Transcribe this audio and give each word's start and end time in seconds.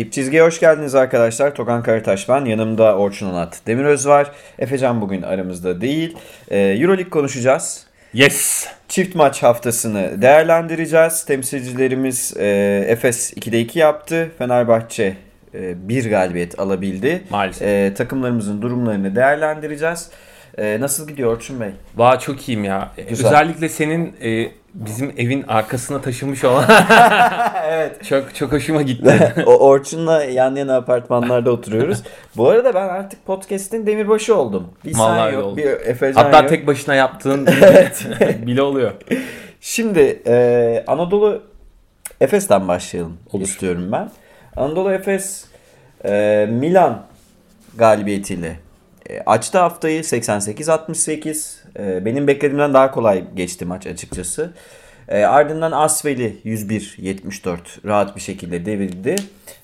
Dip 0.00 0.12
çizgiye 0.12 0.42
hoş 0.42 0.60
geldiniz 0.60 0.94
arkadaşlar. 0.94 1.54
Tokan 1.54 1.82
Karataş 1.82 2.28
ben. 2.28 2.44
Yanımda 2.44 2.96
Orçun 2.96 3.30
Onat 3.30 3.60
Demiröz 3.66 4.06
var. 4.06 4.30
Efecan 4.58 5.00
bugün 5.00 5.22
aramızda 5.22 5.80
değil. 5.80 6.16
Ee, 6.50 6.58
Euroleague 6.58 7.10
konuşacağız. 7.10 7.86
Yes. 8.14 8.66
Çift 8.88 9.14
maç 9.14 9.42
haftasını 9.42 10.22
değerlendireceğiz. 10.22 11.24
Temsilcilerimiz 11.24 12.36
e, 12.36 12.46
Efes 12.88 13.32
2'de 13.32 13.60
2 13.60 13.78
yaptı. 13.78 14.30
Fenerbahçe 14.38 15.16
e, 15.54 15.88
bir 15.88 16.10
galibiyet 16.10 16.60
alabildi. 16.60 17.22
Maalesef. 17.30 17.68
E, 17.68 17.94
takımlarımızın 17.94 18.62
durumlarını 18.62 19.16
değerlendireceğiz. 19.16 20.10
E, 20.58 20.80
nasıl 20.80 21.08
gidiyor 21.08 21.36
Orçun 21.36 21.60
Bey? 21.60 21.70
Vay 21.96 22.18
çok 22.18 22.48
iyiyim 22.48 22.64
ya. 22.64 22.92
Güzel. 23.08 23.26
Özellikle 23.26 23.68
senin 23.68 24.16
e, 24.22 24.50
bizim 24.74 25.12
evin 25.16 25.42
arkasına 25.42 26.00
taşınmış 26.00 26.44
olan 26.44 26.64
evet. 27.68 28.04
çok 28.04 28.34
çok 28.34 28.52
hoşuma 28.52 28.82
gitti. 28.82 29.34
o 29.46 29.56
Orçun'la 29.58 30.24
yan 30.24 30.56
yana 30.56 30.76
apartmanlarda 30.76 31.50
oturuyoruz. 31.50 32.02
Bu 32.36 32.48
arada 32.48 32.74
ben 32.74 32.88
artık 32.88 33.26
podcast'in 33.26 33.86
demirbaşı 33.86 34.36
oldum. 34.36 34.68
Bir 34.84 34.98
Vallahi 34.98 35.30
sen 35.30 35.38
yok, 35.38 35.46
oldu. 35.46 35.56
bir 35.56 35.66
Efecan 35.66 36.24
Hatta 36.24 36.38
yok. 36.40 36.48
tek 36.48 36.66
başına 36.66 36.94
yaptığın 36.94 37.46
bile 38.46 38.62
oluyor. 38.62 38.92
Şimdi 39.60 40.22
e, 40.26 40.84
Anadolu 40.86 41.42
Efes'ten 42.20 42.68
başlayalım 42.68 43.18
Olur. 43.32 43.44
istiyorum 43.44 43.92
ben. 43.92 44.10
Anadolu 44.56 44.92
Efes 44.92 45.44
e, 46.04 46.46
Milan 46.50 47.02
galibiyetiyle 47.76 48.56
e, 49.10 49.20
açtı 49.20 49.58
haftayı 49.58 50.00
88-68. 50.00 51.59
E, 51.78 52.04
benim 52.04 52.26
beklediğimden 52.26 52.74
daha 52.74 52.90
kolay 52.90 53.24
geçti 53.34 53.64
maç 53.64 53.86
açıkçası. 53.86 54.52
E, 55.08 55.24
ardından 55.24 55.72
Asvel'i 55.72 56.36
101-74 56.44 57.58
rahat 57.84 58.16
bir 58.16 58.20
şekilde 58.20 58.66
devirdi. 58.66 59.16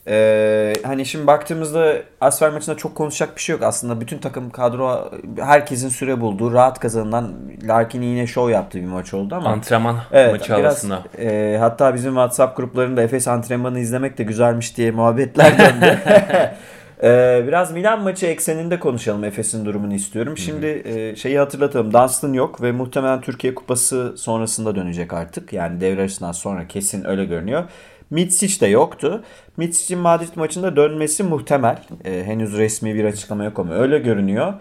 E, 0.08 0.72
hani 0.82 1.06
şimdi 1.06 1.26
baktığımızda 1.26 1.94
Asvel 2.20 2.52
maçında 2.52 2.76
çok 2.76 2.94
konuşacak 2.94 3.36
bir 3.36 3.40
şey 3.40 3.52
yok. 3.52 3.62
Aslında 3.62 4.00
bütün 4.00 4.18
takım 4.18 4.50
kadro 4.50 5.10
herkesin 5.40 5.88
süre 5.88 6.20
bulduğu 6.20 6.52
rahat 6.52 6.80
kazanılan 6.80 7.34
Larkin 7.64 8.02
yine 8.02 8.26
şov 8.26 8.50
yaptığı 8.50 8.78
bir 8.78 8.84
maç 8.86 9.14
oldu 9.14 9.34
ama. 9.34 9.48
Antrenman 9.48 9.96
Evet, 10.12 10.32
maçı 10.32 10.52
biraz, 10.52 10.62
havasında. 10.64 11.02
e, 11.18 11.56
hatta 11.60 11.94
bizim 11.94 12.10
WhatsApp 12.12 12.56
gruplarında 12.56 13.02
Efes 13.02 13.28
antrenmanı 13.28 13.78
izlemek 13.78 14.18
de 14.18 14.24
güzelmiş 14.24 14.76
diye 14.76 14.90
muhabbetler 14.90 15.58
döndü. 15.58 15.98
E, 17.02 17.44
biraz 17.46 17.72
Milan 17.72 18.02
maçı 18.02 18.26
ekseninde 18.26 18.78
konuşalım 18.78 19.24
Efes'in 19.24 19.64
durumunu 19.64 19.94
istiyorum. 19.94 20.38
Şimdi 20.38 20.82
e, 20.84 21.16
şeyi 21.16 21.38
hatırlatalım. 21.38 21.92
Dunstan 21.92 22.32
yok 22.32 22.62
ve 22.62 22.72
muhtemelen 22.72 23.20
Türkiye 23.20 23.54
Kupası 23.54 24.14
sonrasında 24.16 24.76
dönecek 24.76 25.12
artık. 25.12 25.52
Yani 25.52 25.80
devre 25.80 26.00
arasından 26.00 26.32
sonra 26.32 26.68
kesin 26.68 27.04
öyle 27.04 27.24
görünüyor. 27.24 27.64
Mitsic 28.10 28.60
de 28.60 28.66
yoktu. 28.66 29.24
Mitsic'in 29.56 29.98
Madrid 29.98 30.36
maçında 30.36 30.76
dönmesi 30.76 31.22
muhtemel. 31.22 31.78
E, 32.04 32.24
henüz 32.24 32.58
resmi 32.58 32.94
bir 32.94 33.04
açıklama 33.04 33.44
yok 33.44 33.58
ama 33.58 33.74
öyle 33.74 33.98
görünüyor. 33.98 34.54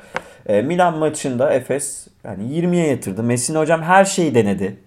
E, 0.45 0.61
Milan 0.61 0.97
maçında 0.97 1.53
Efes 1.53 2.07
yani 2.24 2.44
20'ye 2.44 2.88
yatırdı. 2.88 3.24
Messina 3.24 3.59
hocam 3.59 3.81
her 3.81 4.06
şeyi 4.06 4.35
denedi. 4.35 4.78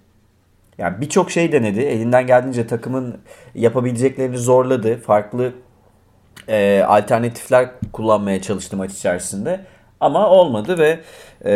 Yani 0.78 1.00
birçok 1.00 1.30
şey 1.30 1.52
denedi. 1.52 1.80
Elinden 1.80 2.26
geldiğince 2.26 2.66
takımın 2.66 3.18
yapabileceklerini 3.54 4.38
zorladı. 4.38 5.00
Farklı 5.00 5.52
e, 6.48 6.82
alternatifler 6.88 7.68
kullanmaya 7.92 8.42
çalıştı 8.42 8.76
maç 8.76 8.92
içerisinde. 8.92 9.60
Ama 10.00 10.30
olmadı 10.30 10.78
ve 10.78 11.00
e, 11.44 11.52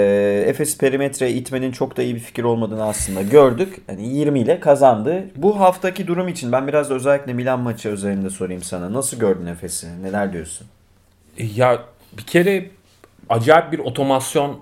Efes 0.47 0.79
perimetre 0.79 1.31
itmenin 1.31 1.73
çok 1.73 1.97
da 1.97 2.03
iyi 2.03 2.15
bir 2.15 2.21
fikir 2.21 2.45
olmadığını 2.45 2.85
aslında 2.85 3.23
gördük. 3.23 3.81
Yani 3.89 4.09
20 4.09 4.41
ile 4.41 4.61
kazandı. 4.61 5.25
Bu 5.37 5.61
haftaki 5.61 6.07
durum 6.07 6.29
için 6.29 6.53
ben 6.53 6.69
biraz 6.69 6.91
özellikle 6.91 7.33
Milan 7.33 7.61
maçı 7.61 7.89
üzerinde 7.89 8.31
sorayım 8.31 8.63
sana. 8.63 8.93
Nasıl 8.93 9.19
gördün 9.19 9.47
Efes'i? 9.47 10.03
Neler 10.03 10.33
diyorsun? 10.33 10.67
E, 11.39 11.45
Ya 11.57 11.79
bir 12.19 12.23
kere 12.23 12.71
acayip 13.29 13.73
bir 13.73 13.79
otomasyon 13.79 14.61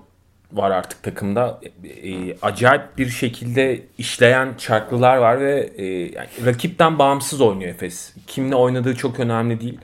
var 0.53 0.71
artık 0.71 1.03
takımda. 1.03 1.59
E, 2.03 2.37
acayip 2.41 2.97
bir 2.97 3.09
şekilde 3.09 3.81
işleyen 3.97 4.49
çarklılar 4.57 5.17
var 5.17 5.39
ve 5.39 5.69
e, 5.77 5.85
yani 5.85 6.27
rakipten 6.45 6.99
bağımsız 6.99 7.41
oynuyor 7.41 7.69
Efes. 7.69 8.13
Kimle 8.27 8.55
oynadığı 8.55 8.95
çok 8.95 9.19
önemli 9.19 9.61
değil. 9.61 9.79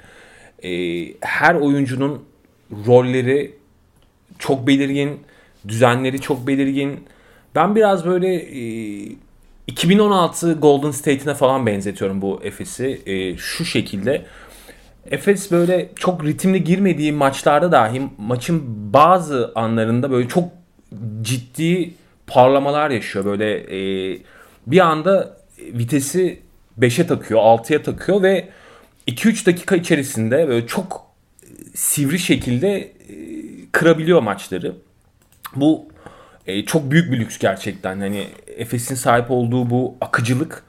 E, 0.64 0.70
her 1.22 1.56
oyuncunun 1.56 2.24
rolleri 2.88 3.56
çok 4.40 4.68
belirgin, 4.68 5.20
düzenleri 5.68 6.22
çok 6.22 6.48
belirgin. 6.48 7.00
Ben 7.56 7.76
biraz 7.76 8.06
böyle 8.06 8.36
e, 8.36 9.16
2016 9.68 10.54
Golden 10.54 10.92
State'ine 10.92 11.34
falan 11.34 11.66
benzetiyorum 11.66 12.22
bu 12.22 12.40
Efes'i. 12.44 13.02
E, 13.06 13.38
şu 13.38 13.66
şekilde. 13.66 14.26
Efes 15.12 15.52
böyle 15.52 15.90
çok 15.96 16.26
ritimli 16.26 16.64
girmediği 16.64 17.12
maçlarda 17.12 17.72
dahi 17.72 18.02
maçın 18.18 18.64
bazı 18.94 19.52
anlarında 19.56 20.12
böyle 20.12 20.28
çok 20.28 20.44
ciddi 21.22 21.94
parlamalar 22.28 22.90
yaşıyor. 22.90 23.26
Böyle 23.26 23.56
e, 23.58 24.20
bir 24.68 24.80
anda 24.80 25.38
vitesi 25.60 26.40
5'e 26.80 27.08
takıyor, 27.08 27.42
6'ya 27.42 27.84
takıyor 27.84 28.24
ve 28.24 28.50
2-3 29.08 29.46
dakika 29.46 29.76
içerisinde 29.76 30.48
böyle 30.48 30.68
çok 30.68 31.08
sivri 31.74 32.20
şekilde 32.20 32.78
e, 32.80 32.92
kırabiliyor 33.72 34.22
maçları. 34.22 34.76
Bu 35.56 35.88
e, 36.48 36.66
çok 36.66 36.92
büyük 36.92 37.12
bir 37.12 37.20
lüks 37.20 37.38
gerçekten. 37.38 38.00
Hani 38.00 38.28
Efes'in 38.58 38.96
sahip 38.96 39.32
olduğu 39.32 39.70
bu 39.70 39.96
akıcılık 40.02 40.64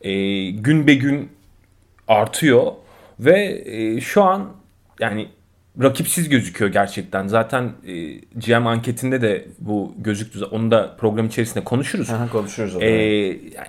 e, 0.00 0.50
gün 0.50 0.86
be 0.86 0.94
gün 0.94 1.28
artıyor 2.08 2.72
ve 3.20 3.62
e, 3.66 4.00
şu 4.00 4.22
an 4.22 4.52
yani 5.00 5.28
rakipsiz 5.82 6.28
gözüküyor 6.28 6.72
gerçekten. 6.72 7.26
Zaten 7.26 7.72
e, 7.86 8.12
GM 8.14 8.66
anketinde 8.66 9.22
de 9.22 9.48
bu 9.58 9.94
gözüktü. 9.98 10.44
Onu 10.44 10.70
da 10.70 10.96
program 10.98 11.26
içerisinde 11.26 11.64
konuşuruz. 11.64 12.10
Aha, 12.10 12.28
konuşuruz 12.28 12.76
E, 12.82 12.86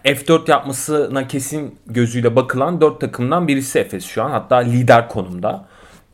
F4 0.05 0.51
yapmasına 0.51 1.27
kesin 1.27 1.75
gözüyle 1.87 2.35
bakılan 2.35 2.81
4 2.81 3.01
takımdan 3.01 3.47
birisi 3.47 3.79
Efes 3.79 4.05
şu 4.05 4.23
an. 4.23 4.31
Hatta 4.31 4.55
lider 4.55 5.09
konumda. 5.09 5.65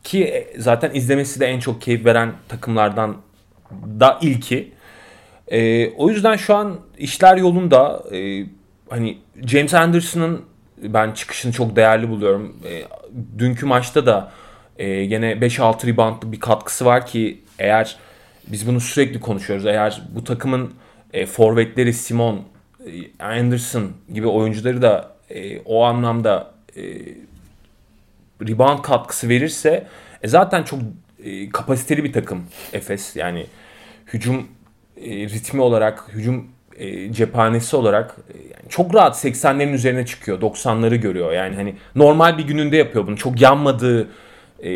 Ki 0.04 0.24
e, 0.24 0.60
zaten 0.60 0.94
izlemesi 0.94 1.40
de 1.40 1.46
en 1.46 1.60
çok 1.60 1.82
keyif 1.82 2.04
veren 2.04 2.32
takımlardan 2.48 3.16
da 4.00 4.18
ilki. 4.22 4.72
E, 5.48 5.90
o 5.90 6.10
yüzden 6.10 6.36
şu 6.36 6.54
an 6.54 6.76
işler 6.98 7.36
yolunda. 7.36 8.02
E, 8.12 8.46
hani 8.90 9.18
James 9.46 9.74
Anderson'ın 9.74 10.42
ben 10.82 11.12
çıkışını 11.12 11.52
çok 11.52 11.76
değerli 11.76 12.08
buluyorum. 12.08 12.56
E, 12.68 12.82
dünkü 13.38 13.66
maçta 13.66 14.06
da 14.06 14.30
e, 14.78 15.04
gene 15.04 15.32
5-6 15.32 15.86
reboundlık 15.86 16.32
bir 16.32 16.40
katkısı 16.40 16.84
var 16.84 17.06
ki 17.06 17.40
eğer 17.58 17.96
biz 18.46 18.66
bunu 18.66 18.80
sürekli 18.80 19.20
konuşuyoruz. 19.20 19.66
Eğer 19.66 20.02
bu 20.14 20.24
takımın 20.24 20.74
e, 21.12 21.26
forvetleri 21.26 21.92
Simon, 21.92 22.42
e, 22.86 23.24
Anderson 23.24 23.92
gibi 24.14 24.26
oyuncuları 24.26 24.82
da 24.82 25.12
e, 25.30 25.60
o 25.60 25.84
anlamda 25.84 26.54
e, 26.76 26.82
rebound 28.48 28.82
katkısı 28.82 29.28
verirse 29.28 29.86
e, 30.22 30.28
zaten 30.28 30.62
çok 30.62 30.80
e, 31.24 31.48
kapasiteli 31.48 32.04
bir 32.04 32.12
takım 32.12 32.44
Efes. 32.72 33.16
Yani 33.16 33.46
hücum 34.06 34.48
e, 34.96 35.10
ritmi 35.10 35.60
olarak, 35.60 36.04
hücum 36.12 36.48
e, 36.76 37.12
cephanesi 37.12 37.76
olarak 37.76 38.16
e, 38.34 38.38
yani 38.38 38.68
çok 38.68 38.94
rahat 38.94 39.24
80'lerin 39.24 39.72
üzerine 39.72 40.06
çıkıyor. 40.06 40.40
90'ları 40.40 40.96
görüyor. 40.96 41.32
Yani 41.32 41.56
hani 41.56 41.76
normal 41.94 42.38
bir 42.38 42.44
gününde 42.44 42.76
yapıyor 42.76 43.06
bunu. 43.06 43.16
Çok 43.16 43.40
yanmadığı 43.40 44.08
e, 44.62 44.70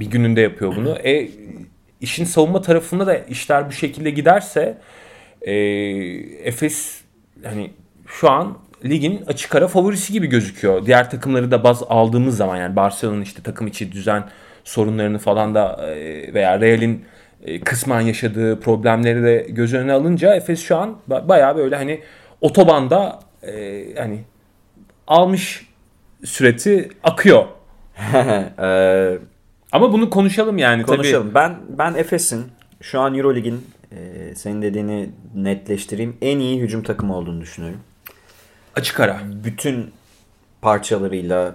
bir 0.00 0.06
gününde 0.06 0.40
yapıyor 0.40 0.76
bunu. 0.76 0.98
E, 1.04 1.28
işin 2.00 2.24
savunma 2.24 2.62
tarafında 2.62 3.06
da 3.06 3.18
işler 3.18 3.68
bu 3.68 3.72
şekilde 3.72 4.10
giderse 4.10 4.78
e, 5.42 5.52
Efes 6.44 7.00
hani 7.44 7.70
şu 8.06 8.30
an 8.30 8.58
ligin 8.84 9.22
açık 9.26 9.54
ara 9.54 9.68
favorisi 9.68 10.12
gibi 10.12 10.26
gözüküyor. 10.26 10.86
Diğer 10.86 11.10
takımları 11.10 11.50
da 11.50 11.64
baz 11.64 11.82
aldığımız 11.88 12.36
zaman 12.36 12.56
yani 12.56 12.76
Barcelona'nın 12.76 13.22
işte 13.22 13.42
takım 13.42 13.66
içi 13.66 13.92
düzen 13.92 14.24
sorunlarını 14.64 15.18
falan 15.18 15.54
da 15.54 15.86
e, 15.86 16.34
veya 16.34 16.60
Real'in 16.60 17.04
e, 17.44 17.60
kısmen 17.60 18.00
yaşadığı 18.00 18.60
problemleri 18.60 19.22
de 19.22 19.46
göz 19.48 19.74
önüne 19.74 19.92
alınca 19.92 20.34
Efes 20.34 20.62
şu 20.62 20.76
an 20.76 20.96
ba- 21.10 21.28
bayağı 21.28 21.56
böyle 21.56 21.76
hani 21.76 22.00
otobanda 22.40 23.20
e, 23.42 23.84
hani 23.98 24.20
almış 25.06 25.66
süreti 26.24 26.88
akıyor. 27.02 27.44
Ee, 28.58 29.18
Ama 29.72 29.92
bunu 29.92 30.10
konuşalım 30.10 30.58
yani 30.58 30.82
Konuşalım. 30.82 31.30
Ben 31.34 31.56
ben 31.78 31.94
Efes'in 31.94 32.44
şu 32.80 33.00
an 33.00 33.14
EuroLeague'in 33.14 33.66
e, 33.92 34.34
senin 34.34 34.62
dediğini 34.62 35.10
netleştireyim. 35.34 36.16
En 36.22 36.38
iyi 36.38 36.60
hücum 36.60 36.82
takımı 36.82 37.16
olduğunu 37.16 37.40
düşünüyorum. 37.40 37.80
tabii. 38.06 38.80
Açık 38.80 39.00
ara. 39.00 39.20
Bütün 39.44 39.90
parçalarıyla 40.62 41.54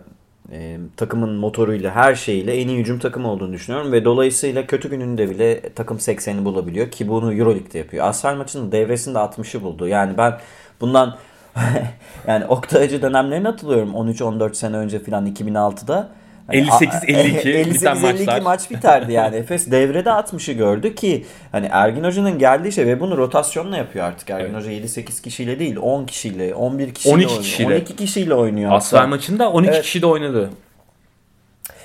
e, 0.52 0.78
takımın 0.98 1.36
motoruyla 1.36 1.96
her 1.96 2.16
şeyiyle 2.16 2.54
en 2.54 2.68
iyi 2.68 2.80
hücum 2.80 3.00
takımı 3.00 3.32
olduğunu 3.32 3.54
düşünüyorum 3.54 3.92
ve 3.92 4.06
dolayısıyla 4.06 4.68
kötü 4.68 4.90
gününde 4.90 5.30
bile 5.30 5.74
takım 5.74 5.98
80'i 5.98 6.46
bulabiliyor 6.46 6.92
ki 6.92 7.08
bunu 7.08 7.34
Euroleague'de 7.34 7.78
yapıyor. 7.78 8.06
Arsenal 8.06 8.36
maçının 8.36 8.72
devresinde 8.72 9.18
60'ı 9.18 9.64
buldu. 9.64 9.88
Yani 9.88 10.18
ben 10.18 10.40
bundan 10.82 11.18
yani 12.28 12.46
Oktay 12.46 12.82
Hacı 12.82 13.02
dönemlerine 13.02 13.48
hatırlıyorum 13.48 13.94
13-14 13.94 14.54
sene 14.54 14.78
önce 14.78 15.00
filan 15.00 15.28
2006'da. 15.28 16.10
Hani 16.48 16.58
58-52 16.62 17.70
biten 17.74 17.96
58-52 17.96 18.02
maçlar. 18.18 18.42
maç 18.42 18.72
biterdi 18.72 19.14
yani. 19.14 19.36
Efes 19.36 19.72
devrede 19.72 20.10
60'ı 20.10 20.54
gördü 20.54 20.96
ki 20.96 21.26
hani 21.52 21.68
Ergin 21.72 22.04
Hoca'nın 22.04 22.40
geldiği 22.40 22.72
şey 22.72 22.86
ve 22.86 23.00
bunu 23.00 23.18
rotasyonla 23.18 23.78
yapıyor 23.78 24.06
artık. 24.06 24.30
Ergin 24.30 24.46
Evet. 24.54 24.56
Hoca 24.56 24.72
7-8 24.72 25.22
kişiyle 25.22 25.60
değil 25.60 25.78
10 25.82 26.06
kişiyle 26.06 26.56
11 26.56 26.94
kişiyle 26.94 27.16
12 27.16 27.28
oynuyor. 27.28 27.44
kişiyle. 27.44 27.76
12 27.76 27.96
kişiyle 27.96 28.34
oynuyor. 28.34 28.72
Asfer 28.72 29.06
maçında 29.06 29.52
12 29.52 29.72
Evet. 29.72 29.82
kişi 29.84 30.02
de 30.02 30.06
oynadı. 30.06 30.50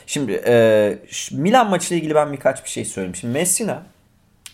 Şimdi 0.07 0.43
e, 0.47 0.99
Milan 1.33 1.71
maçıyla 1.71 1.97
ilgili 1.99 2.15
ben 2.15 2.33
birkaç 2.33 2.65
bir 2.65 2.69
şey 2.71 2.85
söyleyeyim. 2.85 3.17
Şimdi 3.17 3.33
Messina 3.33 3.83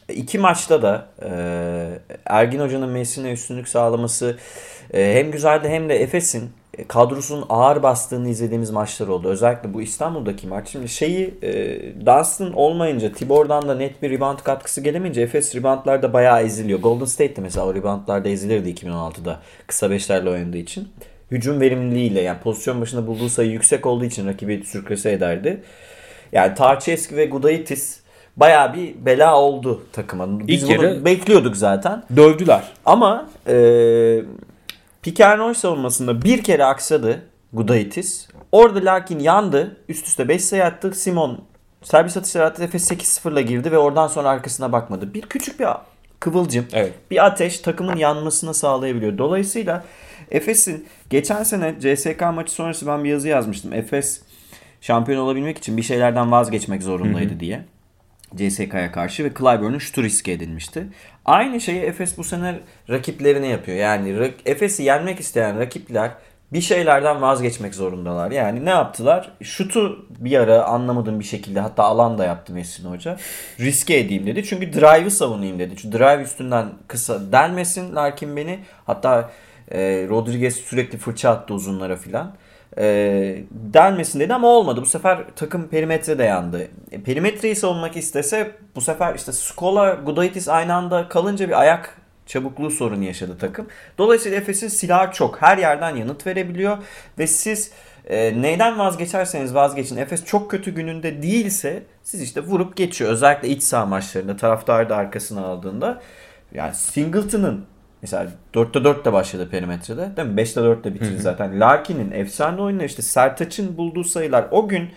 iki 0.08 0.38
maçta 0.38 0.82
da 0.82 1.06
e, 1.22 1.30
Ergin 2.26 2.60
Hoca'nın 2.60 2.88
Messina 2.88 3.30
üstünlük 3.30 3.68
sağlaması 3.68 4.36
e, 4.94 5.14
hem 5.14 5.30
güzeldi 5.30 5.68
hem 5.68 5.88
de 5.88 6.02
Efes'in 6.02 6.42
e, 6.44 6.48
kadrosunun 6.88 7.44
ağır 7.48 7.82
bastığını 7.82 8.28
izlediğimiz 8.28 8.70
maçlar 8.70 9.08
oldu. 9.08 9.28
Özellikle 9.28 9.74
bu 9.74 9.82
İstanbul'daki 9.82 10.46
maç. 10.46 10.68
Şimdi 10.68 10.88
şeyi 10.88 11.34
e, 11.42 11.80
Dunstan 12.06 12.52
olmayınca 12.52 13.12
Tibor'dan 13.12 13.68
da 13.68 13.74
net 13.74 14.02
bir 14.02 14.10
rebound 14.10 14.38
katkısı 14.38 14.80
gelemeyince 14.80 15.20
Efes 15.20 15.56
reboundlarda 15.56 16.12
bayağı 16.12 16.42
eziliyor. 16.42 16.80
Golden 16.80 17.04
State 17.04 17.36
de 17.36 17.40
mesela 17.40 17.66
o 17.66 17.74
reboundlarda 17.74 18.28
ezilirdi 18.28 18.70
2016'da 18.70 19.40
kısa 19.66 19.90
beşlerle 19.90 20.30
oynadığı 20.30 20.58
için. 20.58 20.88
Hücum 21.30 21.60
verimliliğiyle 21.60 22.20
yani 22.20 22.38
pozisyon 22.38 22.80
başında 22.80 23.06
bulduğu 23.06 23.28
sayı 23.28 23.50
yüksek 23.50 23.86
olduğu 23.86 24.04
için 24.04 24.26
rakibi 24.26 24.64
sürklese 24.64 25.12
ederdi. 25.12 25.62
Yani 26.32 26.54
Tarçeski 26.54 27.16
ve 27.16 27.26
Gudaitis 27.26 28.00
bayağı 28.36 28.74
bir 28.74 28.94
bela 29.06 29.40
oldu 29.40 29.82
takıma. 29.92 30.46
Biz 30.46 30.62
İlk 30.62 30.78
bunu 30.78 31.04
bekliyorduk 31.04 31.56
zaten. 31.56 32.02
Dövdüler. 32.16 32.62
Ama 32.86 33.28
e, 33.46 33.54
roll 35.38 35.54
savunmasında 35.54 36.22
bir 36.22 36.42
kere 36.42 36.64
aksadı 36.64 37.22
Gudaitis. 37.52 38.28
Orada 38.52 38.84
Larkin 38.84 39.18
yandı. 39.18 39.76
Üst 39.88 40.06
üste 40.06 40.28
5 40.28 40.44
sayı 40.44 40.64
attı. 40.64 40.92
Simon 40.94 41.44
servis 41.82 42.16
atışları 42.16 42.46
attı. 42.46 42.64
Efes 42.64 42.90
8-0'la 42.90 43.40
girdi 43.40 43.72
ve 43.72 43.78
oradan 43.78 44.06
sonra 44.06 44.28
arkasına 44.28 44.72
bakmadı. 44.72 45.14
Bir 45.14 45.22
küçük 45.22 45.60
bir 45.60 45.66
kıvılcım, 46.20 46.66
Evet. 46.72 46.92
bir 47.10 47.26
ateş 47.26 47.58
takımın 47.58 47.96
yanmasını 47.96 48.54
sağlayabiliyor. 48.54 49.18
Dolayısıyla 49.18 49.84
Efes'in 50.30 50.86
geçen 51.10 51.42
sene 51.42 51.74
CSK 51.80 52.20
maçı 52.34 52.52
sonrası 52.52 52.86
ben 52.86 53.04
bir 53.04 53.08
yazı 53.08 53.28
yazmıştım. 53.28 53.72
Efes 53.72 54.22
şampiyon 54.80 55.20
olabilmek 55.20 55.58
için 55.58 55.76
bir 55.76 55.82
şeylerden 55.82 56.32
vazgeçmek 56.32 56.82
zorundaydı 56.82 57.40
diye. 57.40 57.64
CSK'ya 58.36 58.92
karşı 58.92 59.24
ve 59.24 59.30
Clyburn'un 59.38 59.78
şutu 59.78 60.02
riske 60.02 60.32
edilmişti. 60.32 60.86
Aynı 61.24 61.60
şeyi 61.60 61.80
Efes 61.80 62.18
bu 62.18 62.24
sene 62.24 62.60
rakiplerine 62.90 63.46
yapıyor. 63.46 63.76
Yani 63.76 64.32
Efes'i 64.46 64.82
yenmek 64.82 65.20
isteyen 65.20 65.58
rakipler 65.58 66.10
bir 66.52 66.60
şeylerden 66.60 67.22
vazgeçmek 67.22 67.74
zorundalar. 67.74 68.30
Yani 68.30 68.64
ne 68.64 68.70
yaptılar? 68.70 69.30
Şutu 69.42 70.06
bir 70.18 70.38
ara 70.38 70.64
anlamadığım 70.64 71.20
bir 71.20 71.24
şekilde 71.24 71.60
hatta 71.60 71.82
alan 71.82 72.18
da 72.18 72.24
yaptı 72.24 72.52
Messi 72.52 72.82
Hoca. 72.82 73.16
Riske 73.60 73.98
edeyim 73.98 74.26
dedi. 74.26 74.44
Çünkü 74.44 74.72
drive'ı 74.72 75.10
savunayım 75.10 75.58
dedi. 75.58 75.74
Çünkü 75.76 75.98
drive 75.98 76.22
üstünden 76.22 76.66
kısa 76.88 77.32
delmesin 77.32 77.94
Larkin 77.96 78.36
beni. 78.36 78.58
Hatta 78.86 79.30
e, 79.70 80.06
Rodriguez 80.08 80.56
sürekli 80.56 80.98
fırça 80.98 81.30
attı 81.30 81.54
uzunlara 81.54 81.96
filan. 81.96 82.34
E, 82.78 83.44
delmesin 83.50 84.20
dedi 84.20 84.34
ama 84.34 84.48
olmadı. 84.48 84.80
Bu 84.82 84.86
sefer 84.86 85.24
takım 85.36 85.68
perimetre 85.68 86.18
de 86.18 86.24
yandı. 86.24 86.68
E, 86.92 87.02
perimetreyi 87.02 87.56
savunmak 87.56 87.96
istese 87.96 88.50
bu 88.76 88.80
sefer 88.80 89.14
işte 89.14 89.32
Skola, 89.32 89.94
Gudaitis 89.94 90.48
aynı 90.48 90.74
anda 90.74 91.08
kalınca 91.08 91.48
bir 91.48 91.60
ayak 91.60 91.96
çabukluğu 92.26 92.70
sorunu 92.70 93.04
yaşadı 93.04 93.36
takım. 93.38 93.66
Dolayısıyla 93.98 94.38
Efes'in 94.38 94.68
silahı 94.68 95.12
çok. 95.12 95.42
Her 95.42 95.58
yerden 95.58 95.96
yanıt 95.96 96.26
verebiliyor 96.26 96.78
ve 97.18 97.26
siz 97.26 97.70
e, 98.06 98.42
neyden 98.42 98.78
vazgeçerseniz 98.78 99.54
vazgeçin. 99.54 99.96
Efes 99.96 100.24
çok 100.24 100.50
kötü 100.50 100.74
gününde 100.74 101.22
değilse 101.22 101.82
siz 102.02 102.22
işte 102.22 102.40
vurup 102.40 102.76
geçiyor. 102.76 103.10
Özellikle 103.10 103.48
iç 103.48 103.62
saha 103.62 103.86
maçlarında 103.86 104.36
taraftarı 104.36 104.88
da 104.88 104.96
arkasına 104.96 105.46
aldığında 105.46 106.02
yani 106.54 106.74
Singleton'ın 106.74 107.64
Mesela 108.04 108.30
4'te 108.54 108.84
4 108.84 109.04
de 109.04 109.12
başladı 109.12 109.48
perimetrede. 109.50 110.16
Değil 110.16 110.28
mi? 110.28 110.40
5'te 110.40 110.62
4 110.62 110.84
de 110.84 110.94
bitirdi 110.94 111.18
zaten. 111.18 111.60
Larkin'in 111.60 112.10
efsane 112.10 112.62
oyunu 112.62 112.84
işte 112.84 113.02
Sertaç'ın 113.02 113.76
bulduğu 113.76 114.04
sayılar 114.04 114.46
o 114.50 114.68
gün 114.68 114.90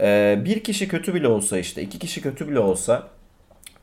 e, 0.00 0.38
bir 0.44 0.64
kişi 0.64 0.88
kötü 0.88 1.14
bile 1.14 1.28
olsa 1.28 1.58
işte 1.58 1.82
iki 1.82 1.98
kişi 1.98 2.22
kötü 2.22 2.48
bile 2.48 2.58
olsa 2.58 3.02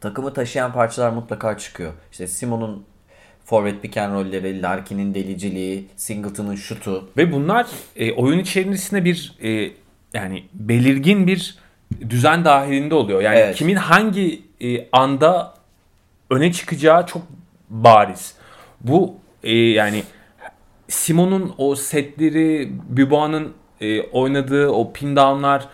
takımı 0.02 0.34
taşıyan 0.34 0.74
parçalar 0.74 1.10
mutlaka 1.10 1.58
çıkıyor. 1.58 1.94
İşte 2.12 2.28
Simon'un 2.28 2.86
forvet 3.46 3.82
pick 3.82 3.98
and 3.98 4.14
roll'leri, 4.14 4.62
Larkin'in 4.62 5.14
deliciliği, 5.14 5.88
Singleton'ın 5.96 6.56
şutu. 6.56 7.10
Ve 7.18 7.32
bunlar 7.32 7.68
e, 7.96 8.14
oyun 8.14 8.40
içerisinde 8.40 9.06
bir 9.06 9.36
e, 9.44 9.72
yani 10.14 10.44
belirgin 10.54 11.28
bir 11.28 11.58
düzen 12.10 12.46
dahilinde 12.46 12.96
oluyor. 12.96 13.22
Yani 13.22 13.38
Evet. 13.38 13.56
kimin 13.56 13.76
hangi 13.76 14.42
e, 14.62 14.90
anda 14.92 15.54
öne 16.30 16.52
çıkacağı 16.52 17.06
çok 17.06 17.22
bariz. 17.70 18.36
Bu 18.82 19.16
e, 19.44 19.56
yani 19.58 20.04
Simon'un 20.88 21.54
o 21.58 21.76
setleri, 21.76 22.72
Büboğa'nın 22.90 23.54
e, 23.82 24.02
oynadığı 24.02 24.68
o 24.68 24.94
pin 24.94 25.16
down'lar, 25.16 25.68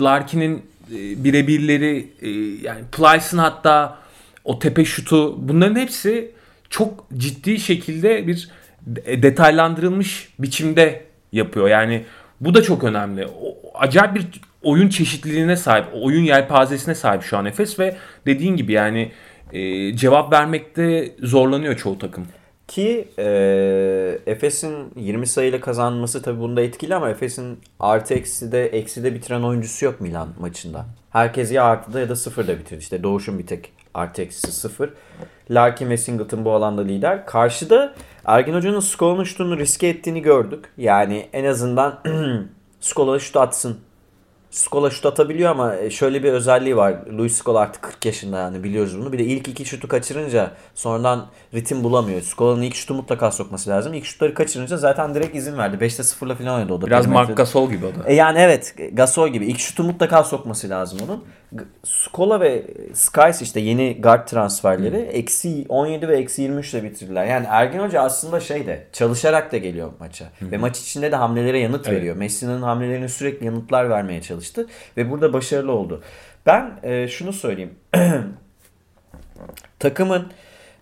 Larkin'in 0.00 0.56
e, 0.92 1.24
birebirleri, 1.24 2.12
e, 2.22 2.28
yani 2.68 2.80
Plyce'ın 2.92 3.38
hatta 3.38 3.98
o 4.44 4.58
tepe 4.58 4.84
şutu 4.84 5.48
bunların 5.48 5.76
hepsi 5.76 6.30
çok 6.70 7.06
ciddi 7.16 7.60
şekilde 7.60 8.26
bir 8.26 8.50
de- 8.86 9.22
detaylandırılmış 9.22 10.28
biçimde 10.38 11.04
yapıyor. 11.32 11.68
Yani 11.68 12.04
bu 12.40 12.54
da 12.54 12.62
çok 12.62 12.84
önemli. 12.84 13.26
O, 13.26 13.56
acayip 13.74 14.14
bir 14.14 14.26
oyun 14.62 14.88
çeşitliliğine 14.88 15.56
sahip, 15.56 15.84
oyun 15.92 16.22
yelpazesine 16.24 16.94
sahip 16.94 17.22
şu 17.22 17.38
an 17.38 17.46
Efes 17.46 17.78
ve 17.78 17.96
dediğin 18.26 18.56
gibi 18.56 18.72
yani 18.72 19.12
e, 19.52 19.96
cevap 19.96 20.32
vermekte 20.32 21.12
zorlanıyor 21.22 21.76
çoğu 21.76 21.98
takım. 21.98 22.26
Ki 22.74 23.08
e, 23.18 23.24
Efes'in 24.26 24.92
20 24.96 25.26
sayıyla 25.26 25.60
kazanması 25.60 26.22
tabii 26.22 26.40
bunda 26.40 26.62
etkili 26.62 26.94
ama 26.94 27.10
Efes'in 27.10 27.58
artı 27.80 28.14
eksi 28.14 28.52
de 28.52 28.66
eksi 28.66 29.04
de 29.04 29.14
bitiren 29.14 29.42
oyuncusu 29.42 29.84
yok 29.84 30.00
Milan 30.00 30.28
maçında. 30.40 30.86
Herkes 31.10 31.52
ya 31.52 31.64
artıda 31.64 32.00
ya 32.00 32.08
da 32.08 32.16
sıfırda 32.16 32.58
bitirdi. 32.58 32.80
İşte 32.80 33.02
Doğuş'un 33.02 33.38
bir 33.38 33.46
tek 33.46 33.72
artı 33.94 34.22
eksisi 34.22 34.52
sıfır. 34.52 34.90
Larkin 35.50 35.90
ve 35.90 35.96
Singleton 35.96 36.44
bu 36.44 36.52
alanda 36.52 36.82
lider. 36.82 37.26
Karşıda 37.26 37.94
Ergin 38.24 38.54
Hoca'nın 38.54 38.80
Skola'nın 38.80 39.24
şutunu 39.24 39.58
riske 39.58 39.88
ettiğini 39.88 40.22
gördük. 40.22 40.64
Yani 40.76 41.28
en 41.32 41.44
azından 41.44 42.00
Skola 42.80 43.18
şut 43.18 43.36
atsın. 43.36 43.78
Skola 44.54 44.90
şut 44.90 45.06
atabiliyor 45.06 45.50
ama 45.50 45.90
şöyle 45.90 46.22
bir 46.22 46.32
özelliği 46.32 46.76
var. 46.76 46.94
Luis 47.18 47.36
Skola 47.36 47.60
artık 47.60 47.82
40 47.82 48.06
yaşında 48.06 48.38
yani 48.38 48.64
biliyoruz 48.64 48.98
bunu. 48.98 49.12
Bir 49.12 49.18
de 49.18 49.24
ilk 49.24 49.48
iki 49.48 49.64
şutu 49.64 49.88
kaçırınca 49.88 50.50
sonradan 50.74 51.26
ritim 51.54 51.84
bulamıyor. 51.84 52.20
Skola'nın 52.22 52.62
ilk 52.62 52.74
şutu 52.74 52.94
mutlaka 52.94 53.30
sokması 53.30 53.70
lazım. 53.70 53.94
İlk 53.94 54.04
şutları 54.04 54.34
kaçırınca 54.34 54.76
zaten 54.76 55.14
direkt 55.14 55.36
izin 55.36 55.58
verdi. 55.58 55.76
5'te 55.84 56.02
0'la 56.02 56.34
falan 56.34 56.54
oynadı 56.54 56.72
o 56.72 56.82
da. 56.82 56.86
Biraz. 56.86 57.06
Mark 57.06 57.36
Gasol 57.36 57.70
gibi 57.70 57.86
o 57.86 57.88
da. 57.88 58.08
E 58.08 58.14
yani 58.14 58.38
evet 58.38 58.74
Gasol 58.92 59.28
gibi 59.28 59.46
ilk 59.46 59.58
şutu 59.58 59.82
mutlaka 59.84 60.24
sokması 60.24 60.70
lazım 60.70 60.98
onun. 61.08 61.24
Skola 61.84 62.40
ve 62.40 62.64
Skies 62.94 63.42
işte 63.42 63.60
yeni 63.60 64.00
guard 64.00 64.26
transferleri 64.28 64.96
eksi 64.96 65.66
17 65.68 66.08
ve 66.08 66.16
eksi 66.16 66.42
23 66.42 66.74
ile 66.74 66.82
bitirdiler. 66.82 67.24
Yani 67.24 67.46
Ergin 67.50 67.78
Hoca 67.78 68.02
aslında 68.02 68.40
şey 68.40 68.66
de 68.66 68.86
çalışarak 68.92 69.52
da 69.52 69.56
geliyor 69.56 69.92
maça. 70.00 70.24
Ve 70.42 70.56
maç 70.56 70.80
içinde 70.80 71.12
de 71.12 71.16
hamlelere 71.16 71.58
yanıt 71.58 71.88
Evet. 71.88 71.98
veriyor. 71.98 72.16
Messi'nin 72.16 72.62
hamlelerine 72.62 73.08
sürekli 73.08 73.46
yanıtlar 73.46 73.90
vermeye 73.90 74.22
çalıştı. 74.22 74.66
Ve 74.96 75.10
burada 75.10 75.32
başarılı 75.32 75.72
oldu. 75.72 76.02
Ben 76.46 76.70
e, 76.82 77.08
şunu 77.08 77.32
söyleyeyim. 77.32 77.74
Takımın 79.78 80.26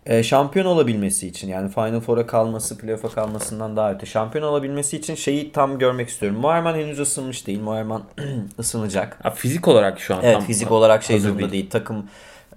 e, 0.06 0.22
şampiyon 0.22 0.66
olabilmesi 0.66 1.28
için 1.28 1.48
yani 1.48 1.70
Final 1.70 2.00
Four'a 2.00 2.26
kalması, 2.26 2.78
playoff'a 2.78 3.08
kalmasından 3.08 3.76
daha 3.76 3.92
öte 3.92 4.06
şampiyon 4.06 4.44
olabilmesi 4.44 4.96
için 4.96 5.14
şeyi 5.14 5.52
tam 5.52 5.78
görmek 5.78 6.08
istiyorum. 6.08 6.38
Muharman 6.38 6.74
henüz 6.74 7.00
ısınmış 7.00 7.46
değil. 7.46 7.60
Muharman 7.60 8.02
ısınacak. 8.58 9.18
Ha, 9.22 9.30
fizik 9.30 9.68
olarak 9.68 10.00
şu 10.00 10.14
an 10.14 10.20
Evet 10.22 10.34
tam 10.34 10.44
fizik 10.44 10.72
olarak 10.72 11.02
şey 11.02 11.22
durumda 11.22 11.50
değil. 11.50 11.70
Takım 11.70 12.06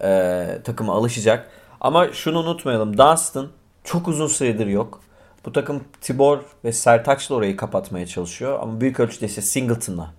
e, 0.01 0.47
takıma 0.63 0.93
alışacak. 0.93 1.49
Ama 1.81 2.13
şunu 2.13 2.39
unutmayalım. 2.39 2.97
Dunstan 2.97 3.47
çok 3.83 4.07
uzun 4.07 4.27
süredir 4.27 4.67
yok. 4.67 5.01
Bu 5.45 5.51
takım 5.51 5.83
Tibor 6.01 6.39
ve 6.63 6.71
Sertaç'la 6.71 7.35
orayı 7.35 7.57
kapatmaya 7.57 8.07
çalışıyor. 8.07 8.59
Ama 8.61 8.81
büyük 8.81 8.99
ölçüde 8.99 9.25
ise 9.25 9.41
Singleton'la 9.41 10.13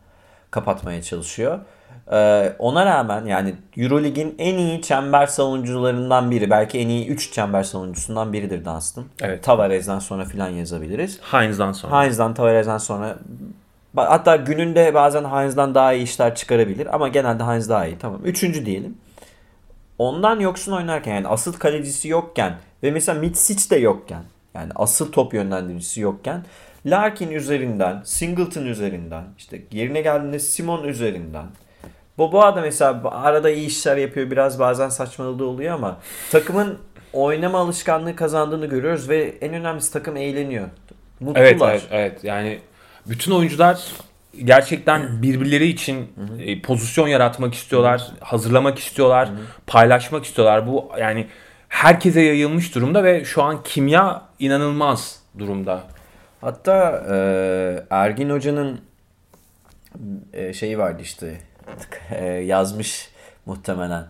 kapatmaya 0.50 1.02
çalışıyor. 1.02 1.60
E, 2.12 2.52
ona 2.58 2.86
rağmen 2.86 3.24
yani 3.24 3.54
Eurolig'in 3.76 4.34
en 4.38 4.58
iyi 4.58 4.82
çember 4.82 5.26
savunucularından 5.26 6.30
biri. 6.30 6.50
Belki 6.50 6.78
en 6.78 6.88
iyi 6.88 7.06
3 7.06 7.32
çember 7.32 7.62
savunucusundan 7.62 8.32
biridir 8.32 8.64
Dunstan. 8.64 9.04
Evet. 9.20 9.44
Tavares'den 9.44 9.98
sonra 9.98 10.24
filan 10.24 10.48
yazabiliriz. 10.48 11.20
Heinz'dan 11.22 11.72
sonra. 11.72 12.02
Heinz'dan 12.02 12.34
Tavares'den 12.34 12.78
sonra 12.78 13.16
Hatta 13.96 14.36
gününde 14.36 14.94
bazen 14.94 15.24
Heinz'dan 15.24 15.74
daha 15.74 15.92
iyi 15.92 16.02
işler 16.02 16.34
çıkarabilir 16.34 16.94
ama 16.94 17.08
genelde 17.08 17.44
Heinz 17.44 17.68
daha 17.68 17.86
iyi. 17.86 17.98
Tamam. 17.98 18.20
Üçüncü 18.24 18.66
diyelim. 18.66 18.98
Ondan 19.98 20.40
yoksun 20.40 20.72
oynarken 20.72 21.14
yani 21.14 21.28
asıl 21.28 21.52
kalecisi 21.52 22.08
yokken 22.08 22.54
ve 22.82 22.90
mesela 22.90 23.20
Mitsic 23.20 23.70
de 23.70 23.76
yokken 23.76 24.22
yani 24.54 24.72
asıl 24.74 25.12
top 25.12 25.34
yönlendiricisi 25.34 26.00
yokken 26.00 26.44
Larkin 26.86 27.30
üzerinden, 27.30 28.02
Singleton 28.04 28.64
üzerinden, 28.64 29.24
işte 29.38 29.62
yerine 29.72 30.00
geldiğinde 30.00 30.38
Simon 30.38 30.84
üzerinden. 30.84 31.46
Boboa 32.18 32.56
da 32.56 32.60
mesela 32.60 33.02
arada 33.10 33.50
iyi 33.50 33.66
işler 33.66 33.96
yapıyor. 33.96 34.30
Biraz 34.30 34.58
bazen 34.58 34.88
saçmaladığı 34.88 35.44
oluyor 35.44 35.74
ama 35.74 35.96
takımın 36.30 36.78
oynama 37.12 37.58
alışkanlığı 37.58 38.16
kazandığını 38.16 38.66
görüyoruz 38.66 39.08
ve 39.08 39.34
en 39.40 39.54
önemlisi 39.54 39.92
takım 39.92 40.16
eğleniyor. 40.16 40.68
Mutlular. 41.20 41.42
Evet, 41.44 41.62
evet, 41.62 41.86
evet. 41.90 42.24
Yani 42.24 42.58
bütün 43.06 43.32
oyuncular 43.32 43.92
gerçekten 44.44 45.22
birbirleri 45.22 45.66
için 45.66 46.12
e, 46.40 46.62
pozisyon 46.62 47.08
yaratmak 47.08 47.54
istiyorlar, 47.54 48.10
hazırlamak 48.20 48.78
istiyorlar, 48.78 49.30
paylaşmak 49.66 50.24
istiyorlar. 50.24 50.66
Bu 50.66 50.90
yani 51.00 51.26
herkese 51.68 52.20
yayılmış 52.20 52.74
durumda 52.74 53.04
ve 53.04 53.24
şu 53.24 53.42
an 53.42 53.62
kimya 53.62 54.22
inanılmaz 54.38 55.20
durumda. 55.38 55.82
Hatta 56.40 57.04
e, 57.10 57.16
Ergin 57.90 58.30
Hoca'nın 58.30 58.80
e, 60.32 60.52
şeyi 60.52 60.78
vardı 60.78 61.02
işte 61.02 61.40
e, 62.10 62.24
yazmış 62.24 63.10
muhtemelen. 63.46 64.06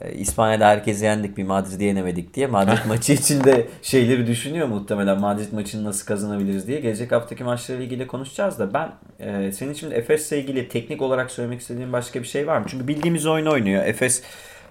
E, 0.00 0.12
İspanya'da 0.12 0.68
herkesi 0.68 1.04
yendik 1.04 1.36
bir 1.36 1.44
Madrid'i 1.44 1.84
yenemedik 1.84 2.34
diye. 2.34 2.46
Madrid 2.46 2.78
maçı 2.88 3.12
için 3.12 3.44
de 3.44 3.66
şeyleri 3.82 4.26
düşünüyor 4.26 4.68
muhtemelen. 4.68 5.20
Madrid 5.20 5.52
maçını 5.52 5.84
nasıl 5.84 6.06
kazanabiliriz 6.06 6.66
diye. 6.66 6.80
Gelecek 6.80 7.12
haftaki 7.12 7.44
maçlarla 7.44 7.82
ilgili 7.82 8.06
konuşacağız 8.06 8.58
da 8.58 8.74
ben 8.74 8.92
e, 9.20 9.52
senin 9.52 9.72
şimdi 9.72 9.94
Efes'le 9.94 10.32
ilgili 10.32 10.68
teknik 10.68 11.02
olarak 11.02 11.30
söylemek 11.30 11.60
istediğin 11.60 11.92
başka 11.92 12.22
bir 12.22 12.26
şey 12.26 12.46
var 12.46 12.58
mı? 12.58 12.66
Çünkü 12.68 12.88
bildiğimiz 12.88 13.26
oyunu 13.26 13.52
oynuyor. 13.52 13.86
Efes 13.86 14.22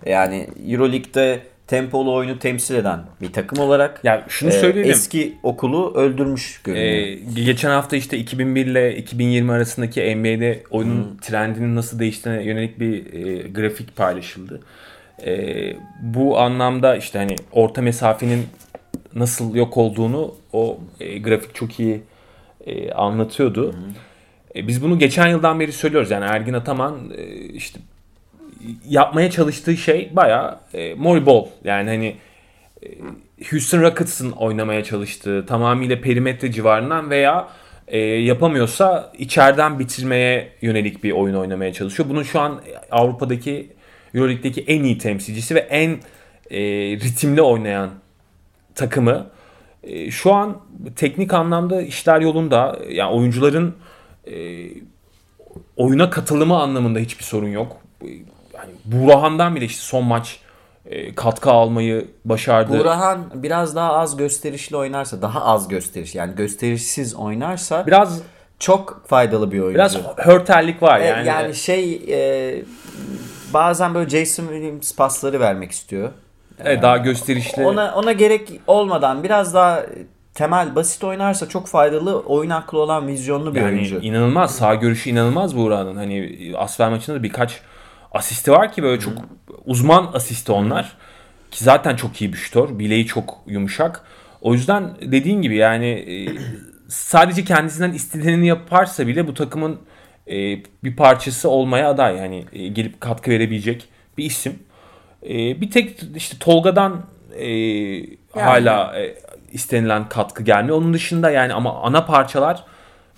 yani 0.05 0.47
Euroleague'de 0.67 1.52
tempolu 1.67 2.13
oyunu 2.13 2.39
temsil 2.39 2.75
eden 2.75 2.99
bir 3.21 3.33
takım 3.33 3.59
olarak 3.59 3.99
Ya 4.03 4.25
şunu 4.27 4.49
e, 4.49 4.51
söyleyelim. 4.51 4.91
eski 4.91 5.33
okulu 5.43 5.93
öldürmüş 5.95 6.61
görünüyor. 6.63 6.87
Ee, 6.87 7.15
geçen 7.43 7.69
hafta 7.69 7.95
işte 7.95 8.17
2001 8.17 8.65
ile 8.65 8.97
2020 8.97 9.51
arasındaki 9.51 10.15
NBA'de 10.15 10.63
oyunun 10.69 11.17
trendinin 11.21 11.75
nasıl 11.75 11.99
değiştiğine 11.99 12.43
yönelik 12.43 12.79
bir 12.79 13.13
e, 13.13 13.47
grafik 13.47 13.95
paylaşıldı. 13.95 14.61
E, 15.25 15.73
bu 16.01 16.39
anlamda 16.39 16.95
işte 16.95 17.19
hani 17.19 17.35
orta 17.51 17.81
mesafenin 17.81 18.45
nasıl 19.15 19.55
yok 19.55 19.77
olduğunu 19.77 20.35
o 20.53 20.79
e, 20.99 21.17
grafik 21.19 21.55
çok 21.55 21.79
iyi 21.79 22.01
e, 22.65 22.91
anlatıyordu. 22.91 23.75
E, 24.55 24.67
biz 24.67 24.83
bunu 24.83 24.99
geçen 24.99 25.27
yıldan 25.27 25.59
beri 25.59 25.71
söylüyoruz. 25.71 26.11
Yani 26.11 26.25
Ergin 26.25 26.53
Ataman 26.53 27.11
e, 27.17 27.23
işte 27.35 27.79
yapmaya 28.89 29.31
çalıştığı 29.31 29.77
şey 29.77 30.09
bayağı 30.13 30.59
e, 30.73 30.93
mori 30.93 31.25
ball. 31.25 31.45
Yani 31.63 31.89
hani 31.89 32.15
e, 32.83 32.87
Houston 33.51 33.81
Rockets'ın 33.81 34.31
oynamaya 34.31 34.83
çalıştığı 34.83 35.45
tamamıyla 35.45 36.01
perimetre 36.01 36.51
civarından 36.51 37.09
veya 37.09 37.47
e, 37.87 37.99
yapamıyorsa 37.99 39.11
içeriden 39.17 39.79
bitirmeye 39.79 40.49
yönelik 40.61 41.03
bir 41.03 41.11
oyun 41.11 41.35
oynamaya 41.35 41.73
çalışıyor. 41.73 42.09
Bunun 42.09 42.23
şu 42.23 42.39
an 42.39 42.61
Avrupa'daki 42.91 43.69
Euroleague'deki 44.13 44.61
en 44.61 44.83
iyi 44.83 44.97
temsilcisi 44.97 45.55
ve 45.55 45.59
en 45.59 45.89
e, 46.51 46.59
ritimli 46.95 47.41
oynayan 47.41 47.89
takımı. 48.75 49.27
E, 49.83 50.11
şu 50.11 50.33
an 50.33 50.61
teknik 50.95 51.33
anlamda 51.33 51.81
işler 51.81 52.21
yolunda. 52.21 52.79
Yani 52.89 53.15
oyuncuların 53.15 53.75
e, 54.27 54.33
oyuna 55.77 56.09
katılımı 56.09 56.57
anlamında 56.57 56.99
hiçbir 56.99 57.23
sorun 57.23 57.47
yok. 57.47 57.77
Burhan'dan 58.85 59.55
bile 59.55 59.65
işte 59.65 59.81
son 59.81 60.03
maç 60.05 60.39
e, 60.85 61.15
katkı 61.15 61.51
almayı 61.51 62.07
başardı. 62.25 62.79
Burhan 62.79 63.19
biraz 63.33 63.75
daha 63.75 63.93
az 63.93 64.17
gösterişli 64.17 64.77
oynarsa, 64.77 65.21
daha 65.21 65.45
az 65.45 65.67
gösteriş 65.67 66.15
yani 66.15 66.35
gösterişsiz 66.35 67.15
oynarsa 67.15 67.87
Biraz 67.87 68.21
çok 68.59 69.03
faydalı 69.07 69.51
bir 69.51 69.59
oyuncu. 69.59 69.73
biraz 69.75 69.97
hörterlik 70.17 70.83
var 70.83 70.99
E, 70.99 71.05
yani. 71.05 71.27
yani, 71.27 71.55
şey 71.55 72.01
e, 72.09 72.55
bazen 73.53 73.93
böyle 73.93 74.09
Jason 74.09 74.43
Williams 74.47 74.95
pasları 74.95 75.39
vermek 75.39 75.71
istiyor. 75.71 76.09
Evet, 76.63 76.81
daha 76.81 76.97
gösterişli. 76.97 77.65
Ona 77.65 77.93
ona 77.95 78.11
gerek 78.11 78.51
olmadan 78.67 79.23
biraz 79.23 79.53
daha 79.53 79.83
temel 80.33 80.75
basit 80.75 81.03
oynarsa 81.03 81.49
çok 81.49 81.67
faydalı 81.67 82.19
oyun 82.19 82.49
aklı 82.49 82.79
olan 82.79 83.07
vizyonlu 83.07 83.55
bir 83.55 83.61
yani 83.61 83.69
oyuncu. 83.73 83.99
inanılmaz 84.01 84.55
sağ 84.55 84.75
görüşü 84.75 85.09
inanılmaz 85.09 85.57
Buğra'nın. 85.57 85.95
Hani 85.95 86.37
Asfer 86.57 86.89
maçında 86.89 87.15
da 87.17 87.23
birkaç 87.23 87.61
asisti 88.13 88.51
var 88.51 88.71
ki 88.71 88.83
böyle 88.83 88.99
çok 88.99 89.13
uzman 89.65 90.11
asisti 90.13 90.51
onlar. 90.51 90.97
Ki 91.51 91.63
zaten 91.63 91.95
çok 91.95 92.21
iyi 92.21 92.33
bir 92.33 92.37
şutör. 92.37 92.79
Bileği 92.79 93.05
çok 93.05 93.43
yumuşak. 93.47 94.01
O 94.41 94.53
yüzden 94.53 94.95
dediğin 95.01 95.41
gibi 95.41 95.55
yani 95.55 95.87
e, 95.87 96.27
sadece 96.87 97.43
kendisinden 97.43 97.91
istediğini 97.91 98.47
yaparsa 98.47 99.07
bile 99.07 99.27
bu 99.27 99.33
takımın 99.33 99.79
e, 100.27 100.35
bir 100.83 100.95
parçası 100.95 101.49
olmaya 101.49 101.89
aday. 101.89 102.17
Yani 102.17 102.45
e, 102.53 102.67
gelip 102.67 103.01
katkı 103.01 103.31
verebilecek 103.31 103.87
bir 104.17 104.25
isim. 104.25 104.59
Bir 105.61 105.71
tek 105.71 106.03
işte 106.15 106.37
Tolga'dan 106.39 107.05
e, 107.39 107.47
hala 108.31 108.95
istenilen 109.51 110.09
katkı 110.09 110.43
gelmiyor. 110.43 110.77
Onun 110.77 110.93
dışında 110.93 111.31
yani 111.31 111.53
ama 111.53 111.81
ana 111.81 112.05
parçalar 112.05 112.63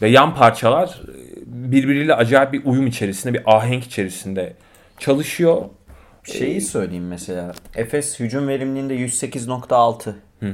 ve 0.01 0.09
yan 0.09 0.35
parçalar 0.35 1.01
birbiriyle 1.45 2.15
acayip 2.15 2.53
bir 2.53 2.65
uyum 2.65 2.87
içerisinde, 2.87 3.33
bir 3.33 3.55
ahenk 3.57 3.83
içerisinde 3.83 4.53
çalışıyor. 4.99 5.61
Şeyi 6.23 6.61
söyleyeyim 6.61 7.07
mesela. 7.07 7.51
Efes 7.75 8.19
hücum 8.19 8.47
verimliliğinde 8.47 8.95
108.6. 8.95 10.13
Ee, 10.41 10.45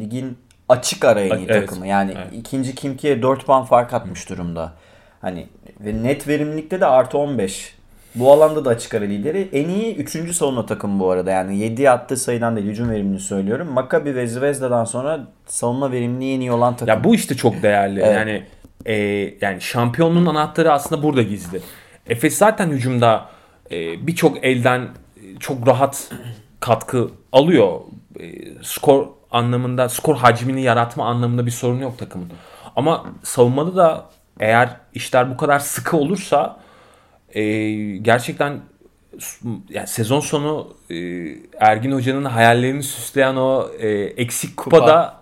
ligin 0.00 0.38
açık 0.68 1.04
ara 1.04 1.20
en 1.20 1.38
iyi 1.38 1.46
Evet, 1.48 1.68
takımı. 1.68 1.86
Yani 1.86 2.12
evet. 2.16 2.26
ikinci 2.32 2.74
Kimki'ye 2.74 3.22
4 3.22 3.46
puan 3.46 3.64
fark 3.64 3.94
atmış 3.94 4.30
durumda. 4.30 4.72
Hani 5.20 5.46
ve 5.80 6.02
net 6.02 6.28
verimlilikte 6.28 6.80
de 6.80 6.86
artı 6.86 7.18
15. 7.18 7.74
Bu 8.14 8.32
alanda 8.32 8.64
da 8.64 8.70
açık 8.70 8.94
ara 8.94 9.04
lideri. 9.04 9.48
En 9.52 9.68
iyi 9.68 9.96
3. 9.96 10.34
savunma 10.34 10.66
takımı 10.66 11.00
bu 11.00 11.10
arada. 11.10 11.30
Yani 11.30 11.58
7 11.58 11.90
attığı 11.90 12.16
sayıdan 12.16 12.56
değil 12.56 12.66
hücum 12.66 12.90
verimliliğini 12.90 13.20
söylüyorum. 13.20 13.68
Maccabi 13.68 14.14
ve 14.14 14.26
Zvezda'dan 14.26 14.84
sonra 14.84 15.20
savunma 15.46 15.92
verimliliği 15.92 16.36
en 16.36 16.40
iyi 16.40 16.52
olan 16.52 16.76
takım. 16.76 16.88
Ya 16.88 17.04
bu 17.04 17.14
işte 17.14 17.36
çok 17.36 17.62
değerli. 17.62 18.00
Evet. 18.00 18.14
Yani 18.14 18.42
e, 18.86 18.94
yani 19.40 19.60
şampiyonluğun 19.60 20.26
anahtarı 20.26 20.72
aslında 20.72 21.02
burada 21.02 21.22
gizli. 21.22 21.60
Efes 22.06 22.38
zaten 22.38 22.68
hücumda 22.68 23.26
e, 23.70 24.06
birçok 24.06 24.44
elden 24.44 24.80
e, 24.80 25.38
çok 25.40 25.68
rahat 25.68 26.10
katkı 26.60 27.10
alıyor. 27.32 27.80
E, 28.20 28.24
skor 28.62 29.06
anlamında, 29.30 29.88
skor 29.88 30.16
hacmini 30.16 30.62
yaratma 30.62 31.06
anlamında 31.06 31.46
bir 31.46 31.50
sorun 31.50 31.78
yok 31.78 31.98
takımın. 31.98 32.28
Ama 32.76 33.06
savunmada 33.22 33.76
da 33.76 34.10
eğer 34.40 34.76
işler 34.94 35.30
bu 35.30 35.36
kadar 35.36 35.58
sıkı 35.58 35.96
olursa 35.96 36.60
e, 37.34 37.42
gerçekten 37.96 38.60
yani 39.68 39.86
sezon 39.86 40.20
sonu 40.20 40.74
e, 40.90 40.94
Ergin 41.58 41.92
Hoca'nın 41.92 42.24
hayallerini 42.24 42.82
süsleyen 42.82 43.36
o 43.36 43.68
e, 43.78 43.88
eksik 43.90 44.56
kupada 44.56 45.20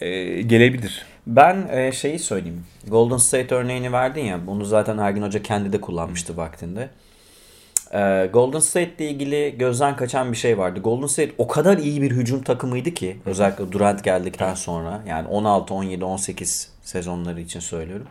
e, 0.00 0.42
gelebilir. 0.42 1.06
Ben 1.26 1.68
e, 1.72 1.92
şeyi 1.92 2.18
söyleyeyim. 2.18 2.64
Golden 2.88 3.16
State 3.16 3.54
örneğini 3.54 3.92
verdin 3.92 4.24
ya. 4.24 4.46
Bunu 4.46 4.64
zaten 4.64 4.98
Ergin 4.98 5.22
Hoca 5.22 5.42
kendi 5.42 5.72
de 5.72 5.80
kullanmıştı 5.80 6.36
vaktinde. 6.36 6.90
E, 7.92 8.30
Golden 8.32 8.60
State 8.60 8.94
ile 8.98 9.10
ilgili 9.10 9.54
gözden 9.58 9.96
kaçan 9.96 10.32
bir 10.32 10.36
şey 10.36 10.58
vardı. 10.58 10.80
Golden 10.80 11.06
State 11.06 11.32
o 11.38 11.48
kadar 11.48 11.78
iyi 11.78 12.02
bir 12.02 12.10
hücum 12.10 12.42
takımıydı 12.42 12.90
ki 12.90 13.16
özellikle 13.26 13.72
Durant 13.72 14.04
geldikten 14.04 14.54
sonra 14.54 15.02
yani 15.08 15.28
16, 15.28 15.74
17, 15.74 16.04
18 16.04 16.72
sezonları 16.82 17.40
için 17.40 17.60
söylüyorum. 17.60 18.06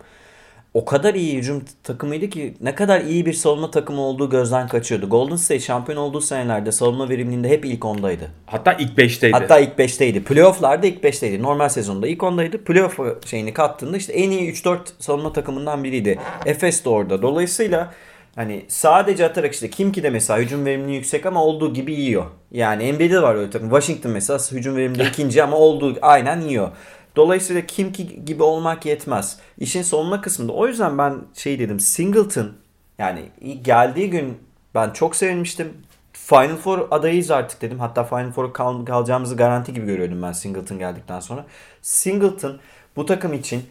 O 0.76 0.86
kadar 0.86 1.14
iyi 1.14 1.38
hücum 1.38 1.64
takımıydı 1.84 2.30
ki 2.30 2.54
ne 2.62 2.76
kadar 2.76 3.02
iyi 3.02 3.26
bir 3.26 3.34
savunma 3.34 3.72
takımı 3.72 4.02
olduğu 4.02 4.30
gözden 4.30 4.68
kaçıyordu. 4.68 5.10
Golden 5.10 5.36
State 5.36 5.60
şampiyon 5.60 5.98
olduğu 5.98 6.22
senelerde 6.22 6.72
savunma 6.72 7.10
verimliliğinde 7.10 7.50
hep 7.50 7.66
ilk 7.66 7.86
ondaydı. 7.86 8.32
Hatta 8.46 8.74
ilk 8.74 8.98
5'teydi. 8.98 9.32
Hatta 9.32 9.60
ilk 9.60 9.80
5'teydi. 9.80 10.24
Playoff'larda 10.24 10.88
ilk 10.88 11.04
5'teydi. 11.04 11.42
Normal 11.42 11.70
sezonda 11.70 12.08
ilk 12.08 12.20
10'daydı. 12.20 12.58
Playoff 12.58 13.00
şeyini 13.26 13.54
kattığında 13.54 13.98
işte 13.98 14.14
en 14.14 14.32
iyi 14.32 14.52
3-4 14.54 14.78
savunma 15.00 15.34
takımından 15.34 15.84
biriydi. 15.84 16.20
Efes 16.46 16.86
de 16.86 16.90
orada. 16.90 17.22
Dolayısıyla 17.22 17.94
hani 18.36 18.66
sadece 18.68 19.26
atarak 19.26 19.54
işte 19.54 19.70
kim 19.70 19.92
ki 19.92 20.04
de 20.04 20.10
mesela 20.10 20.40
hücum 20.40 20.66
verimliliği 20.66 20.96
yüksek 20.96 21.26
ama 21.26 21.44
olduğu 21.44 21.74
gibi 21.74 21.94
yiyor. 21.94 22.26
Yani 22.52 22.94
NBA'de 22.94 23.10
de 23.10 23.22
var 23.22 23.36
öyle 23.36 23.50
takım. 23.52 23.70
Washington 23.70 24.12
mesela 24.12 24.40
hücum 24.52 24.76
verimliliği 24.76 25.10
ikinci 25.10 25.44
ama 25.44 25.58
olduğu 25.58 25.98
aynen 26.02 26.42
yiyor. 26.42 26.72
Dolayısıyla 27.16 27.62
kim 27.66 27.92
ki 27.94 28.26
gibi 28.26 28.44
olmak 28.44 28.86
yetmez. 28.86 29.40
İşin 29.58 29.82
savunma 29.82 30.22
kısmında. 30.22 30.52
O 30.54 30.68
yüzden 30.68 30.98
ben 30.98 31.16
şey 31.34 31.60
dedim. 31.60 31.80
Singleton 31.80 32.52
yani 32.98 33.22
geldiği 33.62 34.10
gün 34.10 34.38
ben 34.76 34.90
çok 34.90 35.16
sevinmiştim. 35.16 35.74
Final 36.14 36.56
Four 36.56 36.88
adayıyız 36.92 37.32
artık 37.32 37.62
dedim. 37.62 37.80
Hatta 37.80 38.04
Final 38.04 38.32
Four'a 38.32 38.54
kal- 38.54 38.86
kalacağımızı 38.86 39.36
garanti 39.36 39.74
gibi 39.74 39.86
görüyordum 39.86 40.22
ben 40.22 40.32
Singleton 40.32 40.80
geldikten 40.80 41.20
sonra. 41.20 41.46
Singleton 41.82 42.60
bu 42.96 43.06
takım 43.06 43.34
için 43.34 43.64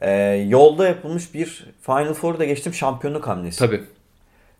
e, 0.00 0.10
yolda 0.48 0.88
yapılmış 0.88 1.34
bir 1.34 1.66
Final 1.82 2.14
Four'u 2.14 2.38
da 2.38 2.44
geçtim 2.44 2.74
şampiyonluk 2.74 3.26
hamlesi. 3.26 3.58
Tabii. 3.58 3.84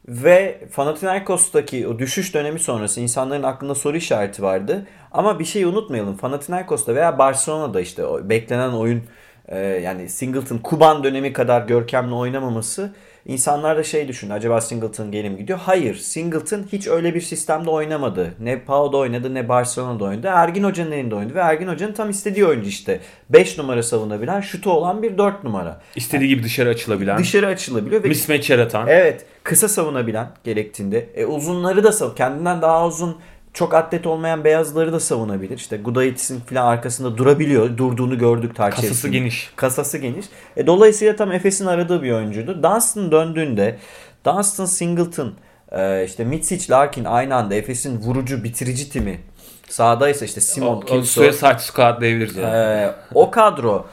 Ve 0.08 0.68
Panathinaikos'taki 0.74 1.88
o 1.88 1.98
düşüş 1.98 2.34
dönemi 2.34 2.58
sonrası 2.58 3.00
insanların 3.00 3.42
aklında 3.42 3.74
soru 3.74 3.96
işareti 3.96 4.42
vardı. 4.42 4.86
Ama 5.12 5.38
bir 5.38 5.44
şey 5.44 5.64
unutmayalım. 5.64 6.16
Panathinaikos'ta 6.16 6.94
veya 6.94 7.18
Barcelona'da 7.18 7.80
işte 7.80 8.04
o 8.04 8.28
beklenen 8.28 8.70
oyun 8.70 9.02
e, 9.48 9.58
yani 9.58 10.08
Singleton 10.08 10.58
Kuban 10.58 11.04
dönemi 11.04 11.32
kadar 11.32 11.66
görkemli 11.66 12.14
oynamaması 12.14 12.94
insanlar 13.26 13.76
da 13.76 13.82
şey 13.82 14.08
düşündü. 14.08 14.32
Acaba 14.32 14.60
Singleton 14.60 15.10
geri 15.10 15.30
mi 15.30 15.36
gidiyor? 15.36 15.58
Hayır. 15.62 15.94
Singleton 15.94 16.64
hiç 16.72 16.86
öyle 16.86 17.14
bir 17.14 17.20
sistemde 17.20 17.70
oynamadı. 17.70 18.34
Ne 18.40 18.60
Pau'da 18.60 18.96
oynadı 18.96 19.34
ne 19.34 19.48
Barcelona'da 19.48 20.04
oynadı. 20.04 20.26
Ergin 20.26 20.64
Hoca'nın 20.64 20.92
elinde 20.92 21.14
oynadı 21.14 21.34
ve 21.34 21.40
Ergin 21.40 21.68
Hoca'nın 21.68 21.92
tam 21.92 22.10
istediği 22.10 22.46
oyuncu 22.46 22.68
işte. 22.68 23.00
5 23.30 23.58
numara 23.58 23.82
savunabilen, 23.82 24.40
şutu 24.40 24.70
olan 24.70 25.02
bir 25.02 25.18
4 25.18 25.44
numara. 25.44 25.80
İstediği 25.96 26.28
gibi 26.28 26.42
dışarı 26.42 26.68
açılabilen, 26.68 27.18
Dışarı 27.18 27.46
açılabiliyor 27.46 28.04
ve 28.04 28.08
mismatch 28.08 28.50
yaratan. 28.50 28.86
Evet. 28.88 29.26
Kısa 29.42 29.68
savunabilen 29.68 30.28
gerektiğinde. 30.44 31.08
E, 31.14 31.26
uzunları 31.26 31.84
da 31.84 31.92
sav 31.92 32.14
kendinden 32.14 32.62
daha 32.62 32.86
uzun 32.86 33.16
çok 33.54 33.74
atlet 33.74 34.06
olmayan 34.06 34.44
beyazları 34.44 34.92
da 34.92 35.00
savunabilir. 35.00 35.56
İşte 35.56 35.76
Gudaitis'in 35.76 36.40
falan 36.40 36.66
arkasında 36.66 37.18
durabiliyor. 37.18 37.78
Durduğunu 37.78 38.18
gördük 38.18 38.56
tarih 38.56 38.76
Kasası 38.76 39.08
geniş. 39.08 39.52
Kasası 39.56 39.98
geniş. 39.98 40.26
E, 40.56 40.66
dolayısıyla 40.66 41.16
tam 41.16 41.32
Efes'in 41.32 41.66
aradığı 41.66 42.02
bir 42.02 42.12
oyuncuydu. 42.12 42.62
Dunstan 42.62 43.12
döndüğünde 43.12 43.78
Dunstan 44.26 44.64
Singleton 44.64 45.34
e, 45.72 46.04
işte 46.04 46.24
Mitsic 46.24 46.72
Larkin 46.72 47.04
aynı 47.04 47.34
anda 47.34 47.54
Efes'in 47.54 47.98
vurucu 47.98 48.44
bitirici 48.44 48.90
timi 48.90 49.20
sahadaysa 49.68 50.24
işte 50.24 50.40
Simon 50.40 50.76
O, 50.76 50.76
o 50.76 50.80
Kilso 50.80 51.22
Suicide 51.22 51.58
Squad 51.58 52.00
diyebiliriz 52.00 52.36
yani. 52.36 52.56
ee, 52.56 52.94
o 53.14 53.30
kadro 53.30 53.86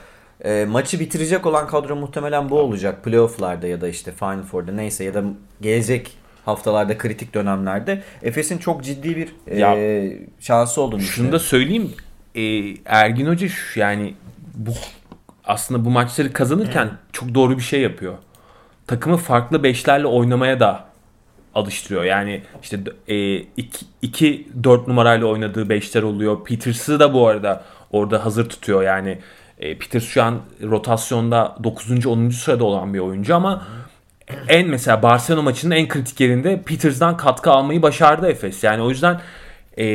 e, 0.43 0.65
maçı 0.65 0.99
bitirecek 0.99 1.45
olan 1.45 1.67
kadro 1.67 1.95
muhtemelen 1.95 2.49
bu 2.49 2.59
olacak. 2.59 3.03
Playoff'larda 3.03 3.67
ya 3.67 3.81
da 3.81 3.87
işte 3.87 4.11
Final 4.11 4.43
Four'da 4.43 4.71
neyse 4.71 5.03
ya 5.03 5.13
da 5.13 5.23
gelecek 5.61 6.17
haftalarda 6.45 6.97
kritik 6.97 7.33
dönemlerde 7.33 8.01
Efes'in 8.23 8.57
çok 8.57 8.83
ciddi 8.83 9.15
bir 9.15 9.29
e, 9.47 9.59
Ya, 9.59 9.75
şansı 10.39 10.81
olduğunu 10.81 11.01
Şunu 11.01 11.31
da 11.31 11.39
söyleyeyim. 11.39 11.91
e, 12.35 12.41
Ergin 12.85 13.25
Hoca 13.27 13.47
şu- 13.47 13.79
yani 13.79 14.13
bu 14.55 14.71
aslında 15.45 15.85
bu 15.85 15.89
maçları 15.89 16.33
kazanırken 16.33 16.89
çok 17.13 17.35
doğru 17.35 17.57
bir 17.57 17.63
şey 17.63 17.81
yapıyor. 17.81 18.13
Takımı 18.87 19.17
farklı 19.17 19.63
beşlerle 19.63 20.07
oynamaya 20.07 20.59
da 20.59 20.83
alıştırıyor. 21.55 22.03
Yani 22.03 22.41
işte 22.63 22.79
2 24.01 24.47
4 24.63 24.87
numarayla 24.87 25.27
oynadığı 25.27 25.69
beşler 25.69 26.03
oluyor. 26.03 26.43
Peters'ı 26.45 26.99
da 26.99 27.13
bu 27.13 27.27
arada 27.27 27.63
orada 27.91 28.25
hazır 28.25 28.49
tutuyor. 28.49 28.83
Yani 28.83 29.17
e, 29.59 29.77
Peters 29.77 30.03
şu 30.05 30.23
an 30.23 30.39
rotasyonda 30.63 31.55
9. 31.63 32.05
10. 32.07 32.29
sırada 32.29 32.63
olan 32.63 32.93
bir 32.93 32.99
oyuncu 32.99 33.35
ama 33.35 33.67
en 34.47 34.67
mesela 34.67 35.03
Barcelona 35.03 35.41
maçının 35.41 35.75
en 35.75 35.87
kritik 35.87 36.19
yerinde 36.19 36.61
Peters'dan 36.61 37.17
katkı 37.17 37.51
almayı 37.51 37.81
başardı 37.81 38.27
Efes. 38.27 38.63
Yani 38.63 38.81
o 38.81 38.89
yüzden 38.89 39.21
e, 39.77 39.85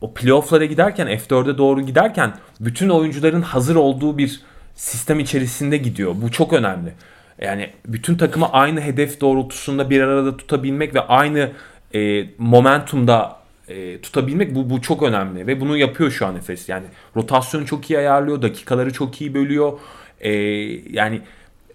o 0.00 0.14
playoff'lara 0.14 0.64
giderken 0.64 1.06
F4'e 1.08 1.58
doğru 1.58 1.80
giderken 1.80 2.32
bütün 2.60 2.88
oyuncuların 2.88 3.42
hazır 3.42 3.76
olduğu 3.76 4.18
bir 4.18 4.40
sistem 4.74 5.20
içerisinde 5.20 5.76
gidiyor. 5.76 6.14
Bu 6.16 6.30
çok 6.30 6.52
önemli. 6.52 6.92
Yani 7.40 7.70
bütün 7.86 8.16
takımı 8.16 8.52
aynı 8.52 8.80
hedef 8.80 9.20
doğrultusunda 9.20 9.90
bir 9.90 10.00
arada 10.00 10.36
tutabilmek 10.36 10.94
ve 10.94 11.00
aynı 11.00 11.50
e, 11.94 12.24
momentumda 12.38 13.36
e, 13.68 14.00
tutabilmek 14.00 14.54
bu, 14.54 14.70
bu 14.70 14.82
çok 14.82 15.02
önemli 15.02 15.46
ve 15.46 15.60
bunu 15.60 15.76
yapıyor 15.76 16.10
şu 16.10 16.26
an 16.26 16.36
Efes. 16.36 16.68
Yani 16.68 16.84
rotasyonu 17.16 17.66
çok 17.66 17.90
iyi 17.90 17.98
ayarlıyor, 17.98 18.42
dakikaları 18.42 18.92
çok 18.92 19.20
iyi 19.20 19.34
bölüyor. 19.34 19.78
E, 20.20 20.32
yani 20.92 21.20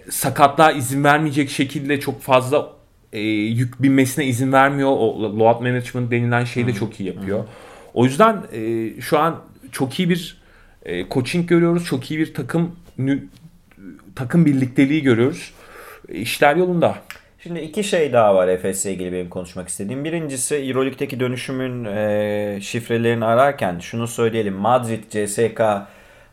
sakatlığa 0.09 0.71
izin 0.71 1.03
vermeyecek 1.03 1.49
şekilde 1.49 1.99
çok 1.99 2.21
fazla 2.21 2.71
e, 3.13 3.19
yük 3.29 3.83
binmesine 3.83 4.25
izin 4.25 4.51
vermiyor. 4.51 4.89
O 4.89 5.21
load 5.39 5.61
management 5.61 6.11
denilen 6.11 6.43
şeyi 6.43 6.67
de 6.67 6.73
çok 6.73 6.99
iyi 6.99 7.07
yapıyor. 7.07 7.45
O 7.93 8.05
yüzden 8.05 8.41
e, 8.53 8.91
şu 9.01 9.19
an 9.19 9.41
çok 9.71 9.99
iyi 9.99 10.09
bir 10.09 10.41
e, 10.85 11.09
coaching 11.09 11.49
görüyoruz. 11.49 11.85
Çok 11.85 12.11
iyi 12.11 12.19
bir 12.19 12.33
takım 12.33 12.75
takım 14.15 14.45
birlikteliği 14.45 15.03
görüyoruz. 15.03 15.53
E, 16.09 16.15
İşler 16.17 16.55
yolunda. 16.55 16.95
Şimdi 17.39 17.59
iki 17.59 17.83
şey 17.83 18.13
daha 18.13 18.35
var 18.35 18.47
Efes'le 18.47 18.85
ilgili 18.85 19.11
benim 19.13 19.29
konuşmak 19.29 19.67
istediğim. 19.67 20.03
Birincisi 20.03 20.55
Euroleague'deki 20.55 21.19
dönüşümün 21.19 21.85
e, 21.85 22.59
şifrelerini 22.61 23.25
ararken 23.25 23.79
şunu 23.79 24.07
söyleyelim. 24.07 24.53
Madrid, 24.53 25.03
CSK 25.09 25.61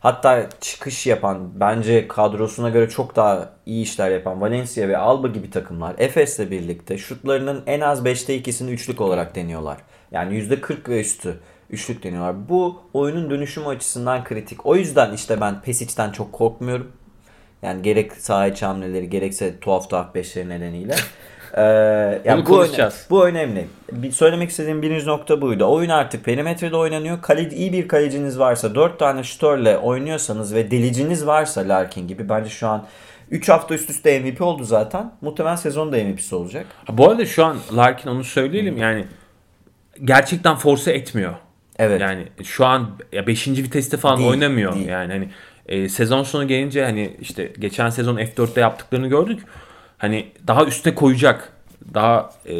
hatta 0.02 0.48
çıkış 0.60 1.06
yapan 1.06 1.60
bence 1.60 2.08
kadrosuna 2.08 2.68
göre 2.68 2.88
çok 2.88 3.16
daha 3.16 3.52
iyi 3.66 3.82
işler 3.82 4.10
yapan 4.10 4.40
Valencia 4.40 4.88
ve 4.88 4.96
Alba 4.96 5.28
gibi 5.28 5.50
takımlar 5.50 5.94
Efes'le 5.98 6.50
birlikte 6.50 6.98
şutlarının 6.98 7.62
en 7.66 7.80
az 7.80 8.04
5'te 8.04 8.38
2'sini 8.38 8.70
üçlük 8.70 9.00
olarak 9.00 9.34
deniyorlar. 9.34 9.78
Yani 10.12 10.34
%40 10.34 10.88
ve 10.88 11.00
üstü 11.00 11.40
üçlük 11.70 12.02
deniyorlar. 12.02 12.48
Bu 12.48 12.82
oyunun 12.92 13.30
dönüşümü 13.30 13.66
açısından 13.66 14.24
kritik. 14.24 14.66
O 14.66 14.76
yüzden 14.76 15.12
işte 15.12 15.40
ben 15.40 15.60
Pesic'ten 15.60 16.10
çok 16.12 16.32
korkmuyorum. 16.32 16.92
Yani 17.62 17.82
gerek 17.82 18.12
saha 18.12 18.46
içi 18.46 18.66
hamleleri 18.66 19.10
gerekse 19.10 19.60
tuhaf 19.60 19.90
tuhaf 19.90 20.14
beşleri 20.14 20.48
nedeniyle. 20.48 20.94
Ee, 21.56 21.62
yani 21.62 22.22
bu, 22.24 22.32
öne- 22.32 22.44
konuşacağız. 22.44 23.06
bu 23.10 23.26
önemli. 23.26 23.66
Bir, 23.92 24.12
söylemek 24.12 24.50
istediğim 24.50 24.82
birinci 24.82 25.06
nokta 25.06 25.40
buydu. 25.40 25.64
Oyun 25.64 25.88
artık 25.90 26.24
perimetrede 26.24 26.76
oynanıyor. 26.76 27.22
Kale, 27.22 27.48
iyi 27.50 27.72
bir 27.72 27.88
kaleciniz 27.88 28.38
varsa, 28.38 28.74
4 28.74 28.98
tane 28.98 29.22
şutörle 29.24 29.78
oynuyorsanız 29.78 30.54
ve 30.54 30.70
deliciniz 30.70 31.26
varsa 31.26 31.68
Larkin 31.68 32.08
gibi 32.08 32.28
bence 32.28 32.50
şu 32.50 32.68
an 32.68 32.86
3 33.30 33.48
hafta 33.48 33.74
üst 33.74 33.90
üste 33.90 34.20
MVP 34.20 34.40
oldu 34.42 34.64
zaten. 34.64 35.12
Muhtemelen 35.20 35.56
sezon 35.56 35.92
da 35.92 35.96
MVP'si 35.96 36.34
olacak. 36.34 36.66
Ha, 36.84 36.98
Bu 36.98 37.08
arada 37.10 37.26
şu 37.26 37.44
an 37.44 37.56
Larkin 37.76 38.10
onu 38.10 38.24
söyleyelim 38.24 38.76
yani 38.76 39.04
gerçekten 40.04 40.56
force 40.56 40.90
etmiyor. 40.92 41.34
Evet. 41.78 42.00
Yani 42.00 42.26
şu 42.44 42.66
an 42.66 42.90
5. 43.26 43.48
viteste 43.48 43.96
falan 43.96 44.18
Değil, 44.18 44.30
oynamıyor. 44.30 44.74
değil. 44.74 44.88
Yani 44.88 45.12
hani 45.12 45.28
e, 45.66 45.88
sezon 45.88 46.22
sonu 46.22 46.48
gelince 46.48 46.84
hani 46.84 47.16
işte 47.20 47.52
geçen 47.58 47.90
sezon 47.90 48.16
F4'te 48.16 48.60
yaptıklarını 48.60 49.06
gördük. 49.08 49.42
Hani 50.02 50.26
daha 50.46 50.64
üste 50.64 50.94
koyacak. 50.94 51.52
Daha 51.94 52.30
e, 52.48 52.54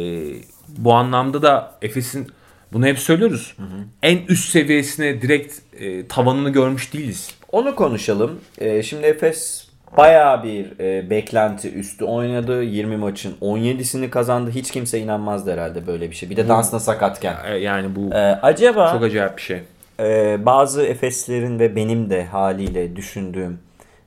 bu 0.77 0.93
anlamda 0.93 1.41
da 1.41 1.71
Efes'in 1.81 2.27
bunu 2.73 2.85
hep 2.85 2.99
söylüyoruz. 2.99 3.57
En 4.03 4.17
üst 4.27 4.49
seviyesine 4.49 5.21
direkt 5.21 5.59
e, 5.79 6.07
tavanını 6.07 6.49
görmüş 6.49 6.93
değiliz. 6.93 7.35
Onu 7.51 7.75
konuşalım. 7.75 8.39
Ee, 8.57 8.83
şimdi 8.83 9.07
Efes 9.07 9.67
bayağı 9.97 10.43
bir 10.43 10.79
e, 10.79 11.09
beklenti 11.09 11.73
üstü 11.73 12.05
oynadı. 12.05 12.63
20 12.63 12.97
maçın 12.97 13.35
17'sini 13.41 14.09
kazandı. 14.09 14.51
Hiç 14.51 14.71
kimse 14.71 14.99
inanmazdı 14.99 15.53
herhalde 15.53 15.87
böyle 15.87 16.09
bir 16.09 16.15
şey. 16.15 16.29
Bir 16.29 16.37
de 16.37 16.49
Dunstan 16.49 16.77
sakatken. 16.77 17.35
E, 17.45 17.55
yani 17.55 17.95
bu 17.95 18.13
Ee, 18.13 18.39
acaba 18.41 18.91
çok 18.91 19.03
acayip 19.03 19.37
bir 19.37 19.41
şey. 19.41 19.61
Ee, 19.99 20.45
bazı 20.45 20.83
Efeslerin 20.83 21.59
ve 21.59 21.75
benim 21.75 22.09
de 22.09 22.25
haliyle 22.25 22.95
düşündüğüm 22.95 23.59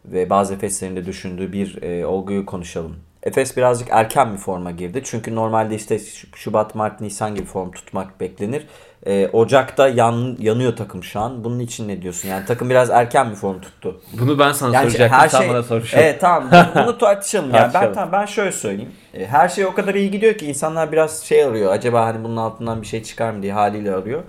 ve 0.05 0.31
bazı 0.31 0.55
Efeslerin 0.55 0.97
de 0.97 1.07
düşündüğü 1.07 1.53
bir 1.53 1.83
e, 1.83 2.07
olguyu 2.07 2.47
konuşalım. 2.47 2.97
Efes 3.27 3.57
birazcık 3.57 3.89
erken 3.91 4.33
bir 4.33 4.39
forma 4.39 4.71
girdi. 4.71 5.01
Çünkü 5.05 5.35
normalde 5.35 5.75
işte 5.75 5.99
Şubat, 6.35 6.75
Mart, 6.75 7.01
Nisan 7.01 7.35
gibi 7.35 7.47
form 7.47 7.71
tutmak 7.71 8.21
beklenir. 8.21 8.67
Ee, 9.07 9.29
Ocak'ta 9.33 9.89
yan, 9.89 10.37
yanıyor 10.39 10.77
takım 10.77 11.05
şu 11.05 11.21
an. 11.21 11.45
Bunun 11.45 11.59
için 11.59 11.89
ne 11.89 12.03
diyorsun? 12.03 12.29
Yani 12.29 12.47
takım 12.47 12.71
biraz 12.71 12.91
erken 12.91 13.31
bir 13.31 13.35
form 13.35 13.61
tuttu. 13.61 14.01
Bunu 14.21 14.39
ben 14.39 14.53
sana 14.53 14.75
Yani 14.75 14.91
soracaktım. 14.91 15.19
her 15.19 15.29
şey 15.29 15.49
bana 15.49 15.63
soracaksın. 15.63 15.99
Evet 15.99 16.21
tamam 16.21 16.51
bunu 16.75 16.99
tartışalım. 16.99 17.55
yani 17.55 17.75
ben 17.75 17.93
tamam 17.95 18.09
ben 18.13 18.27
şöyle 18.27 18.53
söyleyeyim. 18.53 18.93
E, 19.15 19.27
Her 19.27 19.49
şey 19.49 19.67
o 19.67 19.75
kadar 19.75 19.95
iyi 19.95 20.11
gidiyor 20.11 20.35
ki 20.35 20.47
insanlar 20.47 20.93
biraz 20.93 21.23
şey 21.23 21.45
arıyor. 21.45 21.73
Acaba 21.73 22.05
hani 22.07 22.25
bunun 22.25 22.37
altından 22.37 22.83
bir 22.83 22.87
şey 22.87 23.03
çıkar 23.03 23.31
mı 23.31 23.43
diye 23.43 23.53
haliyle 23.53 23.95
arıyor. 23.95 24.23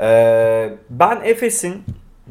Ee, 0.00 0.70
ben 0.90 1.20
Efes'in 1.24 1.84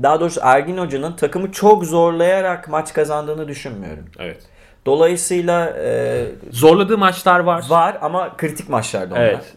daha 0.03 0.19
doğrusu 0.19 0.39
Ergin 0.43 0.77
Hoca'nın 0.77 1.13
takımı 1.15 1.51
çok 1.51 1.85
zorlayarak 1.85 2.67
maç 2.69 2.93
kazandığını 2.93 3.47
düşünmüyorum. 3.47 4.05
Evet. 4.19 4.37
Dolayısıyla 4.85 5.69
e, 5.69 6.25
Zorladığı 6.51 6.97
maçlar 6.97 7.39
var. 7.39 7.65
var 7.69 7.97
ama 8.01 8.37
kritik 8.37 8.69
maçlarda 8.69 9.13
onlar. 9.15 9.23
Evet. 9.25 9.53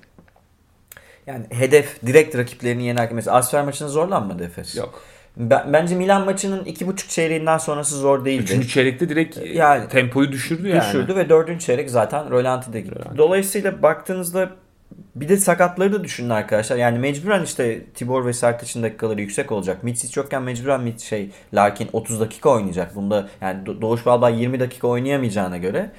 Yani 1.27 1.47
hedef 1.51 2.03
direkt 2.07 2.37
rakiplerini 2.37 2.85
yenerken 2.85 3.15
mesela 3.15 3.37
Asfer 3.37 3.65
maçında 3.65 3.89
zorlanmadı 3.89 4.45
Efes. 4.45 4.77
Yok. 4.77 5.03
Ben- 5.37 5.73
bence 5.73 5.95
Milan 5.95 6.25
maçının 6.25 6.65
iki 6.65 6.87
buçuk 6.87 7.11
çeyreğinden 7.11 7.59
sonrası 7.59 7.97
zor 7.97 8.25
değildi. 8.25 8.43
Üçüncü 8.43 8.69
çeyrekte 8.69 9.09
direkt 9.09 9.37
Yani- 9.37 9.57
yani, 9.57 9.89
tempoyu 9.89 10.33
düşürdü 10.33 10.69
yani. 10.69 10.81
düşürdü 10.81 11.17
ve 11.17 11.29
dördüncü 11.29 11.65
çeyrek 11.65 11.91
zaten 11.91 12.31
rölantide 12.31 12.81
gitti. 12.81 12.99
Dolayısıyla 13.19 13.83
baktığınızda 13.83 14.51
bir 15.15 15.29
de 15.29 15.37
sakatları 15.37 15.93
da 15.93 16.05
düşünün 16.05 16.31
arkadaşlar. 16.31 16.77
Yani 16.77 16.99
mecburen 16.99 17.43
işte 17.43 17.85
Tibor 17.85 18.27
ve 18.27 18.33
Sertaç'ın 18.33 18.83
dakikaları 18.83 19.21
yüksek 19.21 19.53
olacak. 19.53 19.83
Mitsic 19.83 20.21
yokken 20.21 20.43
mecburen 20.43 20.81
Mit 20.81 21.01
şey 21.01 21.31
Larkin 21.55 21.89
30 21.93 22.21
dakika 22.21 22.51
oynayacak. 22.51 22.95
Bunda 22.95 23.29
yani 23.41 23.65
Do- 23.65 23.81
Doğuş 23.81 24.07
Balbay 24.07 24.41
20 24.41 24.61
dakika 24.61 24.89
oynayamayacağına 24.89 25.57
göre 25.57 25.91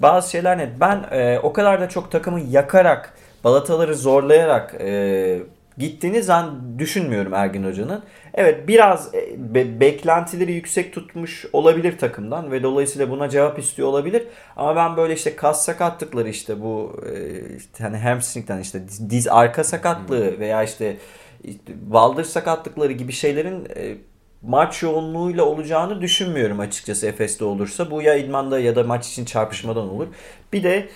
bazı 0.00 0.30
şeyler 0.30 0.58
net. 0.58 0.80
Ben 0.80 1.04
e, 1.10 1.38
o 1.42 1.52
kadar 1.52 1.80
da 1.80 1.88
çok 1.88 2.10
takımı 2.10 2.40
yakarak 2.40 3.14
balataları 3.44 3.94
zorlayarak 3.94 4.74
e, 4.80 5.42
gittiğini 5.78 6.22
zan 6.22 6.78
düşünmüyorum 6.78 7.34
Ergin 7.34 7.64
Hoca'nın. 7.64 8.02
Evet 8.34 8.68
biraz 8.68 9.14
e, 9.14 9.54
be- 9.54 9.80
beklentileri 9.80 10.52
yüksek 10.52 10.92
tutmuş 10.94 11.46
olabilir 11.52 11.98
takımdan 11.98 12.52
ve 12.52 12.62
dolayısıyla 12.62 13.10
buna 13.10 13.28
cevap 13.28 13.58
istiyor 13.58 13.88
olabilir. 13.88 14.22
Ama 14.56 14.76
ben 14.76 14.96
böyle 14.96 15.14
işte 15.14 15.36
kas 15.36 15.64
sakatlıkları 15.64 16.28
işte 16.28 16.60
bu 16.60 17.00
e, 17.06 17.56
işte 17.56 17.84
hani 17.84 17.96
hamstring'den 17.96 18.58
işte 18.58 18.82
diz, 19.10 19.28
arka 19.28 19.64
sakatlığı 19.64 20.38
veya 20.40 20.62
işte, 20.62 20.96
işte 21.44 21.72
baldır 21.82 22.24
sakatlıkları 22.24 22.92
gibi 22.92 23.12
şeylerin 23.12 23.68
e, 23.76 23.94
maç 24.42 24.82
yoğunluğuyla 24.82 25.44
olacağını 25.44 26.00
düşünmüyorum 26.00 26.60
açıkçası 26.60 27.06
Efes'te 27.06 27.44
olursa. 27.44 27.90
Bu 27.90 28.02
ya 28.02 28.14
idmanda 28.14 28.58
ya 28.58 28.76
da 28.76 28.84
maç 28.84 29.08
için 29.08 29.24
çarpışmadan 29.24 29.88
olur. 29.88 30.06
Bir 30.52 30.62
de 30.62 30.88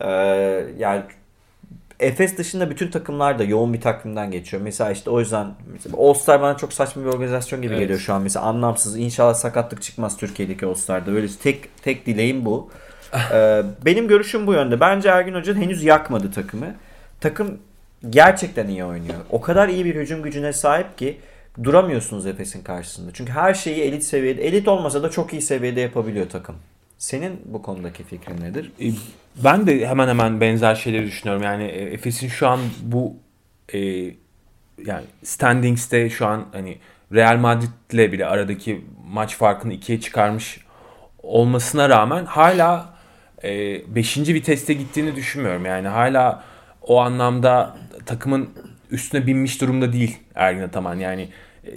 e, 0.00 0.08
yani 0.78 1.02
Efes 2.00 2.38
dışında 2.38 2.70
bütün 2.70 2.90
takımlar 2.90 3.38
da 3.38 3.44
yoğun 3.44 3.72
bir 3.74 3.80
takvimden 3.80 4.30
geçiyor. 4.30 4.62
Mesela 4.62 4.90
işte 4.90 5.10
o 5.10 5.20
yüzden 5.20 5.46
mesela 5.72 5.96
All 5.98 6.14
Star 6.14 6.40
bana 6.42 6.56
çok 6.56 6.72
saçma 6.72 7.02
bir 7.02 7.08
organizasyon 7.08 7.62
gibi 7.62 7.72
Evet. 7.72 7.82
geliyor 7.82 7.98
şu 7.98 8.14
an. 8.14 8.22
Mesela 8.22 8.44
anlamsız. 8.46 8.96
İnşallah 8.96 9.34
sakatlık 9.34 9.82
çıkmaz 9.82 10.16
Türkiye'deki 10.16 10.66
All 10.66 10.74
Star'da. 10.74 11.10
Öyle 11.10 11.28
tek 11.42 11.82
tek 11.82 12.06
dileğim 12.06 12.44
bu. 12.44 12.70
Ee, 13.32 13.62
benim 13.84 14.08
görüşüm 14.08 14.46
bu 14.46 14.52
yönde. 14.52 14.80
Bence 14.80 15.08
Ergin 15.08 15.34
Hoca 15.34 15.54
henüz 15.54 15.84
yakmadı 15.84 16.32
takımı. 16.32 16.74
Takım 17.20 17.58
gerçekten 18.10 18.68
iyi 18.68 18.84
oynuyor. 18.84 19.18
O 19.30 19.40
kadar 19.40 19.68
iyi 19.68 19.84
bir 19.84 19.94
hücum 19.94 20.22
gücüne 20.22 20.52
sahip 20.52 20.98
ki 20.98 21.18
duramıyorsunuz 21.64 22.26
Efes'in 22.26 22.62
karşısında. 22.62 23.10
Çünkü 23.12 23.32
her 23.32 23.54
şeyi 23.54 23.80
elit 23.82 24.04
seviyede, 24.04 24.46
elit 24.46 24.68
olmasa 24.68 25.02
da 25.02 25.10
çok 25.10 25.32
iyi 25.32 25.42
seviyede 25.42 25.80
yapabiliyor 25.80 26.28
takım. 26.28 26.56
Senin 26.98 27.40
bu 27.44 27.62
konudaki 27.62 28.04
fikrin 28.04 28.40
nedir? 28.40 28.72
E, 29.40 29.44
Ben 29.44 29.66
de 29.66 29.86
hemen 29.86 30.08
hemen 30.08 30.40
benzer 30.40 30.74
şeyleri 30.74 31.06
düşünüyorum. 31.06 31.42
Yani 31.42 31.64
e, 31.64 31.82
Efes'in 31.82 32.28
şu 32.28 32.48
an 32.48 32.60
bu 32.82 33.16
e, 33.74 33.78
yani 34.86 35.04
standings'te 35.22 36.10
şu 36.10 36.26
an 36.26 36.46
hani 36.52 36.78
Real 37.12 37.36
Madrid'le 37.36 38.12
bile 38.12 38.26
aradaki 38.26 38.84
maç 39.06 39.36
farkını 39.36 39.72
ikiye 39.72 40.00
çıkarmış 40.00 40.60
olmasına 41.22 41.88
rağmen 41.88 42.24
hala 42.24 42.94
5. 43.44 44.18
viteste 44.18 44.74
gittiğini 44.74 45.16
düşünmüyorum. 45.16 45.66
Yani 45.66 45.88
hala 45.88 46.44
o 46.82 47.00
anlamda 47.00 47.76
takımın 48.06 48.50
üstüne 48.90 49.26
binmiş 49.26 49.60
durumda 49.60 49.92
değil 49.92 50.18
Ergin 50.34 50.62
Ataman. 50.62 50.98
Yani 50.98 51.28
e, 51.64 51.70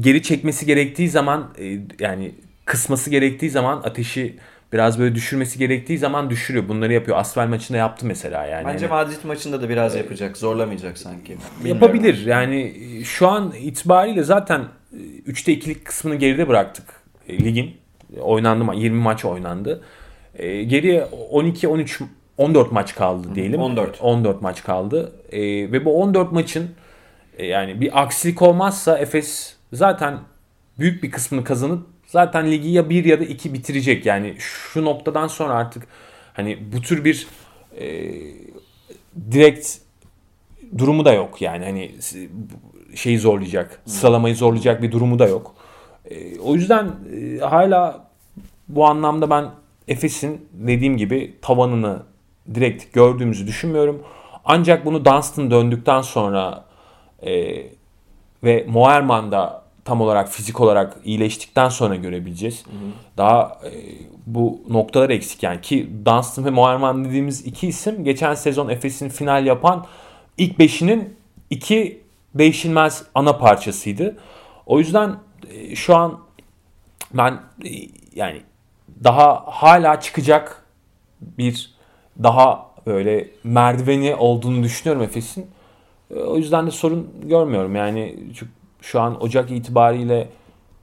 geri 0.00 0.22
çekmesi 0.22 0.66
gerektiği 0.66 1.08
zaman 1.08 1.54
e, 1.58 1.78
yani 2.00 2.34
kısması 2.64 3.10
gerektiği 3.10 3.50
zaman 3.50 3.76
ateşi 3.84 4.36
biraz 4.74 4.98
böyle 4.98 5.14
düşürmesi 5.14 5.58
gerektiği 5.58 5.98
zaman 5.98 6.30
düşürüyor. 6.30 6.68
Bunları 6.68 6.92
yapıyor. 6.92 7.18
Asfel 7.18 7.48
maçında 7.48 7.78
yaptı 7.78 8.06
mesela 8.06 8.46
yani. 8.46 8.66
Bence 8.66 8.86
Hani- 8.86 9.04
Madrid 9.04 9.24
maçında 9.24 9.62
da 9.62 9.68
biraz 9.68 9.94
yapacak. 9.94 10.36
Zorlamayacak 10.36 10.98
sanki. 10.98 11.36
Bilmiyorum. 11.58 11.82
Yapabilir. 11.82 12.26
Yani 12.26 12.74
e, 13.00 13.04
şu 13.04 13.28
an 13.28 13.52
itibariyle 13.60 14.22
zaten 14.22 14.60
e, 14.92 14.96
3'te 15.30 15.52
2'lik 15.54 15.84
kısmını 15.84 16.14
geride 16.14 16.48
bıraktık 16.48 16.84
e, 17.28 17.38
ligin. 17.38 17.76
E, 18.16 18.20
Oynandı 18.20 18.64
ma 18.64 18.74
20 18.74 19.00
maç 19.02 19.24
oynandı. 19.24 19.80
E, 20.34 20.62
geriye 20.62 21.04
12 21.30 21.68
13 21.68 22.00
14 22.38 22.72
maç 22.72 22.94
kaldı 22.94 23.28
diyelim. 23.34 23.60
14. 23.60 23.98
14 24.00 24.42
maç 24.42 24.64
kaldı. 24.64 25.12
E, 25.32 25.40
ve 25.72 25.84
bu 25.84 26.02
14 26.02 26.32
maçın 26.32 26.70
e, 27.38 27.46
yani 27.46 27.80
bir 27.80 28.02
aksilik 28.02 28.42
olmazsa 28.42 28.98
Efes 28.98 29.56
zaten 29.72 30.18
büyük 30.78 31.02
bir 31.02 31.10
kısmını 31.10 31.44
kazanıp 31.44 31.93
zaten 32.14 32.50
ligi 32.50 32.68
ya 32.68 32.90
1 32.90 33.04
ya 33.04 33.20
da 33.20 33.24
2 33.24 33.54
bitirecek. 33.54 34.06
Yani 34.06 34.34
şu 34.38 34.84
noktadan 34.84 35.26
sonra 35.26 35.54
artık 35.54 35.86
hani 36.32 36.58
bu 36.72 36.80
tür 36.80 37.04
bir 37.04 37.26
e, 37.78 38.12
direkt 39.30 39.76
durumu 40.78 41.04
da 41.04 41.12
yok 41.12 41.42
yani 41.42 41.64
hani 41.64 41.94
şeyi 42.94 43.18
zorlayacak, 43.18 43.82
sıralamayı 43.86 44.36
zorlayacak 44.36 44.82
bir 44.82 44.92
durumu 44.92 45.18
da 45.18 45.26
yok. 45.28 45.54
E, 46.10 46.38
o 46.38 46.54
yüzden 46.54 46.92
e, 47.16 47.38
hala 47.38 48.08
bu 48.68 48.86
anlamda 48.86 49.30
ben 49.30 49.50
Efes'in 49.88 50.48
dediğim 50.52 50.96
gibi 50.96 51.34
tavanını 51.42 52.02
direkt 52.54 52.92
gördüğümüzü 52.92 53.46
düşünmüyorum. 53.46 54.02
Ancak 54.44 54.84
bunu 54.86 55.04
Dunstan 55.04 55.50
döndükten 55.50 56.02
sonra 56.02 56.64
e, 57.22 57.62
ve 58.44 58.66
Moerman 58.68 59.32
da 59.32 59.63
tam 59.84 60.00
olarak 60.00 60.28
fizik 60.28 60.60
olarak 60.60 60.96
iyileştikten 61.04 61.68
sonra 61.68 61.96
görebileceğiz. 61.96 62.64
Daha 63.16 63.58
e, 63.64 63.70
bu 64.26 64.60
noktalar 64.68 65.10
eksik 65.10 65.42
yani 65.42 65.60
ki 65.60 65.90
Dunstan 66.06 66.44
ve 66.44 66.50
Moerman 66.50 67.04
dediğimiz 67.04 67.46
iki 67.46 67.68
isim 67.68 68.04
geçen 68.04 68.34
sezon 68.34 68.68
Efes'in 68.68 69.08
final 69.08 69.46
yapan 69.46 69.86
ilk 70.38 70.58
beşinin 70.58 71.16
iki 71.50 72.00
değişilmez 72.34 73.04
ana 73.14 73.38
parçasıydı. 73.38 74.16
O 74.66 74.78
yüzden 74.78 75.16
e, 75.50 75.76
şu 75.76 75.96
an 75.96 76.20
ben 77.14 77.32
e, 77.64 77.70
yani 78.14 78.40
daha 79.04 79.44
hala 79.46 80.00
çıkacak 80.00 80.62
bir 81.20 81.74
daha 82.22 82.70
böyle 82.86 83.28
merdiveni 83.44 84.14
olduğunu 84.14 84.62
düşünüyorum 84.62 85.02
Efes'in. 85.02 85.46
E, 86.10 86.14
O 86.14 86.36
yüzden 86.36 86.66
de 86.66 86.70
sorun 86.70 87.10
görmüyorum. 87.22 87.76
Yani 87.76 88.16
çünkü 88.34 88.52
şu 88.84 89.00
an 89.00 89.22
Ocak 89.22 89.50
itibariyle 89.50 90.18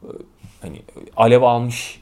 e, 0.03 0.07
hani 0.61 0.81
alev 1.17 1.41
almış 1.41 2.01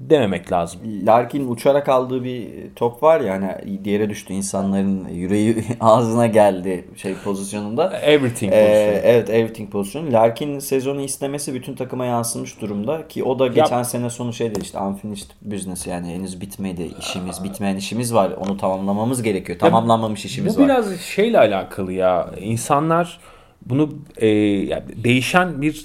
dememek 0.00 0.52
lazım. 0.52 0.80
Larkin 1.06 1.48
uçarak 1.48 1.88
aldığı 1.88 2.24
bir 2.24 2.48
top 2.76 3.02
var 3.02 3.20
ya 3.20 3.32
hani 3.34 3.78
yere 3.90 4.10
düştü 4.10 4.32
insanların 4.32 5.08
yüreği 5.08 5.64
ağzına 5.80 6.26
geldi 6.26 6.84
şey 6.96 7.14
pozisyonunda. 7.24 7.98
Everything 7.98 8.52
Ee, 8.52 8.56
pozisyonu. 8.56 9.00
evet 9.12 9.30
everything 9.30 9.70
pozisyonu. 9.72 10.12
Larkin 10.12 10.58
sezonu 10.58 11.00
istemesi 11.00 11.54
bütün 11.54 11.74
takıma 11.74 12.06
yansımış 12.06 12.60
durumda 12.60 13.08
ki 13.08 13.24
o 13.24 13.38
da 13.38 13.46
geçen 13.46 13.82
sene 13.82 14.10
sonu 14.10 14.32
şey 14.32 14.50
dedi 14.50 14.60
işte 14.62 14.78
unfinished 14.78 15.30
business 15.42 15.86
yani 15.86 16.14
henüz 16.14 16.40
bitmedi 16.40 16.90
işimiz 17.00 17.44
bitmeyen 17.44 17.76
işimiz 17.76 18.14
var 18.14 18.30
onu 18.46 18.56
tamamlamamız 18.56 19.22
gerekiyor 19.22 19.58
tamamlanmamış 19.58 20.24
işimiz 20.24 20.56
Bu 20.56 20.60
var. 20.62 20.68
biraz 20.68 21.00
şeyle 21.00 21.38
alakalı 21.38 21.92
ya. 21.92 22.30
İnsanlar 22.40 23.18
bunu 23.66 23.90
e, 24.16 24.26
yani 24.28 24.82
değişen 25.04 25.62
bir 25.62 25.84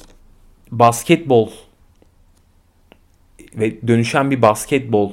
basketbol 0.72 1.50
ve 3.56 3.88
dönüşen 3.88 4.32
bir 4.32 4.42
basketbol 4.42 5.12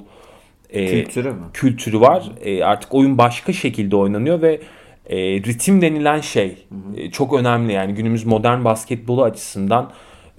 e, 0.70 0.86
Kültürü 0.86 1.30
mü? 1.30 1.36
kültürü 1.52 2.00
var. 2.00 2.24
E, 2.40 2.64
artık 2.64 2.94
oyun 2.94 3.18
başka 3.18 3.52
şekilde 3.52 3.96
oynanıyor 3.96 4.42
ve 4.42 4.60
e, 5.06 5.16
ritim 5.18 5.80
denilen 5.82 6.20
şey 6.20 6.56
e, 6.96 7.10
çok 7.10 7.32
önemli 7.32 7.72
yani 7.72 7.94
günümüz 7.94 8.24
modern 8.24 8.64
basketbolu 8.64 9.22
açısından. 9.24 9.90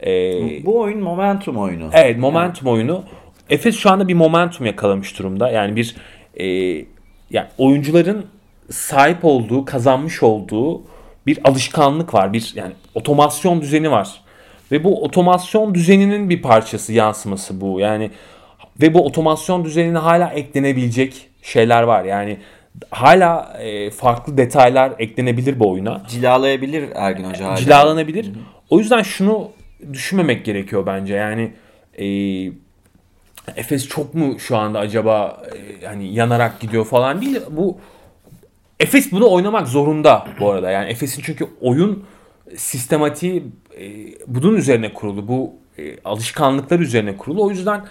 E, 0.06 0.12
Bu 0.66 0.80
oyun 0.80 1.00
momentum 1.00 1.58
oyunu. 1.58 1.90
Evet 1.94 2.18
momentum 2.18 2.68
oyunu. 2.68 3.04
Efes 3.50 3.78
şu 3.78 3.90
anda 3.92 4.08
bir 4.08 4.14
momentum 4.14 4.66
yakalamış 4.66 5.20
durumda. 5.20 5.50
Yani 5.52 5.76
bir 5.76 5.96
e, 6.40 6.46
yani 7.30 7.48
oyuncuların 7.58 8.26
sahip 8.70 9.18
olduğu, 9.26 9.66
kazanmış 9.66 10.24
olduğu 10.24 10.82
bir 11.28 11.40
alışkanlık 11.44 12.14
var. 12.14 12.34
Bir 12.34 12.54
yani 12.56 12.74
otomasyon 12.96 13.62
düzeni 13.62 13.92
var. 13.92 14.22
Ve 14.72 14.84
bu 14.84 15.04
otomasyon 15.04 15.76
düzeninin 15.76 16.30
bir 16.30 16.42
parçası, 16.42 16.94
yansıması 16.94 17.62
bu. 17.62 17.80
Yani 17.80 18.12
ve 18.82 18.94
bu 18.94 19.06
otomasyon 19.06 19.66
düzenine 19.66 19.98
hala 19.98 20.30
eklenebilecek 20.30 21.30
şeyler 21.42 21.84
var. 21.84 22.04
Yani 22.04 22.38
hala 22.92 23.58
e, 23.62 23.92
farklı 23.92 24.38
detaylar 24.38 24.94
eklenebilir 25.00 25.60
bu 25.60 25.70
oyuna 25.70 26.02
Cilalayabilir 26.08 26.90
Ergin 26.96 27.24
Hoca 27.24 27.46
hala. 27.46 27.56
cilalanabilir. 27.56 28.32
O 28.70 28.80
yüzden 28.80 29.02
şunu 29.02 29.52
düşünmemek 29.94 30.46
gerekiyor 30.46 30.86
bence. 30.86 31.14
Yani 31.16 31.52
e, 32.00 32.06
Efes 33.56 33.88
çok 33.88 34.14
mu 34.14 34.40
şu 34.40 34.58
anda 34.58 34.80
acaba 34.80 35.44
e, 35.82 35.86
hani 35.86 36.14
yanarak 36.14 36.60
gidiyor 36.60 36.86
falan 36.86 37.22
değil. 37.22 37.40
Bu 37.50 37.78
Efes 38.80 39.12
bunu 39.12 39.32
oynamak 39.32 39.68
zorunda 39.68 40.28
bu 40.40 40.52
arada. 40.52 40.72
Yani 40.72 40.90
Efes'in 40.90 41.22
çünkü 41.22 41.48
oyun 41.62 42.04
sistematiği 42.56 43.44
e, 43.80 43.86
bunun 44.28 44.56
üzerine 44.56 44.94
kurulu. 44.94 45.28
Bu 45.28 45.54
e, 45.78 45.98
alışkanlıklar 46.06 46.80
üzerine 46.80 47.18
kurulu. 47.18 47.44
O 47.46 47.50
yüzden 47.50 47.86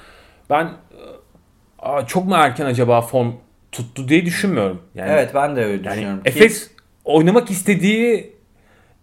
ben 0.51 0.65
e, 0.65 2.07
çok 2.07 2.25
mu 2.27 2.35
erken 2.35 2.67
acaba 2.67 3.01
form 3.01 3.33
tuttu 3.73 4.09
diye 4.09 4.27
düşünmüyorum. 4.27 4.83
Yani 4.95 5.11
Evet 5.13 5.31
ben 5.35 5.57
de 5.57 5.65
öyle 5.65 5.73
yani 5.73 5.85
düşünüyorum. 5.95 6.23
Ki- 6.23 6.29
Efes 6.31 6.71
oynamak 7.05 7.51
istediği 7.51 8.33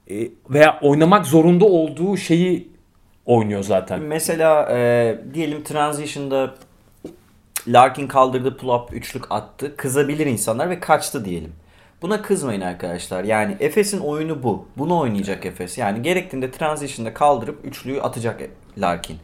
e, 0.10 0.28
veya 0.50 0.80
oynamak 0.82 1.26
zorunda 1.26 1.66
olduğu 1.66 2.18
şeyi 2.18 2.72
oynuyor 3.26 3.64
zaten. 3.64 4.02
Mesela 4.02 4.78
e, 4.78 5.18
diyelim 5.34 5.64
transition'da 5.64 6.56
Larkin 7.68 8.08
kaldırdı 8.08 8.58
pull-up 8.62 8.94
üçlük 8.94 9.32
attı. 9.32 9.76
Kızabilir 9.78 10.26
insanlar 10.26 10.70
ve 10.70 10.80
kaçtı 10.80 11.26
diyelim. 11.26 11.52
Buna 12.02 12.22
kızmayın 12.22 12.62
arkadaşlar. 12.62 13.24
Yani 13.24 13.58
Efes'in 13.60 14.00
oyunu 14.00 14.44
bu. 14.44 14.66
Bunu 14.78 15.00
oynayacak 15.00 15.46
Efes. 15.46 15.78
Yani 15.78 16.02
gerektiğinde 16.02 16.52
transition'da 16.52 17.14
kaldırıp 17.14 17.66
üçlüyü 17.66 18.02
atacak 18.02 18.42
Larkin. 18.78 19.18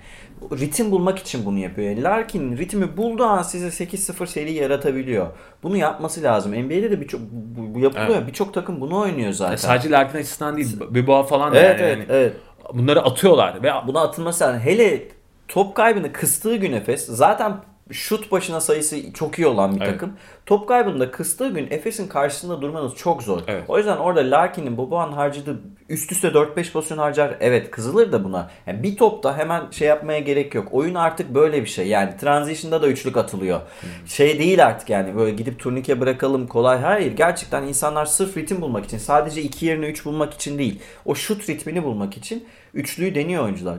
Ritim 0.51 0.91
bulmak 0.91 1.19
için 1.19 1.45
bunu 1.45 1.59
yapıyor. 1.59 1.89
Yani 1.89 2.03
Larkin 2.03 2.57
ritmi 2.57 2.97
bulduğu 2.97 3.23
an 3.23 3.41
size 3.41 3.85
8-0 3.85 4.27
seri 4.27 4.53
yaratabiliyor. 4.53 5.27
Bunu 5.63 5.77
yapması 5.77 6.23
lazım. 6.23 6.51
NBA'de 6.51 6.91
de 6.91 7.01
birçok 7.01 7.21
bu, 7.31 7.79
yapılıyor. 7.79 8.17
Evet. 8.17 8.27
Birçok 8.27 8.53
takım 8.53 8.81
bunu 8.81 8.99
oynuyor 8.99 9.31
zaten. 9.31 9.51
Yani 9.51 9.59
sadece 9.59 9.89
Larkin 9.89 10.19
açısından 10.19 10.57
değil. 10.57 10.79
Beboa 10.89 11.23
falan 11.23 11.53
da 11.53 11.59
evet 11.59 11.81
yani. 11.81 11.91
evet 11.91 12.05
evet. 12.09 12.33
Bunları 12.73 13.01
atıyorlar 13.01 13.63
ve 13.63 13.71
Buna 13.87 14.01
atılması 14.01 14.43
lazım. 14.43 14.59
Hele 14.59 15.03
top 15.47 15.75
kaybını 15.75 16.13
kıstığı 16.13 16.55
gün 16.55 16.73
Efes 16.73 17.05
zaten 17.05 17.53
şut 17.91 18.32
başına 18.32 18.62
sayısı 18.62 19.13
çok 19.13 19.39
iyi 19.39 19.47
olan 19.47 19.76
bir 19.76 19.82
Evet. 19.82 19.93
takım. 19.93 20.13
Top 20.45 20.67
kaybını 20.67 21.00
da 21.00 21.12
kıstığı 21.12 21.50
gün 21.50 21.67
Efes'in 21.71 22.08
karşısında 22.08 22.62
durmanız 22.62 22.95
çok 22.95 23.23
zor. 23.23 23.41
Evet. 23.47 23.63
O 23.67 23.78
yüzden 23.78 23.97
orada 23.97 24.32
Larkin'in 24.32 24.78
Boboğan 24.78 25.12
harcadığı 25.12 25.60
üst 25.89 26.12
üste 26.12 26.28
4-5 26.28 26.71
pozisyon 26.71 26.97
harcar. 26.97 27.38
Evet 27.39 27.71
kızılır 27.71 28.12
da 28.12 28.23
buna. 28.23 28.50
Yani 28.67 28.84
bir 28.84 28.97
topta 28.97 29.38
hemen 29.38 29.71
şey 29.71 29.88
yapmaya 29.88 30.19
gerek 30.19 30.56
yok. 30.56 30.67
Oyun 30.71 30.95
artık 30.95 31.36
böyle 31.36 31.62
bir 31.62 31.69
şey. 31.69 31.88
Yani 31.88 32.17
transition'da 32.17 32.82
da 32.82 32.88
üçlük 32.88 33.17
atılıyor. 33.17 33.62
Şey 34.06 34.39
değil 34.39 34.65
artık 34.65 34.89
yani 34.89 35.15
böyle 35.15 35.32
gidip 35.32 35.60
turnike 35.60 36.00
bırakalım 36.02 36.47
kolay. 36.47 36.80
Hayır 36.80 37.12
gerçekten 37.12 37.63
insanlar 37.63 38.06
sırf 38.06 38.38
ritim 38.38 38.62
bulmak 38.62 38.86
için 38.86 38.97
sadece 38.97 39.41
2 39.41 39.65
yerine 39.65 39.86
3 39.86 40.06
bulmak 40.06 40.34
için 40.34 40.58
değil. 40.58 40.80
O 41.06 41.15
şut 41.15 41.50
ritmini 41.50 41.84
bulmak 41.84 42.17
için 42.17 42.47
üçlüyü 42.73 43.15
deniyor 43.15 43.43
oyuncular. 43.43 43.78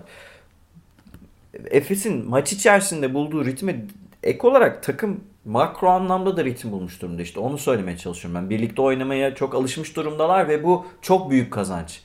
Efes'in 1.71 2.29
maç 2.29 2.53
içerisinde 2.53 3.15
bulduğu 3.15 3.45
ritmi 3.45 3.87
ek 4.23 4.47
olarak 4.47 4.83
takım 4.83 5.21
makro 5.45 5.89
anlamda 5.89 6.37
da 6.37 6.45
ritim 6.45 6.73
bulmuş 6.73 7.03
durumda 7.03 7.23
işte 7.23 7.41
onu 7.41 7.59
söylemeye 7.59 7.99
çalışıyorum 7.99 8.41
ben. 8.41 8.51
Birlikte 8.51 8.83
oynamaya 8.83 9.35
çok 9.35 9.55
alışmış 9.55 9.97
durumdalar 9.97 10.49
ve 10.49 10.65
bu 10.65 10.87
çok 11.03 11.31
büyük 11.31 11.53
kazanç. 11.53 12.01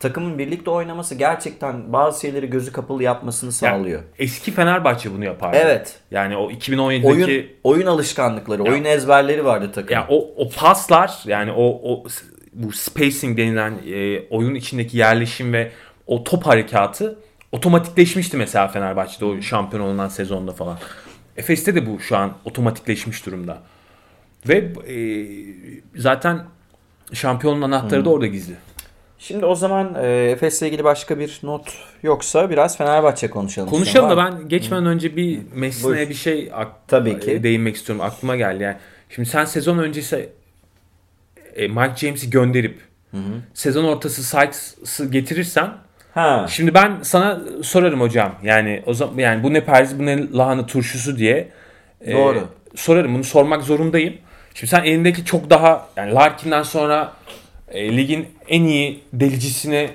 Takımın 0.00 0.38
birlikte 0.38 0.70
oynaması 0.70 1.14
gerçekten 1.14 1.92
bazı 1.92 2.20
şeyleri 2.20 2.50
gözü 2.50 2.72
kapalı 2.72 3.02
yapmasını 3.02 3.52
sağlıyor. 3.52 4.02
eski 4.18 4.50
Fenerbahçe 4.50 5.12
bunu 5.12 5.24
yapardı. 5.24 5.56
Evet. 5.60 6.00
Yani 6.10 6.36
o 6.36 6.50
2017'deki 6.50 7.06
Oyun 7.06 7.46
oyun 7.64 7.86
alışkanlıkları, 7.86 8.62
oyun 8.62 8.84
ezberleri 8.84 9.44
vardı 9.44 9.70
takım. 9.74 9.94
ya 9.94 10.06
o 10.08 10.34
o 10.36 10.50
paslar 10.50 11.22
yani 11.26 11.52
o 11.52 11.64
o 11.64 12.04
bu 12.52 12.72
spacing 12.72 13.38
denilen 13.38 13.74
e, 13.86 14.20
oyun 14.30 14.54
içindeki 14.54 14.98
yerleşim 14.98 15.52
ve 15.52 15.70
o 16.06 16.24
top 16.24 16.46
harekatı 16.46 17.18
otomatikleşmişti 17.52 18.36
mesela 18.36 18.68
Fenerbahçe'de 18.68 19.24
o 19.24 19.40
şampiyon 19.42 19.82
olunan 19.84 20.08
sezonda 20.08 20.52
falan. 20.52 20.78
Efes'te 21.36 21.74
de 21.74 21.86
bu 21.86 22.00
şu 22.00 22.16
an 22.16 22.32
otomatikleşmiş 22.44 23.26
durumda. 23.26 23.58
Ve 24.48 24.56
e, 24.88 24.96
zaten 25.96 26.44
şampiyonun 27.12 27.62
anahtarı 27.62 28.04
da 28.04 28.10
orada 28.10 28.26
gizli. 28.26 28.54
Şimdi 29.18 29.46
o 29.46 29.54
zaman 29.54 29.94
e, 30.02 30.06
Efes'le 30.30 30.62
ilgili 30.62 30.84
başka 30.84 31.18
bir 31.18 31.40
not 31.42 31.72
yoksa 32.02 32.50
biraz 32.50 32.78
Fenerbahçe 32.78 33.30
konuşalım. 33.30 33.70
Konuşalım 33.70 34.10
da 34.10 34.16
ben 34.16 34.48
geçmeden 34.48 34.86
önce 34.86 35.16
bir 35.16 35.40
Messi'ne 35.54 35.84
Buyur. 35.96 36.08
bir 36.08 36.14
şey 36.14 36.50
ak- 36.54 36.88
Tabii 36.88 37.20
ki. 37.20 37.30
e, 37.32 37.42
değinmek 37.42 37.76
istiyorum. 37.76 38.04
Aklıma 38.04 38.36
geldi 38.36 38.62
yani. 38.62 38.76
Şimdi 39.10 39.28
sen 39.28 39.44
sezon 39.44 39.78
öncesi 39.78 40.28
e, 41.54 41.68
Mike 41.68 41.96
James'i 41.96 42.30
gönderip 42.30 42.80
sezon 43.54 43.84
ortası 43.84 44.22
Sykes'ı 44.24 45.10
getirirsen 45.10 45.70
Ha. 46.14 46.46
şimdi 46.48 46.74
ben 46.74 46.98
sana 47.02 47.40
sorarım 47.62 48.00
hocam. 48.00 48.34
Yani 48.42 48.82
o 48.86 48.94
zaman 48.94 49.18
yani 49.18 49.42
bu 49.42 49.52
ne 49.52 49.64
perzi 49.64 49.98
bu 49.98 50.06
ne 50.06 50.32
lahana 50.32 50.66
turşusu 50.66 51.18
diye 51.18 51.48
e, 52.00 52.12
Doğru. 52.12 52.48
sorarım. 52.74 53.14
Bunu 53.14 53.24
sormak 53.24 53.62
zorundayım. 53.62 54.14
Şimdi 54.54 54.70
sen 54.70 54.84
elindeki 54.84 55.24
çok 55.24 55.50
daha 55.50 55.86
yani 55.96 56.14
Larkin'den 56.14 56.62
sonra 56.62 57.12
e, 57.68 57.96
ligin 57.96 58.28
en 58.48 58.64
iyi 58.64 59.00
delicisini 59.12 59.90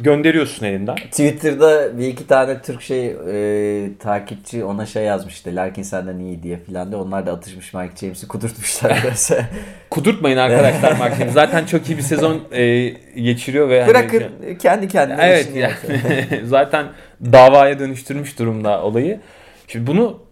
gönderiyorsun 0.00 0.66
elinden. 0.66 0.96
Twitter'da 0.96 1.98
bir 1.98 2.08
iki 2.08 2.26
tane 2.26 2.62
Türk 2.62 2.82
şey 2.82 3.06
e, 3.06 3.98
takipçi 3.98 4.64
ona 4.64 4.86
şey 4.86 5.04
yazmıştı. 5.04 5.56
Larkin 5.56 5.82
senden 5.82 6.18
iyi 6.18 6.42
diye 6.42 6.56
filan 6.56 6.92
de 6.92 6.96
onlar 6.96 7.26
da 7.26 7.32
atışmış 7.32 7.74
Mike 7.74 7.96
James'i 7.96 8.28
kudurtmuşlar. 8.28 8.98
Kudurtmayın 9.90 10.36
arkadaşlar 10.36 10.96
Mark 10.96 11.16
James. 11.16 11.32
Zaten 11.32 11.66
çok 11.66 11.88
iyi 11.88 11.98
bir 11.98 12.02
sezon 12.02 12.40
e, 12.52 12.88
geçiriyor 13.22 13.68
ve 13.68 13.80
hani- 13.80 13.90
Bırakın 13.90 14.22
kendi 14.58 14.88
kendine 14.88 15.22
Evet 15.22 15.48
yani 15.54 16.44
zaten 16.44 16.86
davaya 17.24 17.78
dönüştürmüş 17.78 18.38
durumda 18.38 18.82
olayı. 18.82 19.20
Şimdi 19.68 19.86
bunu 19.86 20.22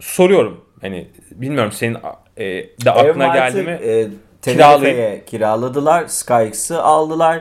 soruyorum. 0.00 0.64
Hani 0.80 1.08
bilmiyorum 1.30 1.72
senin 1.72 1.96
e, 2.36 2.44
de 2.84 2.90
aklına 2.90 3.34
geldi 3.34 3.62
mi? 3.62 3.70
E, 3.70 4.08
Tenerife'ye 4.42 5.24
kiraladılar. 5.24 6.06
Skykes'ı 6.06 6.82
aldılar. 6.82 7.40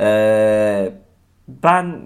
E, 0.00 0.92
ben 1.62 1.96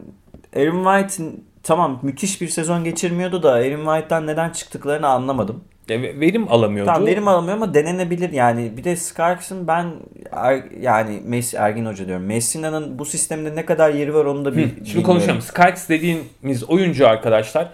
Aaron 0.56 0.84
White'ın 0.84 1.44
tamam 1.62 2.00
müthiş 2.02 2.40
bir 2.40 2.48
sezon 2.48 2.84
geçirmiyordu 2.84 3.42
da 3.42 3.52
Aaron 3.52 3.84
White'dan 3.84 4.26
neden 4.26 4.50
çıktıklarını 4.50 5.06
anlamadım. 5.08 5.64
Ya, 5.88 6.02
ve- 6.02 6.20
verim 6.20 6.52
alamıyordu. 6.52 6.90
Tamam 6.92 7.06
verim 7.06 7.28
alamıyor 7.28 7.56
ama 7.56 7.74
denenebilir 7.74 8.32
yani. 8.32 8.76
Bir 8.76 8.84
de 8.84 8.96
Skarks'ın 8.96 9.66
ben 9.68 9.86
er- 10.32 10.64
yani 10.80 11.20
Messi, 11.24 11.56
Ergin 11.56 11.86
Hoca 11.86 12.06
diyorum. 12.06 12.24
Messina'nın 12.26 12.98
bu 12.98 13.04
sistemde 13.04 13.56
ne 13.56 13.64
kadar 13.66 13.90
yeri 13.94 14.14
var 14.14 14.24
onu 14.24 14.44
da 14.44 14.56
bir 14.56 14.62
Şimdi 14.68 14.76
bilmiyorum. 14.80 15.02
konuşalım. 15.02 15.40
Skykes 15.42 15.88
dediğimiz 15.88 16.64
oyuncu 16.68 17.08
arkadaşlar 17.08 17.70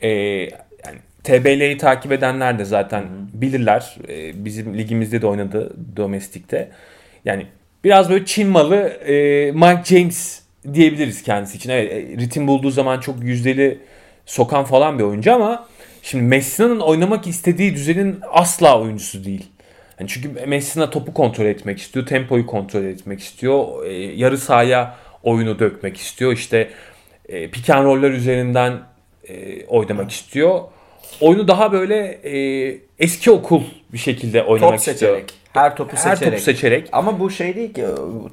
e, 0.00 0.08
yani 0.08 0.98
TBL'yi 1.24 1.78
takip 1.78 2.12
edenler 2.12 2.58
de 2.58 2.64
zaten 2.64 3.04
bilirler. 3.32 3.96
E, 4.08 4.44
bizim 4.44 4.78
ligimizde 4.78 5.22
de 5.22 5.26
oynadı 5.26 5.76
domestikte. 5.96 6.70
Yani 7.24 7.46
biraz 7.84 8.10
böyle 8.10 8.24
Çin 8.24 8.48
malı 8.48 8.76
e, 8.86 9.14
Mike 9.52 9.82
James 9.84 10.42
diyebiliriz 10.74 11.22
kendisi 11.22 11.56
için. 11.56 11.70
Evet, 11.70 11.92
e, 11.92 12.16
ritim 12.16 12.46
bulduğu 12.46 12.70
zaman 12.70 13.00
çok 13.00 13.22
yüzdeli 13.22 13.78
sokan 14.26 14.64
falan 14.64 14.98
bir 14.98 15.04
oyuncu 15.04 15.34
ama 15.34 15.68
şimdi 16.02 16.24
Messina'nın 16.24 16.80
oynamak 16.80 17.26
istediği 17.26 17.74
düzenin 17.74 18.20
asla 18.32 18.80
oyuncusu 18.80 19.24
değil. 19.24 19.46
Yani 20.00 20.08
çünkü 20.08 20.46
Messina 20.46 20.90
topu 20.90 21.14
kontrol 21.14 21.44
etmek 21.44 21.78
istiyor, 21.78 22.06
tempoyu 22.06 22.46
kontrol 22.46 22.84
etmek 22.84 23.20
istiyor, 23.20 23.84
e, 23.84 23.92
yarı 23.92 24.38
sahaya 24.38 24.96
oyunu 25.22 25.58
dökmek 25.58 25.96
istiyor. 25.96 26.32
İşte 26.32 26.70
e, 27.28 27.50
pick 27.50 27.70
and 27.70 27.84
roll'ler 27.84 28.10
üzerinden 28.10 28.80
e, 29.28 29.66
oynamak 29.66 30.10
istiyor. 30.10 30.60
Oyunu 31.20 31.48
daha 31.48 31.72
böyle 31.72 31.96
e, 32.24 32.78
eski 32.98 33.30
okul 33.30 33.62
bir 33.92 33.98
şekilde 33.98 34.42
oynamak 34.42 34.70
top 34.70 34.78
istiyor. 34.78 34.96
seçerek. 34.96 35.34
Her 35.58 35.76
topu 35.76 35.96
Her 35.96 36.16
seçerek. 36.16 36.32
topu 36.32 36.42
seçerek. 36.44 36.88
Ama 36.92 37.20
bu 37.20 37.30
şey 37.30 37.54
değil 37.56 37.72
ki 37.74 37.84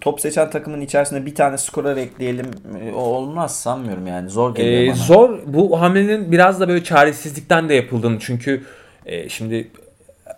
top 0.01 0.21
seçen 0.21 0.49
takımın 0.49 0.81
içerisinde 0.81 1.25
bir 1.25 1.35
tane 1.35 1.57
skorer 1.57 1.97
ekleyelim 1.97 2.45
e, 2.88 2.93
olmaz 2.93 3.59
sanmıyorum 3.59 4.07
yani 4.07 4.29
zor 4.29 4.55
geliyor 4.55 4.81
Ee, 4.83 4.88
bana. 4.88 4.95
zor. 4.95 5.39
Bu 5.45 5.81
hamlenin 5.81 6.31
biraz 6.31 6.59
da 6.59 6.67
böyle 6.67 6.83
çaresizlikten 6.83 7.69
de 7.69 7.73
yapıldığını 7.73 8.19
çünkü 8.19 8.63
e, 9.05 9.29
şimdi 9.29 9.67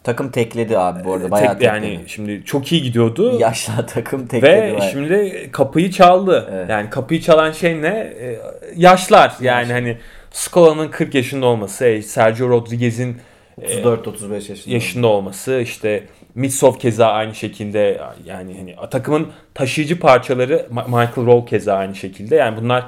Takım 0.04 0.32
tekledi 0.32 0.78
abi 0.78 1.04
bu 1.06 1.14
arada 1.14 1.32
bayağı 1.32 1.54
tek, 1.54 1.62
yani 1.62 1.86
tekledi. 1.90 2.10
şimdi 2.10 2.42
çok 2.46 2.72
iyi 2.72 2.82
gidiyordu 2.84 3.40
Yaşlı 3.40 3.86
takım 3.94 4.28
tekledi. 4.28 4.52
ve 4.54 4.62
bayağı. 4.78 4.92
şimdi 4.92 5.50
kapıyı 5.52 5.92
çaldı. 5.92 6.50
Evet. 6.54 6.70
Yani 6.70 6.90
kapıyı 6.90 7.22
çalan 7.22 7.52
şey 7.52 7.82
ne? 7.82 7.88
E, 8.20 8.40
yaşlar. 8.76 9.34
Yani 9.42 9.72
hani 9.72 9.98
Scola'nın 10.32 10.88
40 10.88 11.16
yaşında 11.16 11.46
olması, 11.46 11.86
e, 11.86 12.02
Sergio 12.02 12.50
Rodriguez'in 12.50 13.18
34-35 13.62 14.34
yaşında. 14.34 14.74
yaşında 14.74 15.08
olması 15.08 15.60
işte 15.60 16.08
Mitsov 16.36 16.74
keza 16.74 17.08
aynı 17.08 17.36
şekilde 17.36 18.02
yani 18.26 18.56
hani 18.58 18.90
takımın 18.90 19.28
taşıyıcı 19.54 20.00
parçaları 20.00 20.68
Michael 20.70 21.26
Rowe 21.26 21.50
keza 21.50 21.74
aynı 21.74 21.96
şekilde 21.96 22.36
yani 22.36 22.62
bunlar 22.62 22.86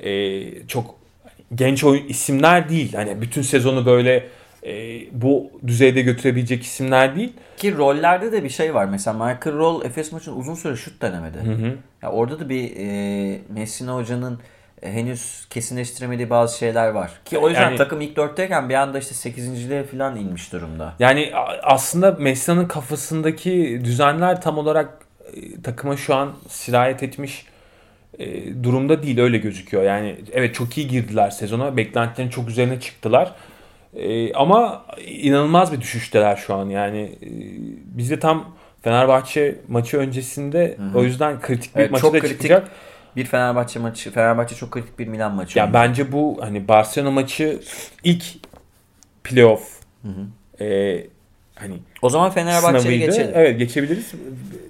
e, 0.00 0.66
çok 0.68 0.94
genç 1.54 1.84
oyun 1.84 2.06
isimler 2.06 2.68
değil 2.68 2.94
hani 2.94 3.20
bütün 3.20 3.42
sezonu 3.42 3.86
böyle 3.86 4.28
e, 4.66 5.00
bu 5.12 5.50
düzeyde 5.66 6.02
götürebilecek 6.02 6.62
isimler 6.62 7.16
değil. 7.16 7.32
Ki 7.56 7.76
rollerde 7.76 8.32
de 8.32 8.44
bir 8.44 8.48
şey 8.48 8.74
var. 8.74 8.84
Mesela 8.84 9.14
Michael 9.14 9.56
Roll 9.56 9.84
Efes 9.84 10.12
maçında 10.12 10.34
uzun 10.34 10.54
süre 10.54 10.76
şut 10.76 11.02
denemedi. 11.02 11.38
Ya 12.02 12.10
orada 12.10 12.40
da 12.40 12.48
bir 12.48 12.76
e, 12.76 13.40
Messina 13.48 13.94
hocanın 13.94 14.34
e, 14.34 14.38
henüz 14.82 15.46
kesinleştiremediği 15.50 16.30
bazı 16.30 16.58
şeyler 16.58 16.88
var. 16.88 17.10
Ki 17.24 17.38
o 17.38 17.48
yüzden 17.48 17.62
Yani- 17.62 17.76
takım 17.76 18.00
ilk 18.00 18.16
dörtteyken 18.16 18.68
bir 18.68 18.74
anda 18.74 18.98
işte 18.98 19.14
8.liğe 19.14 19.84
falan 19.84 20.16
inmiş 20.16 20.52
durumda. 20.52 20.94
Yani 20.98 21.32
aslında 21.62 22.10
Messi'nin 22.10 22.68
kafasındaki 22.68 23.80
düzenler 23.84 24.40
tam 24.40 24.58
olarak 24.58 24.88
e, 25.34 25.62
takıma 25.62 25.96
şu 25.96 26.14
an 26.14 26.32
sirayet 26.48 27.02
etmiş 27.02 27.46
e, 28.18 28.54
durumda 28.64 29.02
değil 29.02 29.20
öyle 29.20 29.38
gözüküyor. 29.38 29.82
Yani 29.82 30.16
evet 30.32 30.54
çok 30.54 30.78
iyi 30.78 30.88
girdiler 30.88 31.30
sezona. 31.30 31.76
Beklentilerin 31.76 32.30
çok 32.30 32.48
üzerine 32.48 32.80
çıktılar. 32.80 33.32
E, 33.96 34.32
ama 34.34 34.84
inanılmaz 35.06 35.72
bir 35.72 35.80
düşüşteler 35.80 36.36
şu 36.36 36.54
an. 36.54 36.68
Yani 36.68 37.00
e, 37.00 37.28
biz 37.84 38.10
de 38.10 38.18
tam 38.20 38.56
Fenerbahçe 38.82 39.56
maçı 39.68 39.98
öncesinde 39.98 40.76
o 40.94 41.02
yüzden 41.02 41.40
kritik 41.40 41.76
bir 41.76 41.80
Evet, 41.80 41.90
maçı 41.90 42.04
da 42.12 42.20
kritik 42.20 42.30
çıkacak. 42.30 42.68
Bir 43.16 43.24
Fenerbahçe 43.24 43.78
maçı. 43.78 44.10
Fenerbahçe 44.10 44.54
çok 44.54 44.70
kritik 44.70 44.98
bir 44.98 45.06
Milan 45.06 45.34
maçı. 45.34 45.58
Yani 45.58 45.66
oynadı. 45.66 45.88
bence 45.88 46.12
bu 46.12 46.38
hani 46.40 46.68
Barcelona 46.68 47.10
maçı 47.10 47.60
ilk 48.04 48.24
playoff 49.24 49.80
e, 50.60 50.66
hani 51.54 51.74
O 52.02 52.10
zaman 52.10 52.30
Fenerbahçe'ye 52.30 52.98
geçelim. 52.98 53.30
Evet 53.34 53.58
geçebiliriz. 53.58 54.12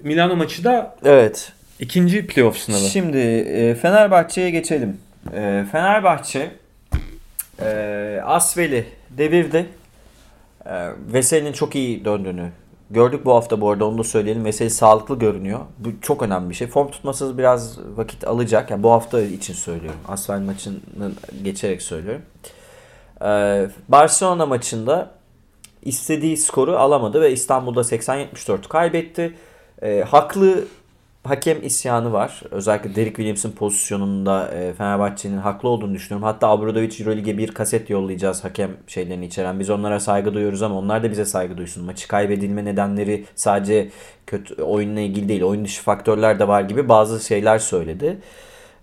Milano 0.03 0.35
maçı 0.35 0.63
da 0.63 0.95
Evet. 1.05 1.51
ikinci 1.79 2.27
playoff 2.27 2.57
sınavı. 2.57 2.79
Şimdi 2.89 3.17
e, 3.17 3.75
Fenerbahçe'ye 3.75 4.49
geçelim. 4.49 4.97
Ee, 5.33 5.65
Fenerbahçe 5.71 6.51
e, 7.61 8.19
Asvel'i 8.25 8.85
devirdi. 9.09 9.65
E, 10.65 10.89
Veseli'nin 11.13 11.53
çok 11.53 11.75
iyi 11.75 12.05
döndüğünü 12.05 12.49
gördük 12.93 13.25
bu 13.25 13.33
hafta 13.33 13.61
bu 13.61 13.69
arada 13.69 13.85
onu 13.85 13.97
da 13.97 14.03
söyleyelim. 14.03 14.45
Veseli 14.45 14.69
sağlıklı 14.69 15.19
görünüyor. 15.19 15.59
Bu 15.79 15.89
çok 16.01 16.21
önemli 16.21 16.49
bir 16.49 16.55
şey. 16.55 16.67
Form 16.67 16.87
tutması 16.91 17.37
biraz 17.37 17.79
vakit 17.95 18.27
alacak. 18.27 18.71
Yani 18.71 18.83
bu 18.83 18.91
hafta 18.91 19.21
için 19.21 19.53
söylüyorum. 19.53 19.99
Asvel 20.07 20.39
maçını 20.39 20.75
geçerek 21.43 21.81
söylüyorum. 21.81 22.21
Ee, 23.21 23.69
Barcelona 23.89 24.45
maçında 24.45 25.11
istediği 25.81 26.37
skoru 26.37 26.77
alamadı 26.77 27.21
ve 27.21 27.31
İstanbul'da 27.31 27.81
80-74 27.81 28.67
kaybetti. 28.67 29.35
Ee, 29.81 30.03
haklı 30.09 30.63
hakem 31.23 31.65
isyanı 31.65 32.13
var. 32.13 32.41
Özellikle 32.51 32.95
Derek 32.95 33.15
Williams'ın 33.15 33.51
pozisyonunda 33.51 34.51
e, 34.53 34.73
Fenerbahçe'nin 34.73 35.37
haklı 35.37 35.69
olduğunu 35.69 35.93
düşünüyorum. 35.93 36.23
Hatta 36.23 36.47
Abradovic 36.47 36.99
Euroleague'e 36.99 37.37
bir 37.37 37.51
kaset 37.51 37.89
yollayacağız 37.89 38.43
hakem 38.43 38.71
şeylerini 38.87 39.25
içeren. 39.25 39.59
Biz 39.59 39.69
onlara 39.69 39.99
saygı 39.99 40.33
duyuyoruz 40.33 40.61
ama 40.61 40.75
onlar 40.75 41.03
da 41.03 41.11
bize 41.11 41.25
saygı 41.25 41.57
duysun. 41.57 41.85
Maçı 41.85 42.07
kaybedilme 42.07 42.65
nedenleri 42.65 43.25
sadece 43.35 43.89
kötü 44.27 44.63
oyunla 44.63 44.99
ilgili 44.99 45.29
değil. 45.29 45.43
Oyun 45.43 45.65
dışı 45.65 45.83
faktörler 45.83 46.39
de 46.39 46.47
var 46.47 46.61
gibi 46.61 46.89
bazı 46.89 47.25
şeyler 47.25 47.59
söyledi. 47.59 48.17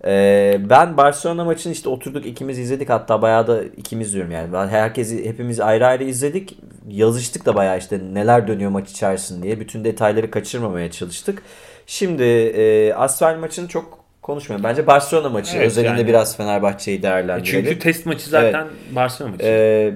Ee, 0.05 0.57
ben 0.69 0.97
Barcelona 0.97 1.45
maçını 1.45 1.73
işte 1.73 1.89
oturduk 1.89 2.25
ikimiz 2.25 2.59
izledik 2.59 2.89
hatta 2.89 3.21
bayağı 3.21 3.47
da 3.47 3.63
ikimiz 3.63 4.13
diyorum 4.13 4.31
yani. 4.31 4.57
Herkesi 4.71 5.25
hepimiz 5.29 5.59
ayrı 5.59 5.87
ayrı 5.87 6.03
izledik. 6.03 6.57
Yazıştık 6.89 7.45
da 7.45 7.55
bayağı 7.55 7.77
işte 7.77 7.99
neler 8.13 8.47
dönüyor 8.47 8.71
maç 8.71 8.91
içerisinde 8.91 9.43
diye. 9.43 9.59
Bütün 9.59 9.83
detayları 9.83 10.31
kaçırmamaya 10.31 10.91
çalıştık. 10.91 11.43
Şimdi 11.85 12.23
e, 12.23 12.93
Asfer 12.93 13.37
maçını 13.37 13.67
çok 13.67 13.99
konuşmayalım. 14.21 14.63
Bence 14.63 14.87
Barcelona 14.87 15.29
maçı 15.29 15.57
Evet, 15.57 15.67
özelinde 15.67 15.89
yani. 15.89 16.07
biraz 16.07 16.37
Fenerbahçe'yi 16.37 17.03
değerlendirelim. 17.03 17.65
Çünkü 17.65 17.79
test 17.79 18.05
maçı 18.05 18.29
zaten 18.29 18.67
Barcelona 18.95 19.31
maçı. 19.31 19.45
Ee, 19.45 19.93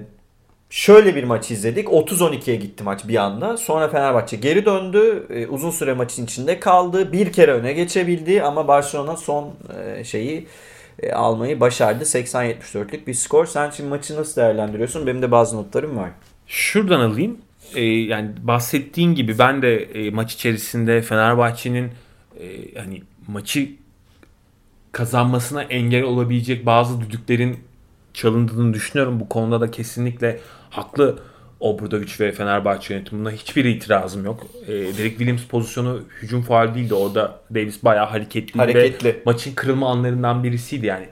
şöyle 0.76 1.16
bir 1.16 1.24
maç 1.24 1.52
izledik. 1.52 1.88
30-12'ye 1.88 2.56
gitti 2.56 2.84
maç 2.84 3.08
bir 3.08 3.16
anda. 3.16 3.58
Sonra 3.58 3.90
Fenerbahçe 3.90 4.38
geri 4.38 4.66
döndü. 4.66 5.28
Ee, 5.30 5.48
uzun 5.48 5.72
süre 5.72 5.94
maçın 5.94 6.26
içinde 6.26 6.60
kaldı. 6.60 7.12
Bir 7.12 7.34
kere 7.34 7.52
öne 7.52 7.74
geçebildi 7.74 8.44
ama 8.44 8.68
Barcelona 8.68 9.18
son 9.18 9.54
e, 9.78 10.04
şeyi 10.04 10.48
e, 11.00 11.12
almayı 11.12 11.60
başardı. 11.60 12.04
80-74'lük 12.04 13.08
bir 13.08 13.14
skor. 13.14 13.46
Sen 13.46 13.70
şimdi 13.70 13.90
maçı 13.90 14.16
nasıl 14.16 14.42
değerlendiriyorsun? 14.42 15.08
Benim 15.08 15.22
de 15.22 15.32
bazı 15.32 15.58
notlarım 15.58 15.98
var. 15.98 16.10
Şuradan 16.48 17.00
alayım. 17.00 17.38
Ee, 17.76 17.82
yani 17.84 18.30
bahsettiğin 18.42 19.16
gibi 19.16 19.40
ben 19.40 19.62
de 19.62 19.78
e, 19.78 20.12
maç 20.12 20.34
içerisinde 20.34 21.02
Fenerbahçe'nin 21.02 21.92
e, 22.40 22.80
hani 22.80 23.04
maçı 23.28 23.70
kazanmasına 24.92 25.64
engel 25.64 26.04
olabilecek 26.04 26.66
bazı 26.66 27.02
düdüklerin 27.02 27.60
çalındığını 28.16 28.74
düşünüyorum. 28.74 29.20
Bu 29.20 29.30
konuda 29.30 29.62
da 29.62 29.72
kesinlikle 29.72 30.40
haklı 30.70 31.20
Obradovic 31.60 32.12
ve 32.20 32.32
Fenerbahçe 32.32 32.94
yönetimine 32.94 33.30
hiçbir 33.30 33.66
itirazım 33.66 34.26
yok. 34.26 34.48
E, 34.68 34.74
Derek 34.74 35.18
Williams 35.18 35.44
pozisyonu 35.44 36.02
hücum 36.22 36.42
faal 36.42 36.76
değildi. 36.76 36.94
Orada 36.94 37.40
Davis 37.56 37.84
bayağı 37.84 38.06
hareketli, 38.06 38.58
Hareketli. 38.58 39.10
ve 39.10 39.22
maçın 39.26 39.56
kırılma 39.56 39.92
anlarından 39.92 40.44
birisiydi 40.44 40.86
yani. 40.86 41.08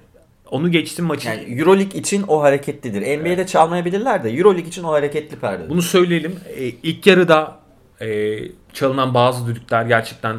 Onu 0.51 0.71
geçtim 0.71 1.05
maçın. 1.05 1.29
Yani 1.29 1.59
Euroleague 1.59 1.99
için 1.99 2.23
o 2.27 2.41
hareketlidir. 2.41 3.19
NBA'de 3.19 3.47
çalmayabilirler 3.47 4.23
de 4.23 4.29
Euroleague 4.29 4.67
için 4.67 4.83
o 4.83 4.91
hareketli 4.91 5.37
perde. 5.37 5.69
Bunu 5.69 5.81
söyleyelim. 5.81 6.35
E, 6.55 6.63
ilk 6.63 7.07
yarıda 7.07 7.59
e, 8.01 8.39
çalınan 8.73 9.13
bazı 9.13 9.47
düdükler 9.47 9.85
gerçekten 9.85 10.35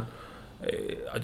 e, 0.66 0.70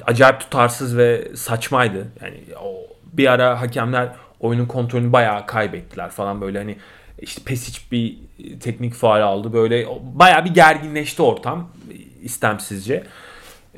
acayip 0.07 0.40
tutarsız 0.40 0.96
ve 0.96 1.29
saçmaydı. 1.35 2.07
Yani 2.22 2.37
o 2.62 2.74
bir 3.12 3.33
ara 3.33 3.61
hakemler 3.61 4.09
oyunun 4.40 4.66
kontrolünü 4.66 5.12
bayağı 5.12 5.46
kaybettiler 5.46 6.11
falan 6.11 6.40
böyle 6.40 6.59
hani 6.59 6.76
işte 7.18 7.42
Pesic 7.44 7.81
bir 7.92 8.18
teknik 8.61 8.94
faal 8.94 9.22
aldı. 9.22 9.53
Böyle 9.53 9.87
bayağı 10.03 10.44
bir 10.44 10.50
gerginleşti 10.50 11.22
ortam 11.22 11.70
e, 11.90 11.94
istemsizce. 12.22 13.05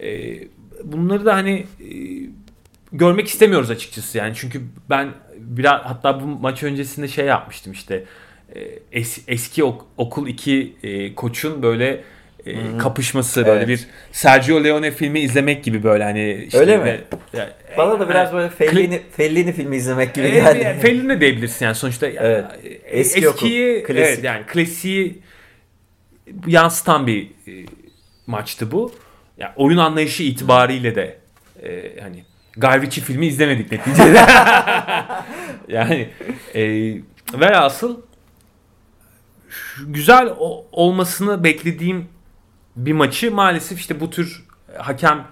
E, 0.01 0.39
bunları 0.85 1.25
da 1.25 1.35
hani 1.35 1.67
e, 1.81 1.89
görmek 2.93 3.29
istemiyoruz 3.29 3.71
açıkçası 3.71 4.19
yani 4.19 4.33
çünkü 4.37 4.63
ben 4.91 5.09
biraz 5.39 5.81
hatta 5.83 6.21
bu 6.21 6.27
maç 6.27 6.63
öncesinde 6.63 7.09
şey 7.09 7.27
yapmıştım 7.27 7.73
işte 7.73 8.05
e, 8.55 8.61
es, 8.93 9.25
eski 9.29 9.65
ok- 9.65 9.87
okul 9.97 10.27
2 10.29 10.77
e, 10.83 11.15
koçun 11.15 11.63
böyle 11.63 12.05
e, 12.47 12.79
kapışması 12.79 13.47
böyle 13.47 13.59
Evet. 13.65 13.69
bir 13.69 13.87
Sergio 14.13 14.65
Leone 14.65 14.91
filmi 14.91 15.21
izlemek 15.21 15.65
gibi 15.65 15.83
böyle 15.83 16.05
hani 16.05 16.45
işte 16.47 16.59
Öyle 16.59 16.77
mi? 16.77 16.85
ve- 16.85 17.01
ya- 17.39 17.51
Bana 17.79 18.01
da 18.01 18.09
biraz 18.09 18.31
e, 18.31 18.33
böyle 18.33 18.49
Fellini, 18.49 19.01
Fellini 19.17 19.53
filmi 19.53 19.77
izlemek 19.77 20.15
gibi 20.15 20.27
e, 20.27 20.31
geldi. 20.31 20.79
Fellini 20.83 21.21
diyebilirsin 21.21 21.65
yani 21.65 21.75
sonuçta 21.75 22.07
Evet. 22.07 22.45
e, 22.65 22.69
Eski 22.69 23.29
okul, 23.29 23.37
eskiyi 23.47 23.83
klasik. 23.83 24.03
evet 24.05 24.25
yani 24.25 24.43
klasiği 24.47 25.19
yansıtan 26.47 27.07
bir 27.07 27.23
e, 27.27 27.67
maçtı 28.27 28.73
bu. 28.73 28.93
Yani 29.39 29.53
oyun 29.57 29.79
anlayışı 29.79 30.23
itibariyle 30.23 30.95
de 30.95 31.17
e, 31.63 32.01
hani 32.01 32.25
Guy 32.57 32.81
Ritchie 32.83 33.05
filmi 33.05 33.27
izlemedik 33.27 33.73
neticede. 33.73 34.19
yani 35.69 36.09
e, 36.55 36.63
velhasıl 37.41 38.01
güzel 39.87 40.29
olmasını 40.73 41.45
beklediğim 41.45 42.09
bir 42.77 42.93
maçı 42.93 43.33
maalesef 43.33 43.79
işte 43.79 44.01
bu 44.01 44.11
tür 44.11 44.45
hakem 44.79 45.27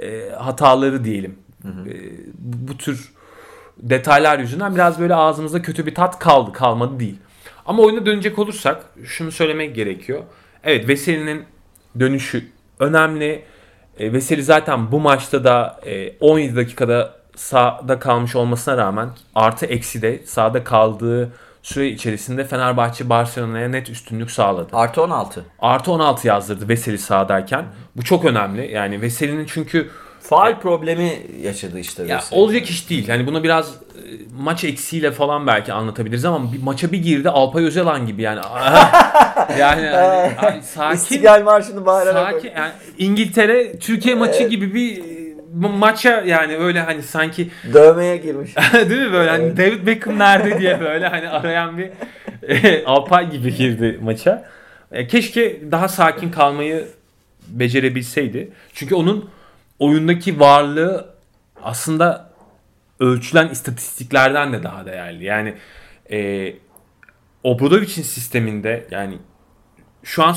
e, 0.00 0.30
hataları 0.30 1.04
diyelim. 1.04 1.38
E, 1.64 1.70
bu, 2.38 2.72
bu 2.72 2.78
tür 2.78 3.12
detaylar 3.78 4.38
yüzünden 4.38 4.74
biraz 4.74 5.00
böyle 5.00 5.14
ağzımızda 5.14 5.62
kötü 5.62 5.86
bir 5.86 5.94
tat 5.94 6.18
kaldı. 6.18 6.52
Kalmadı 6.52 7.00
değil. 7.00 7.16
Ama 7.66 7.82
oyuna 7.82 8.06
dönecek 8.06 8.38
olursak 8.38 8.84
şunu 9.04 9.32
söylemek 9.32 9.74
gerekiyor. 9.74 10.22
Evet 10.64 10.88
Veseli'nin 10.88 11.44
dönüşü 12.00 12.46
önemli. 12.78 13.44
E, 13.98 14.12
Veseli 14.12 14.42
zaten 14.42 14.92
bu 14.92 15.00
maçta 15.00 15.44
da 15.44 15.80
e, 15.86 16.12
17 16.20 16.56
dakikada 16.56 17.16
sahada 17.36 17.98
kalmış 17.98 18.36
olmasına 18.36 18.76
rağmen 18.76 19.08
artı 19.34 19.66
eksi 19.66 20.02
de 20.02 20.26
sahada 20.26 20.64
kaldığı 20.64 21.32
süre 21.66 21.88
içerisinde 21.88 22.44
Fenerbahçe 22.44 23.08
Barcelona'ya 23.08 23.68
net 23.68 23.90
üstünlük 23.90 24.30
sağladı. 24.30 24.76
Artı 24.76 25.02
16. 25.02 25.44
Artı 25.58 25.92
16 25.92 26.26
yazdırdı 26.26 26.68
Veseli 26.68 26.98
sahadayken. 26.98 27.64
Bu 27.96 28.04
çok 28.04 28.24
önemli. 28.24 28.72
Yani 28.72 29.02
Veseli'nin 29.02 29.46
çünkü 29.48 29.90
Faal 30.20 30.60
problemi 30.60 31.22
yaşadı 31.42 31.78
işte. 31.78 32.02
ya 32.02 32.16
Veseli. 32.18 32.38
olacak 32.40 32.70
iş 32.70 32.90
değil. 32.90 33.08
Yani 33.08 33.26
bunu 33.26 33.44
biraz 33.44 33.68
e, 33.70 33.74
maç 34.42 34.64
eksiğiyle 34.64 35.12
falan 35.12 35.46
belki 35.46 35.72
anlatabiliriz 35.72 36.24
ama 36.24 36.52
bir 36.52 36.62
maça 36.62 36.92
bir 36.92 37.02
girdi 37.02 37.30
Alpay 37.30 37.64
Özalan 37.64 38.06
gibi 38.06 38.22
yani. 38.22 38.40
yani 39.58 39.86
hani, 39.86 40.32
hani 40.36 40.62
sakin 40.62 40.96
İstiklal 40.96 41.42
Marşı'nı 41.42 41.86
bağırarak. 41.86 42.32
sakin 42.32 42.52
yani 42.56 42.72
İngiltere 42.98 43.78
Türkiye 43.78 44.14
maçı 44.14 44.48
gibi 44.48 44.74
bir 44.74 45.04
e, 45.04 45.15
maça 45.56 46.20
yani 46.20 46.56
öyle 46.56 46.80
hani 46.80 47.02
sanki 47.02 47.50
Dövmeye 47.72 48.16
girmiş. 48.16 48.56
değil 48.72 49.06
mi 49.06 49.12
böyle 49.12 49.30
hani 49.30 49.56
David 49.56 49.86
Beckham 49.86 50.18
nerede 50.18 50.58
diye 50.58 50.80
böyle 50.80 51.08
hani 51.08 51.28
arayan 51.28 51.78
bir 51.78 51.90
e, 52.42 52.84
Alpay 52.86 53.30
gibi 53.30 53.54
girdi 53.54 53.98
maça. 54.02 54.48
E, 54.92 55.06
keşke 55.06 55.72
daha 55.72 55.88
sakin 55.88 56.30
kalmayı 56.30 56.88
becerebilseydi. 57.48 58.52
Çünkü 58.74 58.94
onun 58.94 59.30
oyundaki 59.78 60.40
varlığı 60.40 61.14
aslında 61.62 62.30
ölçülen 63.00 63.48
istatistiklerden 63.48 64.52
de 64.52 64.62
daha 64.62 64.86
değerli. 64.86 65.24
Yani 65.24 65.54
e, 66.10 66.52
Obradovic'in 67.42 68.02
sisteminde 68.02 68.86
yani 68.90 69.18
şu 70.02 70.24
an 70.24 70.36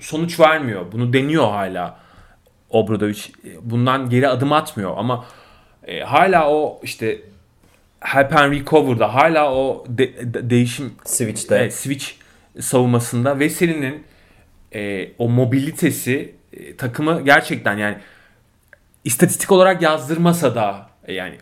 sonuç 0.00 0.40
vermiyor. 0.40 0.92
Bunu 0.92 1.12
deniyor 1.12 1.50
hala 1.50 2.01
Obradovic. 2.72 3.20
E, 3.44 3.48
Bundan 3.70 4.10
geri 4.10 4.28
adım 4.28 4.52
atmıyor 4.52 4.94
ama 4.96 5.24
e, 5.86 6.00
hala 6.00 6.50
o 6.50 6.80
işte 6.82 7.20
help 8.00 8.36
and 8.36 8.52
recover'da 8.52 9.14
hala 9.14 9.54
o 9.54 9.84
de- 9.88 10.34
de- 10.34 10.50
değişim 10.50 10.92
Switch'te. 11.04 11.56
Evet, 11.56 11.74
switch 11.74 12.06
savunmasında 12.60 13.38
Veseli'nin 13.38 14.04
e, 14.74 15.08
o 15.18 15.28
mobilitesi 15.28 16.34
e, 16.52 16.76
takımı 16.76 17.20
gerçekten 17.24 17.76
yani 17.78 17.96
istatistik 19.04 19.52
olarak 19.52 19.82
yazdırmasa 19.82 20.54
da 20.54 20.86
e, 21.06 21.12
yani 21.14 21.34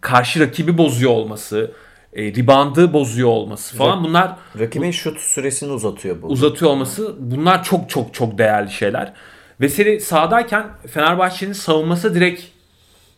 karşı 0.00 0.40
rakibi 0.40 0.78
bozuyor 0.78 1.10
olması, 1.12 1.72
e, 2.12 2.22
reboundı 2.22 2.92
bozuyor 2.92 3.28
olması 3.28 3.76
falan 3.76 4.04
bunlar 4.04 4.36
Rakibin 4.58 4.90
şut 4.90 5.18
süresini 5.20 5.72
uzatıyor 5.72 6.22
bu. 6.22 6.26
uzatıyor 6.26 6.70
olması 6.70 7.14
bunlar 7.18 7.64
çok 7.64 7.90
çok 7.90 8.14
çok 8.14 8.38
değerli 8.38 8.70
şeyler. 8.70 9.12
Veseli 9.60 10.00
sahadayken 10.00 10.66
Fenerbahçe'nin 10.90 11.52
savunması 11.52 12.14
direkt 12.14 12.42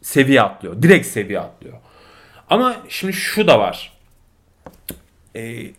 seviye 0.03 0.43
atlıyor. 0.43 0.83
Direkt 0.83 1.07
seviye 1.07 1.41
atlıyor. 1.41 1.79
Ama 2.51 2.77
şimdi 2.89 3.13
şu 3.13 3.47
da 3.47 3.59
var. 3.59 3.93
Ee, 5.37 5.71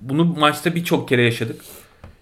bunu 0.00 0.24
maçta 0.24 0.74
birçok 0.74 1.08
kere 1.08 1.22
yaşadık. 1.22 1.60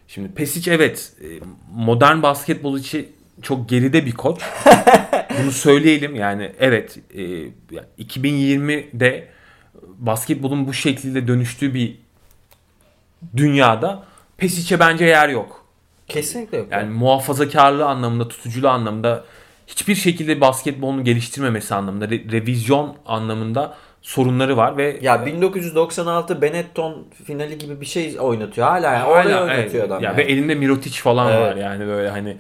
Şimdi 0.09 0.35
Pesic 0.35 0.73
evet 0.73 1.13
e, 1.23 1.27
modern 1.75 2.23
basketbol 2.23 2.79
için 2.79 3.09
çok 3.43 3.69
geride 3.69 4.07
bir 4.07 4.13
koç. 4.13 4.41
bunu 5.43 5.53
söyleyelim 5.53 6.15
yani 6.15 6.53
evet 6.59 6.99
e, 7.15 7.23
2020'de 8.05 9.29
basketbolun 9.99 10.67
bu 10.67 10.73
şekilde 10.73 11.29
dönüştüğü 11.29 11.75
bir 11.75 11.99
dünyada 13.37 14.05
Pesic'e 14.37 14.81
bence 14.81 15.05
yer 15.05 15.29
yok. 15.29 15.68
Kesinlikle 16.09 16.59
yok. 16.59 16.67
Yani 16.71 16.91
muhafazakarlığı 16.91 17.87
anlamında, 17.87 18.29
tutuculuğu 18.29 18.69
anlamında 18.69 19.25
hiçbir 19.67 19.95
şekilde 19.95 20.41
basketbolunu 20.41 21.05
geliştirmemesi 21.05 21.75
anlamında, 21.75 22.05
re- 22.05 22.33
revizyon 22.33 22.97
anlamında 23.07 23.77
sorunları 24.03 24.57
var 24.57 24.77
ve 24.77 24.99
ya 25.03 25.27
1996 25.27 26.43
Benetton 26.43 27.07
finali 27.25 27.59
gibi 27.59 27.81
bir 27.81 27.87
şey 27.87 28.17
oynatıyor. 28.21 28.67
Hala 28.67 28.87
yani 28.87 28.99
Hala, 28.99 29.09
orada 29.11 29.31
evet. 29.31 29.59
oynatıyor 29.59 29.85
adam. 29.87 30.03
Ya 30.03 30.11
yani. 30.11 30.17
Ve 30.17 30.23
elinde 30.23 30.55
Mirotic 30.55 31.01
falan 31.01 31.33
Evet. 31.33 31.41
var 31.41 31.57
yani 31.57 31.87
böyle 31.87 32.11
hani 32.11 32.37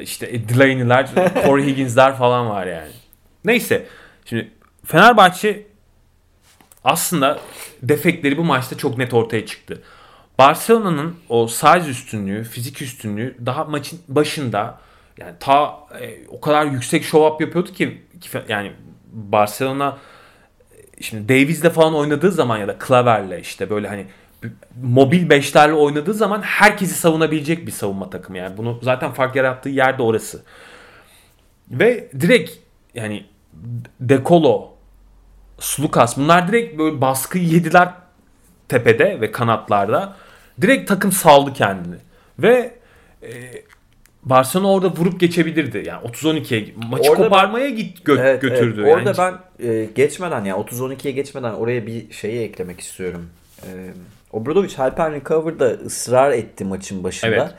işte 0.00 0.48
Delaney'ler, 0.48 1.08
Corey 1.46 1.66
Higgins'ler 1.66 2.16
falan 2.16 2.50
var 2.50 2.66
yani. 2.66 2.90
Neyse 3.44 3.86
şimdi 4.24 4.50
Fenerbahçe 4.86 5.66
aslında 6.84 7.38
defekleri 7.82 8.36
bu 8.38 8.44
maçta 8.44 8.76
çok 8.76 8.98
net 8.98 9.14
ortaya 9.14 9.46
çıktı. 9.46 9.82
Barcelona'nın 10.38 11.16
o 11.28 11.46
size 11.46 11.90
üstünlüğü, 11.90 12.44
fizik 12.44 12.82
üstünlüğü 12.82 13.36
daha 13.46 13.64
maçın 13.64 14.00
başında 14.08 14.78
yani 15.18 15.32
ta 15.40 15.78
e, 16.00 16.26
o 16.28 16.40
kadar 16.40 16.66
yüksek 16.66 17.04
show 17.04 17.34
up 17.34 17.40
yapıyordu 17.40 17.72
ki, 17.72 18.02
ki 18.20 18.38
yani 18.48 18.72
Barcelona 19.12 19.98
şimdi 21.00 21.28
Davies'le 21.28 21.72
falan 21.72 21.94
oynadığı 21.94 22.32
zaman 22.32 22.58
ya 22.58 22.68
da 22.68 22.78
Klaver'le 22.78 23.40
işte 23.40 23.70
böyle 23.70 23.88
hani 23.88 24.06
mobil 24.82 25.30
beşlerle 25.30 25.72
oynadığı 25.72 26.14
zaman 26.14 26.42
herkesi 26.42 26.94
savunabilecek 26.94 27.66
bir 27.66 27.72
savunma 27.72 28.10
takımı 28.10 28.38
yani. 28.38 28.56
Bunu 28.56 28.78
zaten 28.82 29.12
fark 29.12 29.36
yarattığı 29.36 29.68
yer 29.68 29.98
de 29.98 30.02
orası. 30.02 30.42
Ve 31.70 32.10
direkt 32.20 32.52
yani 32.94 33.26
Dekolo, 34.00 34.74
Slukas 35.58 36.16
bunlar 36.16 36.48
direkt 36.48 36.78
böyle 36.78 37.00
baskı 37.00 37.38
yediler 37.38 38.03
tepede 38.68 39.20
ve 39.20 39.32
kanatlarda. 39.32 40.16
Direkt 40.60 40.88
takım 40.88 41.12
saldı 41.12 41.52
kendini. 41.52 41.96
Ve 42.38 42.74
e, 43.22 43.28
Barcelona 44.22 44.72
orada 44.72 44.88
vurup 44.88 45.20
geçebilirdi. 45.20 45.82
Yani 45.86 46.06
30-12'ye 46.08 46.74
maçı 46.90 47.10
Orada 47.10 47.22
koparmaya 47.24 47.68
git 47.70 47.98
gö- 47.98 48.20
Evet, 48.20 48.42
götürdü. 48.42 48.82
evet. 48.84 48.94
Orada 48.94 49.22
yani. 49.24 49.38
ben 49.60 49.68
e, 49.68 49.84
geçmeden 49.84 50.44
ya 50.44 50.54
30-12'ye 50.56 51.12
geçmeden 51.12 51.52
oraya 51.52 51.86
bir 51.86 52.12
şeyi 52.12 52.40
eklemek 52.40 52.80
istiyorum. 52.80 53.30
E, 53.62 53.68
Obradovic 54.32 54.74
Halpen 54.76 55.12
Recover'da 55.12 55.66
ısrar 55.70 56.30
etti 56.32 56.64
maçın 56.64 57.04
başında. 57.04 57.30
Evet. 57.30 57.54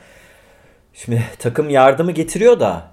Şimdi 0.94 1.22
takım 1.38 1.70
yardımı 1.70 2.12
getiriyor 2.12 2.60
da 2.60 2.90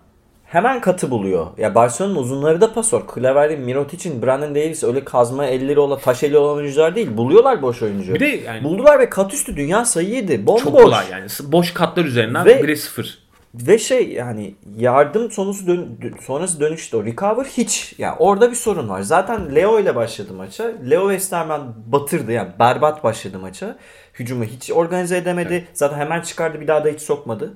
hemen 0.54 0.82
katı 0.82 1.12
buluyor. 1.12 1.48
Ya 1.58 1.76
Barcelona'nın 1.76 2.16
uzunları 2.16 2.62
da 2.62 2.74
pasör. 2.74 3.02
Klaver'in, 3.08 3.62
Mirotic'in, 3.62 4.22
Brandon 4.22 4.56
Davis 4.56 4.84
öyle 4.84 5.04
kazma 5.04 5.46
elleri 5.46 5.80
olan, 5.80 6.00
taş 6.00 6.24
eli 6.24 6.38
olan 6.38 6.58
oyuncular 6.58 6.96
değil. 6.96 7.18
Buluyorlar 7.18 7.62
boş 7.62 7.82
oyuncu. 7.82 8.14
Bir 8.14 8.20
de 8.20 8.26
yani 8.26 8.64
Buldular 8.64 9.00
ve 9.00 9.10
kat 9.10 9.34
üstü 9.34 9.58
dünya 9.58 9.86
sayı 9.86 10.10
yedi. 10.10 10.48
Bomboş. 10.48 10.64
çok 10.64 10.74
kolay 10.74 11.06
yani. 11.12 11.28
Boş 11.44 11.74
katlar 11.74 12.06
üzerinden 12.06 12.46
Ve- 12.46 12.62
1'e 12.62 12.76
0. 12.76 13.24
Ve 13.54 13.78
şey 13.78 14.10
yani 14.12 14.56
yardım 14.78 15.32
sonrası 15.32 15.68
dön, 15.68 16.00
sonrası 16.26 16.60
dönüşte 16.60 16.98
o 16.98 17.06
recover 17.06 17.46
hiç. 17.46 17.96
Yani 17.98 18.16
orada 18.20 18.52
bir 18.52 18.56
sorun 18.56 18.90
var. 18.90 19.02
Zaten 19.02 19.56
Leo 19.56 19.80
ile 19.80 19.96
başladı 19.96 20.34
maça. 20.34 20.72
Leo 20.90 21.10
Westerman 21.10 21.74
batırdı 21.88 22.32
yani 22.32 22.50
berbat 22.60 23.04
başladı 23.04 23.40
maça. 23.40 23.76
Hücumu 24.20 24.44
hiç 24.44 24.72
organize 24.72 25.18
edemedi. 25.18 25.68
Zaten 25.74 25.98
hemen 25.98 26.22
çıkardı 26.22 26.62
bir 26.62 26.68
daha 26.68 26.86
da 26.86 26.90
hiç 26.90 27.02
sokmadı. 27.02 27.54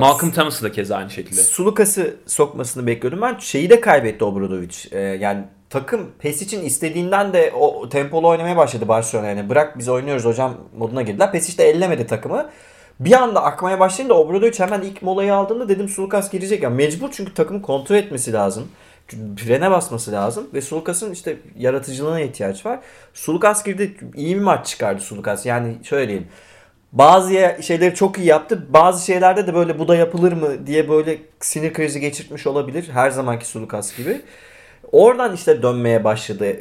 Malcolm 0.00 0.32
Thomas'ı 0.32 0.64
da 0.64 0.72
keza 0.72 0.96
aynı 0.96 1.10
şekilde. 1.10 1.42
Sulukas'ı 1.42 2.16
sokmasını 2.26 2.86
bekliyordum. 2.86 3.22
Ben 3.22 3.38
şeyi 3.38 3.70
de 3.70 3.80
kaybetti 3.80 4.24
Obradovic. 4.24 4.76
Ee, 4.92 4.98
yani 4.98 5.44
takım 5.70 6.10
PES 6.18 6.42
için 6.42 6.62
istediğinden 6.62 7.32
de 7.32 7.52
o 7.54 7.88
tempolu 7.88 8.28
oynamaya 8.28 8.56
başladı 8.56 8.88
Barcelona. 8.88 9.26
Yani 9.26 9.48
bırak 9.48 9.78
biz 9.78 9.88
oynuyoruz 9.88 10.24
hocam 10.24 10.54
moduna 10.78 11.02
girdiler. 11.02 11.32
PES 11.32 11.58
de 11.58 11.64
ellemedi 11.64 12.06
takımı. 12.06 12.50
Bir 13.00 13.12
anda 13.12 13.42
akmaya 13.42 13.80
başlayınca 13.80 14.14
Obradovic 14.14 14.58
hemen 14.58 14.82
ilk 14.82 15.02
molayı 15.02 15.34
aldığında 15.34 15.68
dedim 15.68 15.88
Sulukas 15.88 16.30
girecek. 16.30 16.62
Yani 16.62 16.76
mecbur 16.76 17.08
çünkü 17.12 17.34
takımı 17.34 17.62
kontrol 17.62 17.96
etmesi 17.96 18.32
lazım. 18.32 18.68
Frene 19.36 19.70
basması 19.70 20.12
lazım. 20.12 20.48
Ve 20.54 20.60
Sulukas'ın 20.62 21.12
işte 21.12 21.36
yaratıcılığına 21.58 22.20
ihtiyaç 22.20 22.66
var. 22.66 22.78
Sulukas 23.14 23.64
girdi. 23.64 23.96
iyi 24.14 24.36
bir 24.36 24.40
maç 24.40 24.66
çıkardı 24.66 25.00
Sulukas. 25.00 25.46
Yani 25.46 25.76
şöyle 25.82 26.08
diyeyim. 26.08 26.28
Bazı 26.98 27.32
şeyleri 27.62 27.94
çok 27.94 28.18
iyi 28.18 28.26
yaptı. 28.26 28.66
Bazı 28.68 29.06
şeylerde 29.06 29.46
de 29.46 29.54
böyle 29.54 29.78
bu 29.78 29.88
da 29.88 29.96
yapılır 29.96 30.32
mı 30.32 30.66
diye 30.66 30.88
böyle 30.88 31.18
sinir 31.40 31.72
krizi 31.72 32.00
geçirtmiş 32.00 32.46
olabilir. 32.46 32.88
Her 32.92 33.10
zamanki 33.10 33.46
Sulukas 33.46 33.96
gibi. 33.96 34.20
Oradan 34.92 35.34
işte 35.34 35.62
dönmeye 35.62 36.04
başladı 36.04 36.56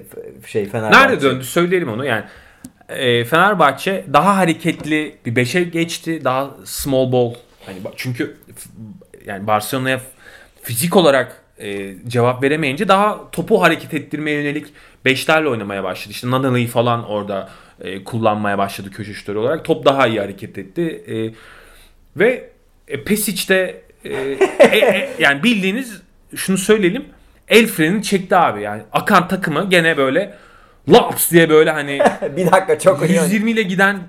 şey 0.46 0.66
Fenerbahçe. 0.66 1.00
Nerede 1.00 1.22
döndü 1.22 1.44
söyleyelim 1.44 1.90
onu 1.90 2.06
yani. 2.06 2.24
e, 2.90 3.26
Fenerbahçe 3.26 4.06
daha 4.14 4.38
hareketli 4.38 5.16
bir 5.26 5.36
5'e 5.36 5.64
geçti. 5.64 6.22
Daha 6.24 6.50
small 6.66 7.12
ball. 7.12 7.34
Hani 7.66 7.78
çünkü 7.96 8.38
yani 9.26 9.48
Barcelona'ya 9.48 10.02
fizik 10.62 10.96
olarak 10.96 11.42
e, 11.60 11.94
cevap 12.08 12.44
veremeyince 12.44 12.88
daha 12.88 13.32
topu 13.32 13.62
hareket 13.62 13.94
ettirmeye 13.94 14.42
yönelik 14.42 14.68
beşlerle 15.06 15.50
oynamaya 15.50 15.84
başladı. 15.84 16.12
İşte 16.12 16.32
Nanali'yi 16.32 16.68
falan 16.68 17.10
orada 17.10 17.50
e, 17.82 18.04
kullanmaya 18.04 18.58
başladı 18.58 18.92
köşe 18.92 19.14
şutörü 19.14 19.38
olarak. 19.38 19.66
Top 19.66 19.86
daha 19.86 20.08
iyi 20.08 20.20
hareket 20.20 20.58
etti. 20.58 21.04
E, 21.08 21.16
ve 22.20 22.50
e, 22.88 23.04
Pesic 23.04 23.50
de 23.50 23.82
e, 24.06 24.14
e, 24.60 24.78
e, 24.78 25.10
yani 25.20 25.44
bildiğiniz 25.44 26.02
şunu 26.36 26.58
söyleyelim. 26.58 27.06
El 27.48 27.68
frenini 27.68 28.04
çekti 28.04 28.36
abi. 28.36 28.62
Yani 28.62 28.82
akan 28.92 29.28
takımı 29.28 29.70
gene 29.70 29.98
böyle 29.98 30.38
laps 30.90 31.32
diye 31.32 31.50
böyle 31.50 31.72
hani 31.72 32.00
bir 32.38 32.52
dakika 32.52 32.80
çok 32.80 33.10
iyi. 33.10 33.14
120 33.14 33.52
ile 33.52 33.64
giden 33.64 34.00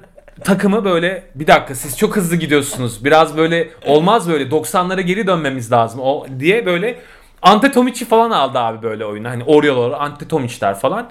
takımı 0.45 0.85
böyle 0.85 1.23
bir 1.35 1.47
dakika 1.47 1.75
siz 1.75 1.99
çok 1.99 2.17
hızlı 2.17 2.37
gidiyorsunuz. 2.37 3.05
Biraz 3.05 3.37
böyle 3.37 3.69
olmaz 3.87 4.29
böyle 4.29 4.45
90'lara 4.45 5.01
geri 5.01 5.27
dönmemiz 5.27 5.73
lazım 5.73 6.01
o 6.01 6.27
diye 6.39 6.67
böyle 6.67 6.99
Antetomiç'i 7.43 8.05
falan 8.05 8.31
aldı 8.31 8.59
abi 8.59 8.83
böyle 8.83 9.07
oyuna. 9.07 9.31
Hani 9.31 9.45
Oriola'lar, 9.45 10.01
Antetomiç'ler 10.01 10.75
falan. 10.75 11.11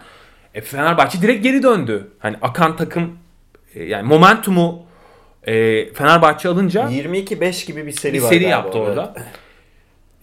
E, 0.55 0.61
Fenerbahçe 0.61 1.21
direkt 1.21 1.43
geri 1.43 1.63
döndü. 1.63 2.11
Hani 2.19 2.37
akan 2.41 2.75
takım 2.75 3.17
e, 3.75 3.83
yani 3.83 4.07
momentumu 4.07 4.85
e, 5.43 5.53
Fenerbahçe 5.93 6.49
alınca 6.49 6.83
22-5 6.83 7.67
gibi 7.67 7.85
bir 7.85 7.91
seri 7.91 8.13
bir 8.13 8.21
var 8.21 8.29
seri 8.29 8.43
yaptı 8.43 8.77
orada. 8.77 9.13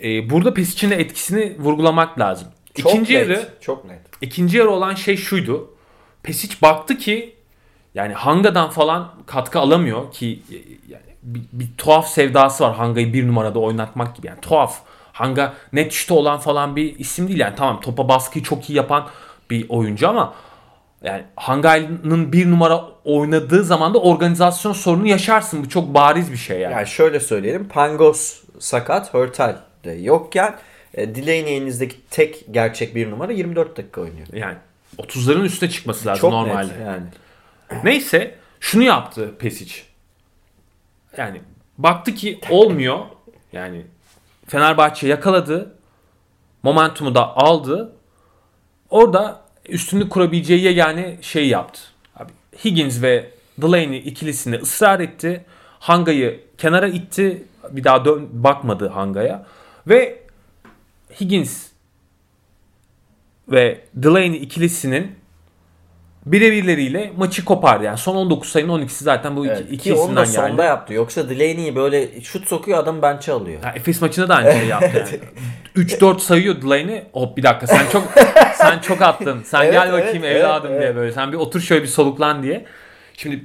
E, 0.04 0.30
burada 0.30 0.54
Pesic'in 0.54 0.90
de 0.90 0.96
etkisini 0.96 1.56
vurgulamak 1.58 2.18
lazım. 2.18 2.48
Çok 2.74 2.92
İkinci 2.92 3.14
net, 3.14 3.28
yarı 3.28 3.48
çok 3.60 3.84
net. 3.84 4.00
İkinci 4.20 4.58
yarı 4.58 4.70
olan 4.70 4.94
şey 4.94 5.16
şuydu. 5.16 5.74
Pesic 6.22 6.56
baktı 6.62 6.98
ki 6.98 7.34
yani 7.94 8.14
Hanga'dan 8.14 8.70
falan 8.70 9.14
katkı 9.26 9.58
alamıyor 9.58 10.12
ki 10.12 10.42
e, 10.50 10.56
yani 10.88 11.02
bir, 11.22 11.42
bir 11.52 11.68
tuhaf 11.78 12.08
sevdası 12.08 12.64
var 12.64 12.74
Hanga'yı 12.74 13.12
bir 13.12 13.26
numarada 13.28 13.58
oynatmak 13.58 14.16
gibi. 14.16 14.26
Yani 14.26 14.40
tuhaf. 14.40 14.80
Hanga 15.12 15.54
net 15.72 15.92
şutu 15.92 16.14
olan 16.14 16.38
falan 16.38 16.76
bir 16.76 16.98
isim 16.98 17.28
değil 17.28 17.38
yani 17.38 17.54
tamam 17.56 17.80
topa 17.80 18.08
baskıyı 18.08 18.44
çok 18.44 18.70
iyi 18.70 18.76
yapan 18.76 19.08
bir 19.52 19.68
oyuncu 19.68 20.08
ama 20.08 20.34
yani 21.02 21.24
Hanga'nın 21.36 22.32
bir 22.32 22.50
numara 22.50 22.84
oynadığı 23.04 23.64
zaman 23.64 23.94
da 23.94 23.98
organizasyon 23.98 24.72
sorunu 24.72 25.06
yaşarsın. 25.06 25.64
Bu 25.64 25.68
çok 25.68 25.94
bariz 25.94 26.32
bir 26.32 26.36
şey 26.36 26.60
yani. 26.60 26.72
Yani 26.72 26.86
şöyle 26.86 27.20
söyleyelim. 27.20 27.68
Pangos 27.68 28.42
sakat, 28.58 29.14
Hörtel 29.14 29.56
de 29.84 29.90
yokken 29.90 30.54
e, 30.94 31.14
Delaney 31.14 31.56
elinizdeki 31.56 31.96
tek 32.10 32.44
gerçek 32.50 32.94
bir 32.94 33.10
numara 33.10 33.32
24 33.32 33.76
dakika 33.76 34.00
oynuyor. 34.00 34.26
Yani 34.32 34.56
30'ların 34.98 35.44
üstüne 35.44 35.70
çıkması 35.70 36.08
lazım 36.08 36.20
Çok 36.20 36.32
normalde. 36.32 36.68
net 36.68 36.80
yani. 36.86 37.02
Neyse 37.84 38.34
şunu 38.60 38.82
yaptı 38.82 39.34
Pesic. 39.38 39.74
Yani 41.16 41.40
baktı 41.78 42.14
ki 42.14 42.40
olmuyor. 42.50 42.98
Yani 43.52 43.86
Fenerbahçe 44.46 45.08
yakaladı. 45.08 45.74
Momentumu 46.62 47.14
da 47.14 47.36
aldı. 47.36 47.92
Orada 48.90 49.41
üstünlük 49.68 50.10
kurabileceği 50.10 50.60
yegane 50.60 51.18
şey 51.20 51.48
yaptı. 51.48 51.80
Abi, 52.16 52.32
Higgins 52.64 53.02
ve 53.02 53.30
Delaney 53.58 53.98
ikilisinde 53.98 54.56
ısrar 54.56 55.00
etti. 55.00 55.44
Hanga'yı 55.78 56.40
kenara 56.58 56.88
itti. 56.88 57.44
Bir 57.70 57.84
daha 57.84 58.04
dön 58.04 58.28
bakmadı 58.32 58.88
Hanga'ya. 58.88 59.46
Ve 59.88 60.22
Higgins 61.20 61.66
ve 63.48 63.80
Delaney 63.94 64.42
ikilisinin 64.42 65.21
birebirleriyle 66.26 67.12
maçı 67.16 67.44
kopardı. 67.44 67.84
Yani 67.84 67.98
son 67.98 68.16
19 68.16 68.48
sayının 68.48 68.82
12'si 68.82 69.04
zaten 69.04 69.36
bu 69.36 69.46
iki, 69.46 69.54
Evet, 69.54 69.66
iki 69.70 69.82
Ki 69.84 69.94
onu 69.94 70.16
da 70.16 70.22
isimden 70.22 70.48
sonda 70.48 70.62
geldi. 70.62 70.66
yaptı. 70.68 70.94
Yoksa 70.94 71.28
Delaney'i 71.28 71.76
böyle 71.76 72.20
şut 72.20 72.48
sokuyor 72.48 72.78
adam 72.78 73.02
bench'e 73.02 73.32
alıyor. 73.32 73.62
Ya 73.62 73.70
Efes 73.76 74.00
maçında 74.00 74.28
da 74.28 74.34
aynı 74.34 74.52
şeyi 74.52 74.68
yaptı 74.68 75.20
yani. 75.76 75.86
3-4 75.86 76.18
sayıyor 76.18 76.62
Delaney. 76.62 77.04
Hop 77.12 77.36
bir 77.36 77.42
dakika 77.42 77.66
sen 77.66 77.86
çok 77.92 78.04
sen 78.54 78.78
çok 78.78 79.02
attın. 79.02 79.42
Sen 79.42 79.62
Evet, 79.62 79.72
gel 79.72 79.92
bakayım 79.92 80.24
evet, 80.24 80.36
evladım 80.36 80.70
diye 80.70 80.80
evet. 80.80 80.96
böyle. 80.96 81.12
Sen 81.12 81.32
bir 81.32 81.36
otur 81.36 81.60
şöyle 81.60 81.82
bir 81.82 81.88
soluklan 81.88 82.42
diye. 82.42 82.64
Şimdi 83.16 83.44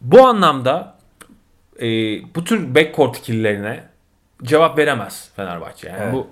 bu 0.00 0.26
anlamda 0.26 0.94
e, 1.80 1.86
bu 2.34 2.44
tür 2.44 2.74
backcourt 2.74 3.18
ikililerine 3.18 3.84
cevap 4.42 4.78
veremez 4.78 5.30
Fenerbahçe. 5.36 5.88
Yani 5.88 5.98
Evet. 6.02 6.14
bu 6.14 6.26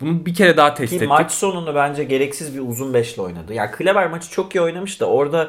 bunu 0.00 0.26
bir 0.26 0.34
kere 0.34 0.56
daha 0.56 0.74
test 0.74 0.90
Ki 0.90 0.96
ettik. 0.96 1.08
maç 1.08 1.32
sonunu 1.32 1.74
bence 1.74 2.04
gereksiz 2.04 2.54
bir 2.54 2.60
uzun 2.60 2.94
beşle 2.94 3.22
oynadı. 3.22 3.54
Yani 3.54 3.70
Kleber 3.70 4.10
maçı 4.10 4.30
çok 4.30 4.54
iyi 4.54 4.60
oynamış 4.60 5.00
da 5.00 5.06
orada 5.06 5.48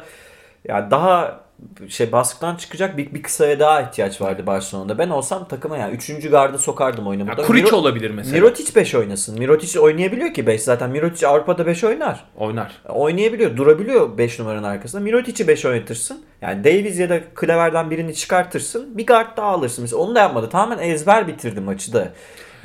yani 0.67 0.91
daha 0.91 1.45
şey 1.89 2.11
baskıdan 2.11 2.55
çıkacak 2.55 2.97
bir, 2.97 3.13
bir 3.13 3.23
kısaya 3.23 3.59
daha 3.59 3.81
ihtiyaç 3.81 4.21
vardı 4.21 4.47
Barcelona'da. 4.47 4.97
Ben 4.97 5.09
olsam 5.09 5.47
takıma 5.47 5.77
yani 5.77 5.95
3. 5.95 6.29
gardı 6.31 6.57
sokardım 6.57 7.07
oyunu. 7.07 7.29
Ya. 7.29 7.35
Kuric 7.35 7.67
Miro- 7.69 7.75
olabilir 7.75 8.11
mesela. 8.11 8.37
Mirotic 8.37 8.75
5 8.75 8.95
oynasın. 8.95 9.39
Mirotic 9.39 9.79
oynayabiliyor 9.79 10.33
ki 10.33 10.47
5 10.47 10.61
zaten. 10.61 10.89
Mirotic 10.89 11.27
Avrupa'da 11.27 11.65
5 11.65 11.83
oynar. 11.83 12.23
Oynar. 12.37 12.81
Oynayabiliyor. 12.89 13.57
Durabiliyor 13.57 14.17
5 14.17 14.39
numaranın 14.39 14.63
arkasında. 14.63 15.01
Mirotic'i 15.01 15.47
5 15.47 15.65
oynatırsın. 15.65 16.25
Yani 16.41 16.63
Davies 16.63 16.99
ya 16.99 17.09
da 17.09 17.19
Klever'den 17.35 17.91
birini 17.91 18.15
çıkartırsın. 18.15 18.97
Bir 18.97 19.07
guard 19.07 19.37
daha 19.37 19.47
alırsın. 19.47 19.81
Mesela 19.83 20.01
onu 20.01 20.15
da 20.15 20.19
yapmadı. 20.19 20.49
Tamamen 20.49 20.83
ezber 20.89 21.27
bitirdi 21.27 21.59
maçı 21.59 21.93
da. 21.93 22.09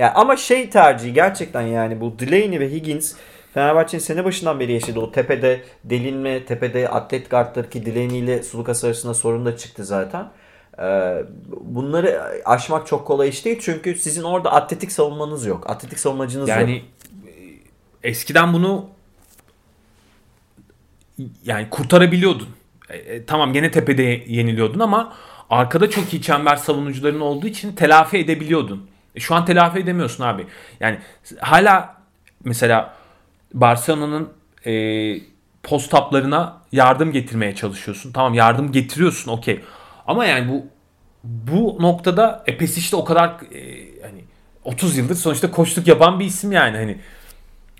Yani 0.00 0.12
ama 0.12 0.36
şey 0.36 0.70
tercihi 0.70 1.12
gerçekten 1.12 1.62
yani 1.62 2.00
bu 2.00 2.18
Delaney 2.18 2.60
ve 2.60 2.70
Higgins 2.70 3.14
Fenerbahçe'nin 3.54 4.02
sene 4.02 4.24
başından 4.24 4.60
beri 4.60 4.72
yaşadığı 4.72 5.00
o 5.00 5.12
tepede 5.12 5.62
delinme, 5.84 6.44
tepede 6.44 6.88
atlet 6.88 7.30
guardları 7.30 7.70
ki 7.70 7.86
Delaney 7.86 8.18
ile 8.18 8.42
Sulukas 8.42 8.84
arasında 8.84 9.14
sorun 9.14 9.46
da 9.46 9.56
çıktı 9.56 9.84
zaten. 9.84 10.30
Ee, 10.78 11.24
bunları 11.60 12.22
aşmak 12.44 12.86
çok 12.86 13.06
kolay 13.06 13.28
iş 13.28 13.44
değil 13.44 13.58
çünkü 13.60 13.94
sizin 13.94 14.22
orada 14.22 14.52
atletik 14.52 14.92
savunmanız 14.92 15.46
yok. 15.46 15.70
Atletik 15.70 15.98
savunmacınız 15.98 16.48
yok. 16.48 16.58
Yani 16.58 16.82
e, 18.02 18.08
eskiden 18.08 18.52
bunu 18.52 18.86
yani 21.44 21.70
kurtarabiliyordun. 21.70 22.48
E, 22.88 22.96
e, 22.96 23.24
tamam 23.24 23.52
gene 23.52 23.70
tepede 23.70 24.02
yeniliyordun 24.26 24.80
ama 24.80 25.12
arkada 25.50 25.90
çok 25.90 26.14
iyi 26.14 26.22
çember 26.22 26.56
savunucuların 26.56 27.20
olduğu 27.20 27.46
için 27.46 27.72
telafi 27.72 28.18
edebiliyordun. 28.18 28.90
Şu 29.20 29.34
an 29.34 29.44
telafi 29.44 29.78
edemiyorsun 29.78 30.24
abi. 30.24 30.46
Yani 30.80 30.98
hala 31.40 31.96
mesela 32.44 32.94
Barcelona'nın 33.54 34.28
e, 34.66 34.72
post 35.62 35.94
up'larına 35.94 36.60
yardım 36.72 37.12
getirmeye 37.12 37.54
çalışıyorsun. 37.54 38.12
Tamam 38.12 38.34
yardım 38.34 38.72
getiriyorsun 38.72 39.32
okey. 39.32 39.60
Ama 40.06 40.24
yani 40.24 40.48
bu 40.48 40.66
bu 41.24 41.82
noktada 41.82 42.44
e, 42.46 42.56
Pesic 42.56 42.92
de 42.92 42.96
o 42.96 43.04
kadar 43.04 43.28
e, 43.28 43.88
hani 44.02 44.24
30 44.64 44.96
yıldır 44.96 45.14
sonuçta 45.14 45.50
koçluk 45.50 45.86
yapan 45.86 46.20
bir 46.20 46.24
isim 46.24 46.52
yani 46.52 46.76
hani 46.76 46.98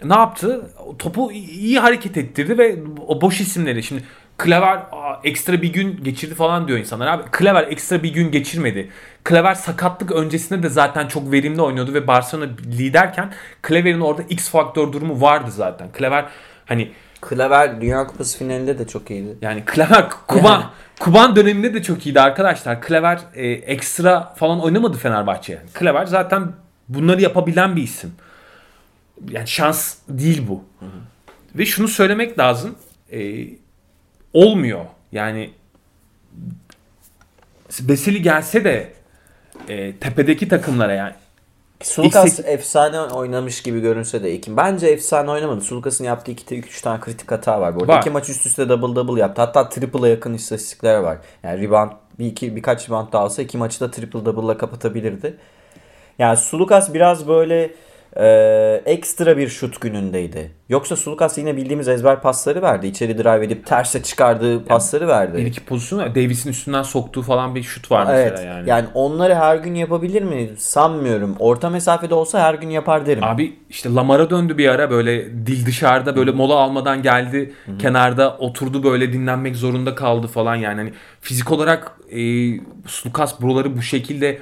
ne 0.04 0.14
yaptı? 0.14 0.70
Topu 0.98 1.32
iyi 1.32 1.78
hareket 1.78 2.16
ettirdi 2.16 2.58
ve 2.58 2.76
o 3.06 3.20
boş 3.20 3.40
isimleri 3.40 3.82
şimdi 3.82 4.04
Klaver 4.42 4.76
aa, 4.76 5.20
ekstra 5.24 5.62
bir 5.62 5.72
gün 5.72 6.04
geçirdi 6.04 6.34
falan 6.34 6.68
diyor 6.68 6.78
insanlar. 6.78 7.06
Abi 7.06 7.22
Klaver 7.30 7.62
ekstra 7.62 8.02
bir 8.02 8.12
gün 8.12 8.30
geçirmedi. 8.30 8.90
Klaver 9.24 9.54
sakatlık 9.54 10.12
öncesinde 10.12 10.62
de 10.62 10.68
zaten 10.68 11.08
çok 11.08 11.32
verimli 11.32 11.62
oynuyordu 11.62 11.94
ve 11.94 12.06
Barcelona 12.06 12.50
liderken 12.64 13.32
Klaver'in 13.62 14.00
orada 14.00 14.22
X 14.22 14.48
faktör 14.48 14.92
durumu 14.92 15.20
vardı 15.20 15.50
zaten. 15.50 15.92
Klaver 15.92 16.24
hani 16.66 16.90
Kleber 17.20 17.80
Dünya 17.80 18.06
Kupası 18.06 18.38
finalinde 18.38 18.78
de 18.78 18.86
çok 18.86 19.10
iyiydi. 19.10 19.36
yani 19.42 19.64
Klaver 19.64 20.10
Kuban 20.26 20.52
Yani. 20.52 20.64
Kuban 21.00 21.36
döneminde 21.36 21.74
de 21.74 21.82
çok 21.82 22.06
iyiydi 22.06 22.20
arkadaşlar. 22.20 22.82
Klaver 22.82 23.20
e, 23.34 23.46
ekstra 23.48 24.34
falan 24.36 24.60
oynamadı 24.60 24.96
Fenerbahçe 24.96 25.52
yani. 25.52 25.70
Klaver 25.74 26.06
zaten 26.06 26.52
bunları 26.88 27.22
yapabilen 27.22 27.76
bir 27.76 27.82
isim. 27.82 28.12
Yani 29.30 29.48
şans 29.48 29.96
değil 30.08 30.48
bu. 30.48 30.64
Ve 31.54 31.66
şunu 31.66 31.88
söylemek 31.88 32.38
lazım. 32.38 32.74
e, 33.12 33.46
olmuyor. 34.32 34.84
Yani 35.12 35.50
Beseli 37.80 38.22
gelse 38.22 38.64
de 38.64 38.92
e, 39.68 39.96
tepedeki 39.96 40.48
takımlara 40.48 40.92
yani 40.92 41.12
Sulukas 41.82 42.38
İlk 42.38 42.48
efsane 42.48 43.00
oynamış 43.00 43.62
gibi 43.62 43.80
görünse 43.80 44.22
de 44.22 44.32
Ekim. 44.32 44.56
Bence 44.56 44.86
efsane 44.86 45.30
oynamadı. 45.30 45.60
Sulukas'ın 45.60 46.04
yaptığı 46.04 46.32
2-3 46.32 46.82
tane 46.82 47.00
kritik 47.00 47.32
hata 47.32 47.60
var 47.60 47.74
bu 47.76 47.80
arada. 47.80 47.92
Var. 47.92 48.00
İki 48.00 48.10
maç 48.10 48.28
üst 48.28 48.46
üste 48.46 48.68
double 48.68 48.96
double 48.96 49.20
yaptı. 49.20 49.42
Hatta 49.42 49.68
triple'a 49.68 50.08
yakın 50.08 50.34
istatistikler 50.34 50.98
var. 50.98 51.18
Yani 51.42 51.62
rebound 51.62 51.90
bir 52.18 52.26
iki 52.26 52.56
birkaç 52.56 52.88
rebound 52.88 53.12
daha 53.12 53.22
alsa 53.22 53.42
iki 53.42 53.58
maçı 53.58 53.80
da 53.80 53.90
triple 53.90 54.24
double'la 54.24 54.58
kapatabilirdi. 54.58 55.36
Yani 56.18 56.36
Sulukas 56.36 56.94
biraz 56.94 57.28
böyle 57.28 57.70
e, 58.16 58.82
ekstra 58.86 59.36
bir 59.36 59.48
şut 59.48 59.80
günündeydi. 59.80 60.50
Yoksa 60.68 60.96
Sulukas 60.96 61.38
yine 61.38 61.56
bildiğimiz 61.56 61.88
ezber 61.88 62.20
pasları 62.22 62.62
verdi. 62.62 62.86
İçeri 62.86 63.18
drive 63.18 63.44
edip 63.44 63.66
terse 63.66 64.02
çıkardığı 64.02 64.64
pasları 64.64 65.08
verdi. 65.08 65.36
bir 65.36 65.46
iki 65.46 65.64
pozisyon 65.64 65.98
var. 65.98 66.14
Davis'in 66.14 66.50
üstünden 66.50 66.82
soktuğu 66.82 67.22
falan 67.22 67.54
bir 67.54 67.62
şut 67.62 67.90
var 67.90 68.06
mesela 68.06 68.28
Evet. 68.28 68.46
yani. 68.46 68.68
Yani. 68.68 68.86
onları 68.94 69.34
her 69.34 69.56
gün 69.56 69.74
yapabilir 69.74 70.22
mi? 70.22 70.50
Sanmıyorum. 70.58 71.36
Orta 71.38 71.70
mesafede 71.70 72.14
olsa 72.14 72.40
her 72.40 72.54
gün 72.54 72.70
yapar 72.70 73.06
derim. 73.06 73.24
Abi 73.24 73.56
işte 73.70 73.94
Lamar'a 73.94 74.30
döndü 74.30 74.58
bir 74.58 74.68
ara 74.68 74.90
böyle 74.90 75.30
dil 75.46 75.66
dışarıda 75.66 76.16
böyle 76.16 76.30
mola 76.30 76.54
almadan 76.54 77.02
geldi. 77.02 77.52
Kenarda 77.78 78.36
oturdu 78.36 78.82
böyle 78.82 79.12
dinlenmek 79.12 79.56
zorunda 79.56 79.94
kaldı 79.94 80.26
falan 80.26 80.56
yani. 80.56 80.76
Hani 80.76 80.92
fizik 81.20 81.52
olarak 81.52 81.92
e, 82.10 82.20
Lucas 83.06 83.40
buraları 83.40 83.76
bu 83.76 83.82
şekilde 83.82 84.38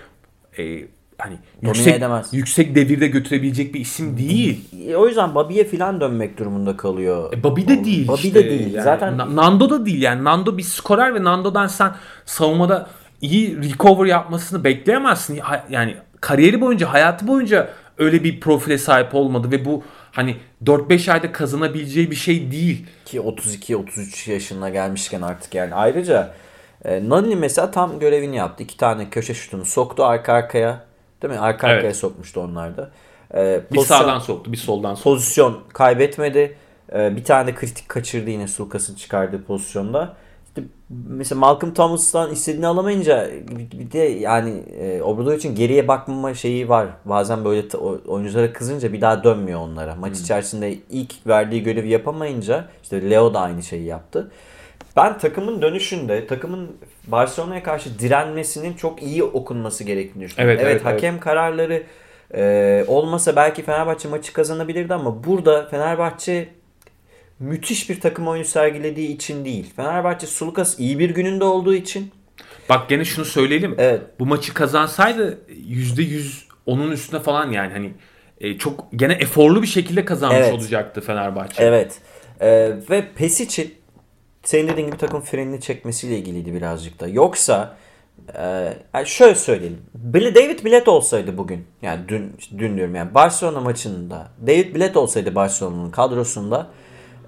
e, 0.58 0.78
hani 1.18 1.34
yüksek, 1.62 1.94
edemez. 1.94 2.28
yüksek 2.32 2.74
devirde 2.74 3.06
götürebilecek 3.08 3.74
bir 3.74 3.80
isim 3.80 4.18
değil. 4.18 4.64
E, 4.88 4.96
O 4.96 5.06
yüzden 5.08 5.34
Bobby'ye 5.34 5.64
falan 5.64 6.00
dönmek 6.00 6.38
durumunda 6.38 6.76
kalıyor. 6.76 7.32
E, 7.32 7.42
Bobby 7.42 7.62
de 7.62 7.84
değil 7.84 8.08
Bobby 8.08 8.26
işte. 8.26 8.34
de 8.44 8.50
değil. 8.50 8.74
Yani 8.74 8.84
Zaten 8.84 9.18
Na- 9.18 9.36
Nando 9.36 9.70
da 9.70 9.86
değil 9.86 10.02
yani. 10.02 10.24
Nando 10.24 10.58
bir 10.58 10.62
skorer 10.62 11.14
ve 11.14 11.24
Nando'dan 11.24 11.66
sen 11.66 11.92
savunmada 12.26 12.86
iyi 13.20 13.56
recover 13.62 14.06
yapmasını 14.06 14.64
bekleyemezsin. 14.64 15.40
Yani 15.70 15.96
kariyeri 16.20 16.60
boyunca, 16.60 16.92
hayatı 16.92 17.26
boyunca 17.28 17.68
öyle 17.98 18.24
bir 18.24 18.40
profile 18.40 18.78
sahip 18.78 19.14
olmadı 19.14 19.50
ve 19.50 19.64
bu 19.64 19.82
hani 20.12 20.36
4-5 20.64 21.12
ayda 21.12 21.32
kazanabileceği 21.32 22.10
bir 22.10 22.16
şey 22.16 22.52
değil. 22.52 22.86
ki 23.04 23.18
32-33 23.20 24.30
yaşına 24.30 24.68
gelmişken 24.68 25.22
artık 25.22 25.54
yani. 25.54 25.74
Ayrıca 25.74 26.34
e, 26.84 27.08
Nani 27.08 27.36
mesela 27.36 27.70
tam 27.70 27.98
görevini 27.98 28.36
yaptı. 28.36 28.62
İki 28.62 28.76
tane 28.76 29.10
köşe 29.10 29.34
şutunu 29.34 29.64
soktu 29.64 30.04
arka 30.04 30.32
arkaya. 30.32 30.87
Değil 31.22 31.34
mi? 31.34 31.40
Arka 31.40 31.66
Evet. 31.68 31.76
arkaya 31.76 31.94
sokmuştu 31.94 32.40
onlar 32.40 32.76
da. 32.76 32.90
E, 33.34 33.60
Bir 33.72 33.78
sağdan 33.80 34.18
soktu, 34.18 34.52
bir 34.52 34.56
soldan 34.56 34.94
soktu. 34.94 35.10
pozisyon 35.10 35.58
kaybetmedi. 35.72 36.56
Ee, 36.92 37.16
bir 37.16 37.24
tane 37.24 37.46
de 37.46 37.54
kritik 37.54 37.88
kaçırdı 37.88 38.30
yine 38.30 38.48
Sulkas'ın 38.48 38.94
çıkardığı 38.94 39.42
pozisyonda. 39.44 40.16
İşte 40.48 40.62
mesela 41.08 41.38
Malcolm 41.38 41.74
Thomas'tan 41.74 42.32
istediğini 42.32 42.66
alamayınca 42.66 43.30
bir 43.72 43.92
de 43.92 43.98
yani 43.98 44.50
e, 44.80 45.02
Obradoviç'in 45.02 45.54
geriye 45.54 45.88
bakmama 45.88 46.34
şeyi 46.34 46.68
var. 46.68 46.86
Bazen 47.04 47.44
böyle 47.44 47.76
oyunculara 48.06 48.52
kızınca 48.52 48.92
bir 48.92 49.00
daha 49.00 49.24
dönmüyor 49.24 49.60
onlara. 49.60 49.94
Maç 49.94 50.18
içerisinde 50.18 50.74
ilk 50.90 51.26
verdiği 51.26 51.62
görevi 51.62 51.88
yapamayınca 51.88 52.64
işte 52.82 53.10
Leo 53.10 53.34
da 53.34 53.40
aynı 53.40 53.62
şeyi 53.62 53.84
yaptı. 53.84 54.30
Ben 54.98 55.18
takımın 55.18 55.62
dönüşünde 55.62 56.26
takımın 56.26 56.76
Barcelona'ya 57.06 57.62
karşı 57.62 57.98
direnmesinin 57.98 58.74
çok 58.74 59.02
iyi 59.02 59.22
okunması 59.22 59.84
gerektiğini 59.84 60.24
düşünüyorum. 60.24 60.50
Evet, 60.50 60.60
Evet, 60.62 60.72
evet, 60.72 60.82
evet. 60.86 60.94
hakem 60.94 61.20
kararları 61.20 61.82
e, 62.34 62.84
olmasa 62.88 63.36
belki 63.36 63.62
Fenerbahçe 63.62 64.08
maçı 64.08 64.32
kazanabilirdi 64.32 64.94
ama 64.94 65.24
burada 65.24 65.68
Fenerbahçe 65.68 66.48
müthiş 67.38 67.90
bir 67.90 68.00
takım 68.00 68.28
oyunu 68.28 68.44
sergilediği 68.44 69.08
için 69.08 69.44
değil. 69.44 69.72
Fenerbahçe 69.76 70.26
Sulukas 70.26 70.78
iyi 70.78 70.98
bir 70.98 71.10
gününde 71.10 71.44
olduğu 71.44 71.74
için 71.74 72.10
Bak 72.68 72.88
gene 72.88 73.04
şunu 73.04 73.24
söyleyelim. 73.24 73.74
Evet. 73.78 74.00
Bu 74.20 74.26
maçı 74.26 74.54
kazansaydı 74.54 75.38
%100 75.68 76.42
onun 76.66 76.90
üstüne 76.90 77.20
falan 77.20 77.50
yani 77.50 77.72
hani 77.72 77.92
e, 78.40 78.58
çok 78.58 78.86
gene 78.96 79.12
eforlu 79.12 79.62
bir 79.62 79.66
şekilde 79.66 80.04
kazanmış 80.04 80.38
Evet. 80.38 80.54
olacaktı 80.54 81.00
Fenerbahçe. 81.00 81.62
evet 81.64 81.98
e, 82.40 82.72
ve 82.90 83.04
Pesic'in 83.16 83.77
senin 84.42 84.68
dediğin 84.68 84.86
gibi 84.86 84.96
takım 84.96 85.20
frenini 85.20 85.60
çekmesiyle 85.60 86.18
ilgiliydi 86.18 86.54
birazcık 86.54 87.00
da. 87.00 87.08
Yoksa 87.08 87.76
e, 88.94 89.04
şöyle 89.04 89.34
söyleyelim. 89.34 89.78
Bile 89.94 90.34
David 90.34 90.64
Bilet 90.64 90.88
olsaydı 90.88 91.38
bugün 91.38 91.66
yani 91.82 92.00
dün 92.08 92.36
dün 92.58 92.76
diyorum 92.76 92.94
yani 92.94 93.14
Barcelona 93.14 93.60
maçında 93.60 94.28
David 94.46 94.74
Bilet 94.74 94.96
olsaydı 94.96 95.34
Barcelona'nın 95.34 95.90
kadrosunda 95.90 96.66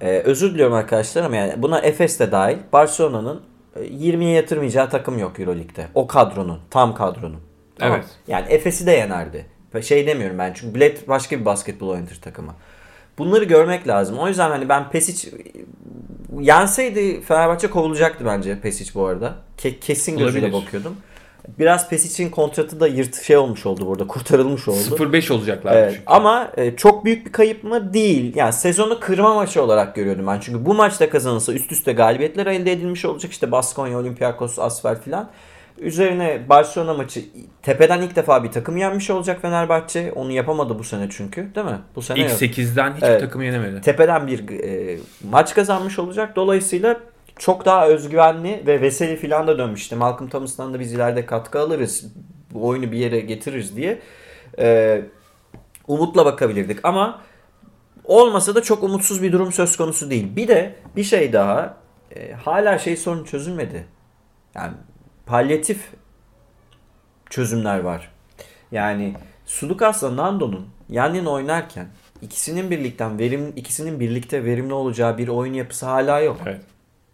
e, 0.01 0.19
özür 0.19 0.53
diliyorum 0.53 0.75
arkadaşlar 0.75 1.23
ama 1.23 1.35
yani 1.35 1.61
buna 1.61 1.79
Efes 1.79 2.19
de 2.19 2.31
dahil 2.31 2.57
Barcelona'nın 2.73 3.41
e, 3.75 3.79
20'ye 3.79 4.31
yatırmayacağı 4.31 4.89
takım 4.89 5.19
yok 5.19 5.39
Euroleague'de. 5.39 5.87
O 5.95 6.07
kadronun, 6.07 6.59
tam 6.69 6.95
kadronun. 6.95 7.39
Tamam. 7.79 7.97
Evet. 7.97 8.09
Yani 8.27 8.45
Efes'i 8.49 8.85
de 8.85 8.91
yenerdi. 8.91 9.45
Şey 9.81 10.07
demiyorum 10.07 10.39
ben 10.39 10.53
çünkü 10.53 10.75
Bilet 10.75 11.09
başka 11.09 11.39
bir 11.39 11.45
basketbol 11.45 11.87
oynatır 11.87 12.21
takıma. 12.21 12.55
Bunları 13.21 13.43
görmek 13.43 13.87
lazım. 13.87 14.17
O 14.19 14.27
yüzden 14.27 14.49
hani 14.49 14.69
ben 14.69 14.89
Pesic 14.89 15.29
yenseydi 16.39 17.21
Fenerbahçe 17.21 17.69
kovulacaktı 17.69 18.25
bence 18.25 18.59
Pesic 18.61 18.91
bu 18.95 19.05
arada. 19.05 19.33
Ke- 19.57 19.79
kesin 19.79 20.17
gözüyle 20.17 20.45
Olabilir. 20.45 20.65
bakıyordum. 20.65 20.95
Biraz 21.59 21.89
Pesic'in 21.89 22.29
kontratı 22.29 22.79
da 22.79 22.87
yırt 22.87 23.15
şey 23.23 23.37
olmuş 23.37 23.65
oldu 23.65 23.87
burada. 23.87 24.07
Kurtarılmış 24.07 24.67
oldu. 24.67 24.77
0-5 24.97 25.33
olacaklar 25.33 25.75
Evet, 25.75 25.91
çünkü. 25.91 26.03
ama 26.05 26.51
e, 26.57 26.75
çok 26.75 27.05
büyük 27.05 27.25
bir 27.25 27.31
kayıp 27.31 27.63
mı? 27.63 27.93
Değil. 27.93 28.35
Yani 28.35 28.53
sezonu 28.53 28.99
kırma 28.99 29.33
maçı 29.33 29.63
olarak 29.63 29.95
görüyordum 29.95 30.27
ben. 30.27 30.39
Çünkü 30.39 30.65
bu 30.65 30.73
maçta 30.73 31.09
kazanılsa 31.09 31.53
üst 31.53 31.71
üste 31.71 31.93
galibiyetler 31.93 32.45
elde 32.45 32.71
edilmiş 32.71 33.05
olacak. 33.05 33.31
İşte 33.31 33.51
Baskonya, 33.51 33.97
Olympiakos, 33.97 34.59
Asfer 34.59 35.01
filan. 35.01 35.29
Üzerine 35.77 36.49
Barcelona 36.49 36.93
maçı 36.93 37.21
tepeden 37.61 38.01
ilk 38.01 38.15
defa 38.15 38.43
bir 38.43 38.51
takım 38.51 38.77
yenmiş 38.77 39.09
olacak 39.09 39.41
Fenerbahçe. 39.41 40.11
Onu 40.11 40.31
yapamadı 40.31 40.79
bu 40.79 40.83
sene 40.83 41.07
çünkü 41.09 41.55
değil 41.55 41.67
mi? 41.67 41.79
Bu 41.95 42.01
sene 42.01 42.19
İlk 42.19 42.29
yok. 42.29 42.41
8'den 42.41 42.93
hiçbir 42.95 43.07
Evet. 43.07 43.21
takımı 43.21 43.45
yenemedi. 43.45 43.81
tepeden 43.81 44.27
bir 44.27 44.49
e, 44.63 44.97
maç 45.29 45.55
kazanmış 45.55 45.99
olacak. 45.99 46.35
Dolayısıyla 46.35 46.99
çok 47.39 47.65
daha 47.65 47.87
özgüvenli 47.87 48.63
ve 48.67 48.81
Veseli 48.81 49.15
falan 49.15 49.47
da 49.47 49.57
dönmüştü. 49.57 49.95
Malcolm 49.95 50.29
Thomas'tan 50.29 50.73
da 50.73 50.79
biz 50.79 50.93
ileride 50.93 51.25
katkı 51.25 51.59
alırız. 51.59 52.05
Bu 52.53 52.67
oyunu 52.67 52.91
bir 52.91 52.97
yere 52.97 53.19
getiririz 53.19 53.75
diye. 53.75 53.99
E, 54.59 55.01
umutla 55.87 56.25
bakabilirdik 56.25 56.79
ama 56.83 57.21
olmasa 58.03 58.55
da 58.55 58.61
çok 58.63 58.83
umutsuz 58.83 59.23
bir 59.23 59.31
durum 59.31 59.51
söz 59.51 59.77
konusu 59.77 60.09
değil. 60.09 60.35
Bir 60.35 60.47
de 60.47 60.75
bir 60.95 61.03
şey 61.03 61.33
daha 61.33 61.77
e, 62.15 62.33
hala 62.33 62.77
şey 62.77 62.97
sorun 62.97 63.23
çözülmedi. 63.23 63.85
Yani 64.55 64.73
palyatif 65.31 65.79
çözümler 67.29 67.79
var. 67.79 68.11
Yani 68.71 69.13
Sulukas'la 69.45 70.15
Nando'nun 70.17 70.67
yan 70.89 71.13
yana 71.13 71.29
oynarken 71.29 71.87
ikisinin 72.21 72.71
birlikten 72.71 73.19
verim 73.19 73.53
ikisinin 73.55 73.99
birlikte 73.99 74.45
verimli 74.45 74.73
olacağı 74.73 75.17
bir 75.17 75.27
oyun 75.27 75.53
yapısı 75.53 75.85
hala 75.85 76.19
yok. 76.19 76.37
Evet. 76.45 76.61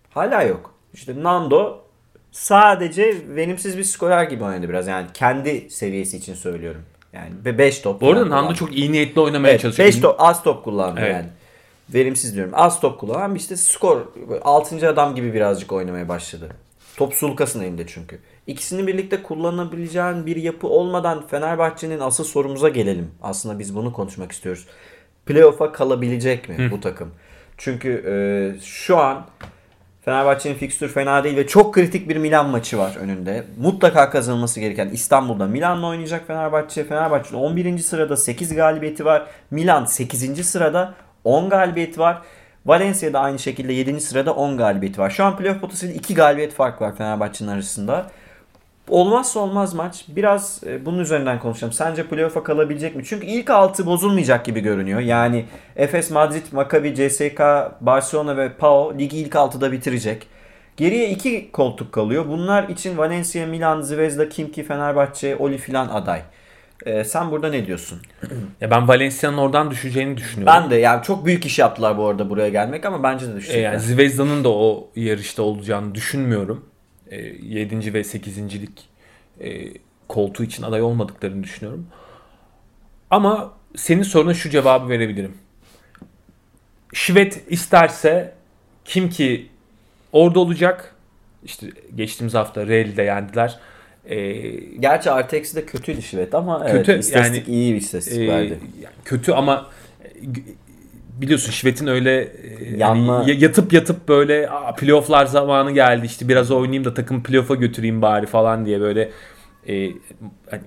Hala 0.09 0.43
yok. 0.43 0.73
İşte 0.93 1.23
Nando 1.23 1.81
sadece 2.31 3.15
verimsiz 3.35 3.77
bir 3.77 3.83
skorer 3.83 4.23
gibi 4.23 4.43
oynadı 4.43 4.69
biraz. 4.69 4.87
Yani 4.87 5.07
kendi 5.13 5.69
seviyesi 5.69 6.17
için 6.17 6.33
söylüyorum. 6.33 6.81
Yani 7.13 7.57
5 7.57 7.79
top. 7.79 8.01
Bu 8.01 8.11
arada 8.11 8.29
Nando 8.29 8.53
çok 8.53 8.77
iyi 8.77 8.91
niyetli 8.91 9.21
oynamaya 9.21 9.51
Evet, 9.51 9.61
çalışıyor. 9.61 9.87
5 9.87 9.99
top, 9.99 10.15
az 10.19 10.43
top 10.43 10.63
kullandı 10.63 10.99
Evet. 10.99 11.13
yani. 11.13 11.27
Verimsiz 11.93 12.35
diyorum. 12.35 12.51
Az 12.55 12.79
top 12.79 12.99
kullanan 12.99 13.35
işte 13.35 13.57
skor 13.57 14.01
6. 14.41 14.89
adam 14.89 15.15
gibi 15.15 15.33
birazcık 15.33 15.71
oynamaya 15.71 16.09
başladı. 16.09 16.49
Top 16.97 17.13
sulkasın 17.13 17.63
elinde 17.63 17.87
çünkü. 17.87 18.19
İkisini 18.47 18.87
birlikte 18.87 19.23
kullanabileceğin 19.23 20.25
bir 20.25 20.35
yapı 20.35 20.67
olmadan 20.67 21.27
Fenerbahçe'nin 21.27 21.99
asıl 21.99 22.23
sorumuza 22.23 22.69
gelelim. 22.69 23.11
Aslında 23.21 23.59
biz 23.59 23.75
bunu 23.75 23.93
konuşmak 23.93 24.31
istiyoruz. 24.31 24.67
Playoff'a 25.25 25.71
kalabilecek 25.71 26.49
mi 26.49 26.71
bu 26.71 26.81
takım? 26.81 27.11
Çünkü 27.57 28.03
e, 28.07 28.15
şu 28.61 28.97
an 28.97 29.25
Fenerbahçe'nin 30.05 30.55
fikstür 30.55 30.89
fena 30.89 31.23
değil 31.23 31.37
ve 31.37 31.47
çok 31.47 31.73
kritik 31.73 32.09
bir 32.09 32.17
Milan 32.17 32.49
maçı 32.49 32.77
var 32.77 32.95
önünde. 32.99 33.43
Mutlaka 33.59 34.09
kazanılması 34.09 34.59
gereken 34.59 34.89
İstanbul'da 34.89 35.45
Milan'la 35.45 35.87
oynayacak 35.87 36.27
Fenerbahçe. 36.27 36.83
Fenerbahçe'nin 36.83 37.41
11. 37.41 37.77
sırada 37.77 38.17
8 38.17 38.55
galibiyeti 38.55 39.05
var. 39.05 39.27
Milan 39.51 39.85
8. 39.85 40.47
sırada 40.47 40.93
10 41.23 41.49
galibiyeti 41.49 41.99
var. 41.99 42.21
Valencia'da 42.67 43.19
aynı 43.19 43.39
şekilde 43.39 43.73
7. 43.73 44.01
sırada 44.01 44.33
10 44.33 44.57
galibiyeti 44.57 45.01
var. 45.01 45.09
Şu 45.09 45.23
an 45.23 45.37
playoff 45.37 45.61
potasıyla 45.61 45.95
2 45.95 46.15
galibiyet 46.15 46.53
fark 46.53 46.81
var 46.81 46.95
Fenerbahçe'nin 46.95 47.49
arasında. 47.49 48.05
Olmazsa 48.89 49.39
olmaz 49.39 49.73
maç. 49.73 50.05
Biraz 50.07 50.61
e, 50.65 50.85
bunun 50.85 50.99
üzerinden 50.99 51.39
konuşalım. 51.39 51.73
Sence 51.73 52.07
playoff'a 52.07 52.43
kalabilecek 52.43 52.95
mi? 52.95 53.03
Çünkü 53.05 53.25
ilk 53.25 53.49
altı 53.49 53.85
bozulmayacak 53.85 54.45
gibi 54.45 54.59
görünüyor. 54.59 54.99
Yani 54.99 55.45
Efes, 55.75 56.11
Madrid, 56.11 56.45
Maccabi, 56.51 56.95
CSK, 56.95 57.41
Barcelona 57.81 58.37
ve 58.37 58.53
PAO 58.53 58.93
ligi 58.99 59.17
ilk 59.17 59.35
altıda 59.35 59.71
bitirecek. 59.71 60.27
Geriye 60.77 61.09
iki 61.09 61.51
koltuk 61.51 61.91
kalıyor. 61.91 62.27
Bunlar 62.27 62.69
için 62.69 62.97
Valencia, 62.97 63.45
Milan, 63.45 63.81
Zvezda, 63.81 64.29
Kimki, 64.29 64.63
Fenerbahçe, 64.63 65.35
Oli 65.35 65.57
filan 65.57 65.87
aday. 65.87 66.21
E, 66.85 67.03
sen 67.03 67.31
burada 67.31 67.49
ne 67.49 67.67
diyorsun? 67.67 68.01
Ya 68.61 68.71
ben 68.71 68.87
Valencia'nın 68.87 69.37
oradan 69.37 69.71
düşeceğini 69.71 70.17
düşünüyorum. 70.17 70.53
Ben 70.63 70.69
de 70.71 70.75
yani 70.75 71.03
çok 71.03 71.25
büyük 71.25 71.45
iş 71.45 71.59
yaptılar 71.59 71.97
bu 71.97 72.07
arada 72.07 72.29
buraya 72.29 72.49
gelmek 72.49 72.85
ama 72.85 73.03
bence 73.03 73.27
de 73.27 73.31
E, 73.31 73.35
düşecekler. 73.35 73.61
yani 73.63 73.79
Zvezda'nın 73.79 74.43
da 74.43 74.49
o 74.49 74.89
yarışta 74.95 75.43
olacağını 75.43 75.95
düşünmüyorum. 75.95 76.65
E, 77.09 77.21
7. 77.21 77.93
ve 77.93 78.01
8.lik 78.01 78.89
e, 79.41 79.73
koltuğu 80.07 80.43
için 80.43 80.63
aday 80.63 80.81
olmadıklarını 80.81 81.43
düşünüyorum. 81.43 81.87
Ama 83.09 83.53
senin 83.75 84.03
soruna 84.03 84.33
şu 84.33 84.49
cevabı 84.49 84.89
verebilirim. 84.89 85.33
Şivet 86.93 87.43
isterse 87.51 88.33
kim 88.85 89.09
ki 89.09 89.49
orada 90.11 90.39
olacak. 90.39 90.95
İşte 91.43 91.67
geçtiğimiz 91.95 92.33
hafta 92.33 92.67
Real'i 92.67 92.97
de 92.97 93.03
yendiler. 93.03 93.59
E, 94.09 94.41
Gerçi 94.79 95.09
eksi 95.37 95.55
de 95.55 95.65
kötüydü 95.65 96.01
Şivet 96.01 96.35
ama 96.35 96.63
evet, 96.69 96.85
Kötü, 96.85 96.99
istatistik 96.99 97.47
yani, 97.47 97.57
iyi 97.57 97.73
bir 97.73 97.81
istatistik 97.81 98.21
e, 98.21 98.27
verdi. 98.27 98.59
yani 98.81 98.93
kötü 99.05 99.31
ama 99.31 99.67
e, 100.03 100.09
biliyorsun 101.21 101.51
Şivet'in 101.51 101.87
öyle 101.87 102.21
e, 102.21 102.77
Yanma- 102.77 103.17
hani 103.17 103.43
yatıp 103.43 103.73
yatıp 103.73 104.07
böyle 104.07 104.49
playofflar 104.77 105.25
zamanı 105.25 105.71
geldi 105.71 106.05
işte 106.05 106.27
biraz 106.27 106.51
oynayayım 106.51 106.85
da 106.85 106.93
takım 106.93 107.23
playoff'a 107.23 107.55
götüreyim 107.55 108.01
bari 108.01 108.25
falan 108.25 108.65
diye 108.65 108.81
böyle 108.81 109.09
e, 109.67 109.91
hani 110.49 110.61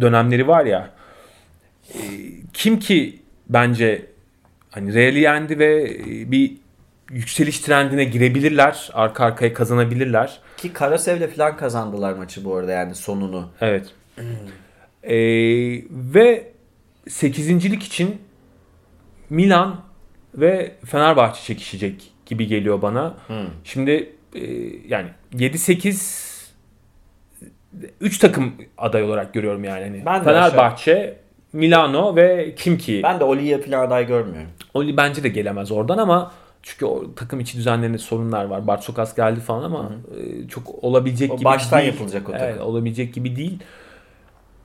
dönemleri 0.00 0.48
var 0.48 0.64
ya. 0.64 0.90
E, 1.94 2.00
kim 2.52 2.78
ki 2.78 3.18
bence 3.48 4.06
hani 4.70 4.94
Real'i 4.94 5.18
yendi 5.20 5.58
ve 5.58 5.82
e, 6.08 6.30
bir 6.30 6.63
yükseliş 7.14 7.60
trendine 7.60 8.04
girebilirler. 8.04 8.90
Arka 8.92 9.24
arkaya 9.24 9.54
kazanabilirler. 9.54 10.38
Ki 10.56 10.72
Karasev'le 10.72 11.28
falan 11.28 11.56
kazandılar 11.56 12.12
maçı 12.12 12.44
bu 12.44 12.56
arada 12.56 12.72
yani 12.72 12.94
sonunu. 12.94 13.48
Evet. 13.60 13.86
Ee, 15.02 15.16
ve 15.90 16.52
8.lik 17.06 17.82
için 17.82 18.20
Milan 19.30 19.80
ve 20.34 20.72
Fenerbahçe 20.84 21.42
çekişecek 21.42 22.12
gibi 22.26 22.46
geliyor 22.46 22.82
bana. 22.82 23.14
Şimdi 23.64 24.12
e, 24.34 24.42
yani 24.88 25.08
7-8 25.34 26.34
3 28.00 28.18
takım 28.18 28.54
aday 28.78 29.02
olarak 29.02 29.34
görüyorum 29.34 29.64
yani. 29.64 29.84
Hani 29.84 30.06
Ben 30.06 30.24
Fenerbahçe, 30.24 31.16
Milano 31.52 32.16
ve 32.16 32.54
Kimki. 32.54 33.00
Ben 33.02 33.20
de 33.20 33.24
Oli'ye 33.24 33.60
falan 33.60 33.86
aday 33.86 34.06
görmüyorum. 34.06 34.50
Oli 34.74 34.96
bence 34.96 35.22
de 35.22 35.28
gelemez 35.28 35.72
oradan 35.72 35.98
ama 35.98 36.32
çünkü 36.64 36.86
o 36.86 37.14
takım 37.14 37.40
içi 37.40 37.58
düzenlerinde 37.58 37.98
sorunlar 37.98 38.44
var. 38.44 38.66
Bartokas 38.66 39.14
geldi 39.16 39.40
falan 39.40 39.62
ama 39.62 39.92
e, 40.18 40.48
çok 40.48 40.84
olabilecek 40.84 41.32
O 41.32 41.36
gibi 41.36 41.44
baştan 41.44 41.80
değil. 41.80 41.92
yapılacak 41.92 42.28
o 42.28 42.32
takım. 42.32 42.46
Evet, 42.46 42.60
olabilecek 42.60 43.14
gibi 43.14 43.36
değil. 43.36 43.58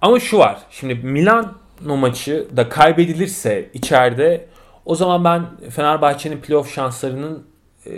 Ama 0.02 0.20
şu 0.20 0.38
var. 0.38 0.60
Şimdi 0.72 0.95
Milano 0.95 1.97
maçı 1.97 2.47
da 2.58 2.70
kaybedilirse 2.70 3.70
içeride 3.74 4.45
o 4.86 4.95
zaman 4.95 5.24
ben 5.24 5.70
Fenerbahçe'nin 5.70 6.38
playoff 6.38 6.74
şanslarının 6.74 7.43
e, 7.86 7.91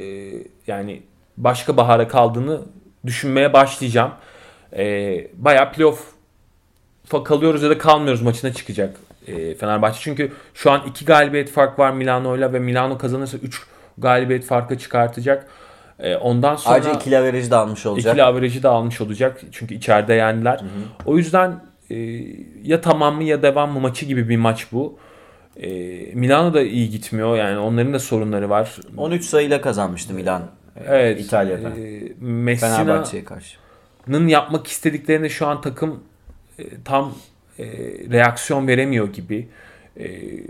yani 0.68 1.04
başka 1.38 1.78
bahara 1.78 2.08
kaldığını 2.08 2.62
düşünmeye 3.06 3.54
başlayacağım. 3.54 4.12
E, 4.78 5.28
bayağı 5.34 5.72
playoff'a 5.72 7.24
kalıyoruz 7.24 7.64
ya 7.64 7.70
da 7.70 7.78
kalmıyoruz 7.78 8.22
maçına 8.22 8.54
çıkacak 8.54 8.96
e, 9.28 9.56
Fenerbahçe. 9.56 10.00
Çünkü 10.02 10.32
şu 10.54 10.72
an 10.72 10.82
iki 10.88 11.06
galibiyet 11.06 11.52
fark 11.52 11.80
var 11.80 11.92
Milano'yla 11.92 12.54
ve 12.54 12.60
Milano 12.60 12.98
kazanırsa 12.98 13.38
3 13.38 13.71
galibiyet 13.98 14.46
farkı 14.46 14.78
çıkartacak. 14.78 15.48
E, 16.00 16.16
ondan 16.16 16.56
sonra 16.56 16.76
Ayrıca 16.76 16.92
ikili 16.92 17.18
averajı 17.18 17.52
da 17.52 17.60
almış 17.60 17.86
olacak. 17.86 18.14
İkili 18.14 18.24
averajı 18.24 18.64
da 18.64 18.70
almış 18.70 19.02
olacak. 19.02 19.42
Çünkü 19.52 19.76
içeride 19.76 20.14
yendiler. 20.14 20.62
O 21.06 21.18
yüzden 21.18 21.60
e, 21.90 21.96
ya 22.64 22.82
tamam 22.82 23.16
mı 23.16 23.24
ya 23.24 23.42
devam 23.42 23.72
mı 23.72 23.80
maçı 23.80 24.06
gibi 24.06 24.30
bir 24.30 24.38
maç 24.38 24.68
bu. 24.72 25.00
E, 25.58 25.70
Milano 26.14 26.54
da 26.54 26.62
iyi 26.62 26.90
gitmiyor. 26.90 27.38
Yani 27.38 27.58
onların 27.58 27.94
da 27.94 28.00
sorunları 28.00 28.50
var. 28.50 28.76
13 28.98 29.26
sayıyla 29.26 29.62
kazanmıştı 29.62 30.14
Milan. 30.14 30.42
Evet. 30.88 31.20
İtalya'da. 31.20 31.70
E, 31.70 32.56
Fenerbahçe'ye 32.56 33.24
karşı. 33.24 33.58
yapmak 34.08 34.68
istediklerine 34.68 35.30
şu 35.30 35.48
an 35.48 35.62
takım 35.62 36.04
e, 36.60 36.64
tam 36.86 37.14
e, 37.60 37.66
reaksiyon 38.12 38.68
veremiyor 38.68 39.14
gibi. 39.14 39.48
E, 39.98 40.04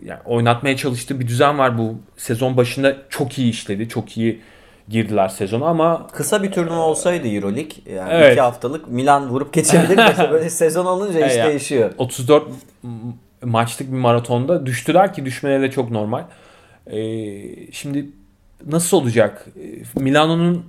yani 0.06 0.20
oynatmaya 0.26 0.78
çalıştığı 0.78 1.20
bir 1.20 1.28
düzen 1.28 1.58
var 1.58 1.78
bu 1.78 1.96
sezon 2.18 2.58
başında 2.58 2.98
çok 3.10 3.40
iyi 3.40 3.50
işledi. 3.50 3.90
Çok 3.90 4.18
iyi 4.18 4.42
girdiler 4.90 5.28
sezonu 5.28 5.66
ama 5.66 6.08
Kısa 6.08 6.44
bir 6.44 6.52
turnuva 6.52 6.80
olsaydı 6.82 7.28
Euroleague 7.28 7.94
yani 7.96 8.10
Evet. 8.14 8.32
iki 8.32 8.42
haftalık 8.42 8.88
Milan 8.88 9.30
vurup 9.30 9.54
geçebilir 9.54 9.96
mesela 10.08 10.32
böyle 10.32 10.50
sezon 10.50 10.86
olunca 10.86 11.26
iş 11.28 11.34
Evet. 11.34 11.48
değişiyor. 11.48 11.92
34 11.98 12.44
m- 12.84 12.90
maçlık 13.44 13.92
bir 13.92 13.98
maratonda 13.98 14.66
düştüler 14.66 15.14
ki 15.14 15.26
düşmeleri 15.26 15.62
de 15.62 15.72
çok 15.72 15.92
normal. 15.92 16.24
Ee, 16.88 17.72
şimdi 17.72 18.10
nasıl 18.68 18.98
olacak? 18.98 19.46
Ee, 19.96 20.00
Milano'nun 20.02 20.66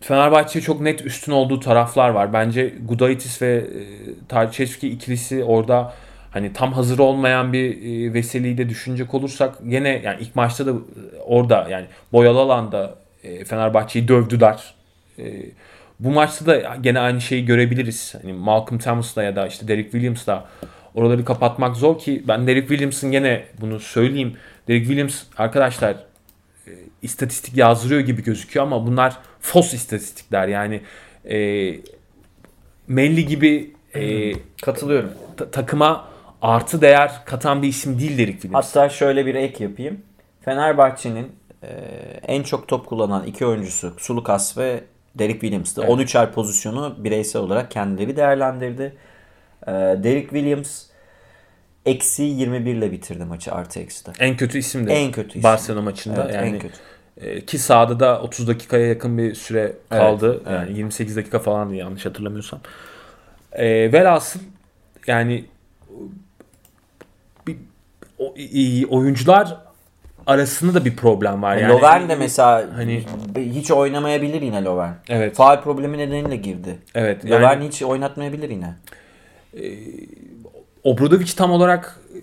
Fenerbahçe'ye 0.00 0.62
çok 0.62 0.80
net 0.80 1.06
üstün 1.06 1.32
olduğu 1.32 1.60
taraflar 1.60 2.08
var. 2.08 2.32
Bence 2.32 2.74
Gudaitis 2.88 3.42
ve 3.42 3.54
e, 3.54 3.82
Tarçevski 4.28 4.88
ikilisi 4.88 5.44
orada 5.44 5.94
hani 6.32 6.52
tam 6.52 6.72
hazır 6.72 6.98
olmayan 6.98 7.52
bir 7.52 7.70
e, 7.70 8.14
Veseli'yi 8.14 8.58
de 8.58 8.68
düşünecek 8.68 9.14
olursak 9.14 9.54
gene 9.68 10.00
yani 10.04 10.16
ilk 10.20 10.36
maçta 10.36 10.66
da 10.66 10.70
e, 10.70 10.74
orada 11.24 11.66
yani 11.70 11.86
boyalı 12.12 12.38
alanda 12.40 12.94
e, 13.24 13.44
Fenerbahçe'yi 13.44 14.08
dövdüler. 14.08 14.74
E, 15.18 15.24
bu 16.00 16.10
maçta 16.10 16.46
da 16.46 16.76
gene 16.80 17.00
aynı 17.00 17.20
şeyi 17.20 17.44
görebiliriz. 17.44 18.14
Hani 18.22 18.32
Malcolm 18.32 18.78
Thomas'la 18.78 19.22
ya 19.22 19.36
da 19.36 19.46
işte 19.46 19.68
Derek 19.68 19.84
Williams'la 19.92 20.48
oraları 20.94 21.24
kapatmak 21.24 21.76
zor 21.76 21.98
ki 21.98 22.22
ben 22.28 22.46
Derek 22.46 22.68
Williams'ın 22.68 23.10
gene 23.12 23.44
bunu 23.60 23.80
söyleyeyim. 23.80 24.36
Derek 24.68 24.86
Williams 24.86 25.22
arkadaşlar 25.38 25.96
e, 26.66 26.70
istatistik 27.02 27.56
yazdırıyor 27.56 28.00
gibi 28.00 28.22
gözüküyor 28.24 28.66
ama 28.66 28.86
bunlar 28.86 29.16
fos 29.40 29.74
istatistikler 29.74 30.48
yani 30.48 30.80
e, 31.30 31.36
Melli 32.88 33.26
gibi 33.26 33.70
e, 33.94 34.32
Katılıyorum. 34.62 35.10
ta- 35.36 35.50
takıma 35.50 36.11
artı 36.42 36.80
değer 36.80 37.12
katan 37.24 37.62
bir 37.62 37.68
isim 37.68 37.98
değil 37.98 38.18
Derek 38.18 38.32
Williams. 38.32 38.66
Hatta 38.66 38.88
şöyle 38.88 39.26
bir 39.26 39.34
ek 39.34 39.64
yapayım. 39.64 40.00
Fenerbahçe'nin 40.40 41.32
e, 41.62 41.68
en 42.26 42.42
çok 42.42 42.68
top 42.68 42.86
kullanan 42.86 43.26
iki 43.26 43.46
oyuncusu 43.46 43.94
Sulukas 43.98 44.58
ve 44.58 44.84
Derek 45.14 45.40
Williams'tı. 45.40 45.80
Evet. 45.80 45.90
13'er 45.90 46.30
pozisyonu 46.32 46.96
bireysel 47.04 47.42
olarak 47.42 47.70
kendileri 47.70 48.16
değerlendirdi. 48.16 48.96
E, 49.66 49.70
Derek 49.72 50.30
Williams 50.30 50.82
eksi 51.86 52.22
21 52.22 52.74
ile 52.74 52.92
bitirdi 52.92 53.24
maçı 53.24 53.52
artı 53.52 53.80
eksi 53.80 54.06
de. 54.06 54.10
En 54.18 54.36
kötü 54.36 54.58
isim 54.58 54.86
de 54.86 54.94
En 54.94 55.12
kötü 55.12 55.28
isim. 55.28 55.42
Barcelona 55.42 55.82
maçında. 55.82 56.24
Evet, 56.24 56.34
yani 56.34 56.48
en 56.48 56.58
kötü. 56.58 56.74
e, 57.16 57.44
ki 57.44 57.58
sahada 57.58 58.00
da 58.00 58.22
30 58.22 58.48
dakikaya 58.48 58.86
yakın 58.86 59.18
bir 59.18 59.34
süre 59.34 59.72
kaldı. 59.90 60.42
evet. 60.46 60.60
Yani 60.60 60.78
28 60.78 61.16
dakika 61.16 61.38
falandı 61.38 61.74
yanlış 61.74 62.06
hatırlamıyorsam. 62.06 62.60
E, 63.52 63.92
velhasıl 63.92 64.40
yani 65.06 65.44
o, 68.18 68.34
oyuncular 68.88 69.56
arasında 70.26 70.74
da 70.74 70.84
bir 70.84 70.96
problem 70.96 71.42
var. 71.42 71.56
Yani, 71.56 71.72
Lovern 71.72 72.08
de 72.08 72.14
mesela 72.14 72.64
hani- 72.74 73.04
hiç 73.36 73.70
oynamayabilir 73.70 74.42
yine 74.42 74.64
Lovern. 74.64 74.92
Evet. 75.08 75.36
Faal 75.36 75.62
problemi 75.62 75.98
nedeniyle 75.98 76.36
girdi. 76.36 76.78
Evet. 76.94 77.24
Lovern 77.24 77.42
Yani 77.42 77.66
hiç 77.66 77.82
oynatmayabilir 77.82 78.50
yine. 78.50 78.74
Obradovic 80.84 81.26
tam 81.36 81.50
olarak 81.50 82.00
e, 82.14 82.18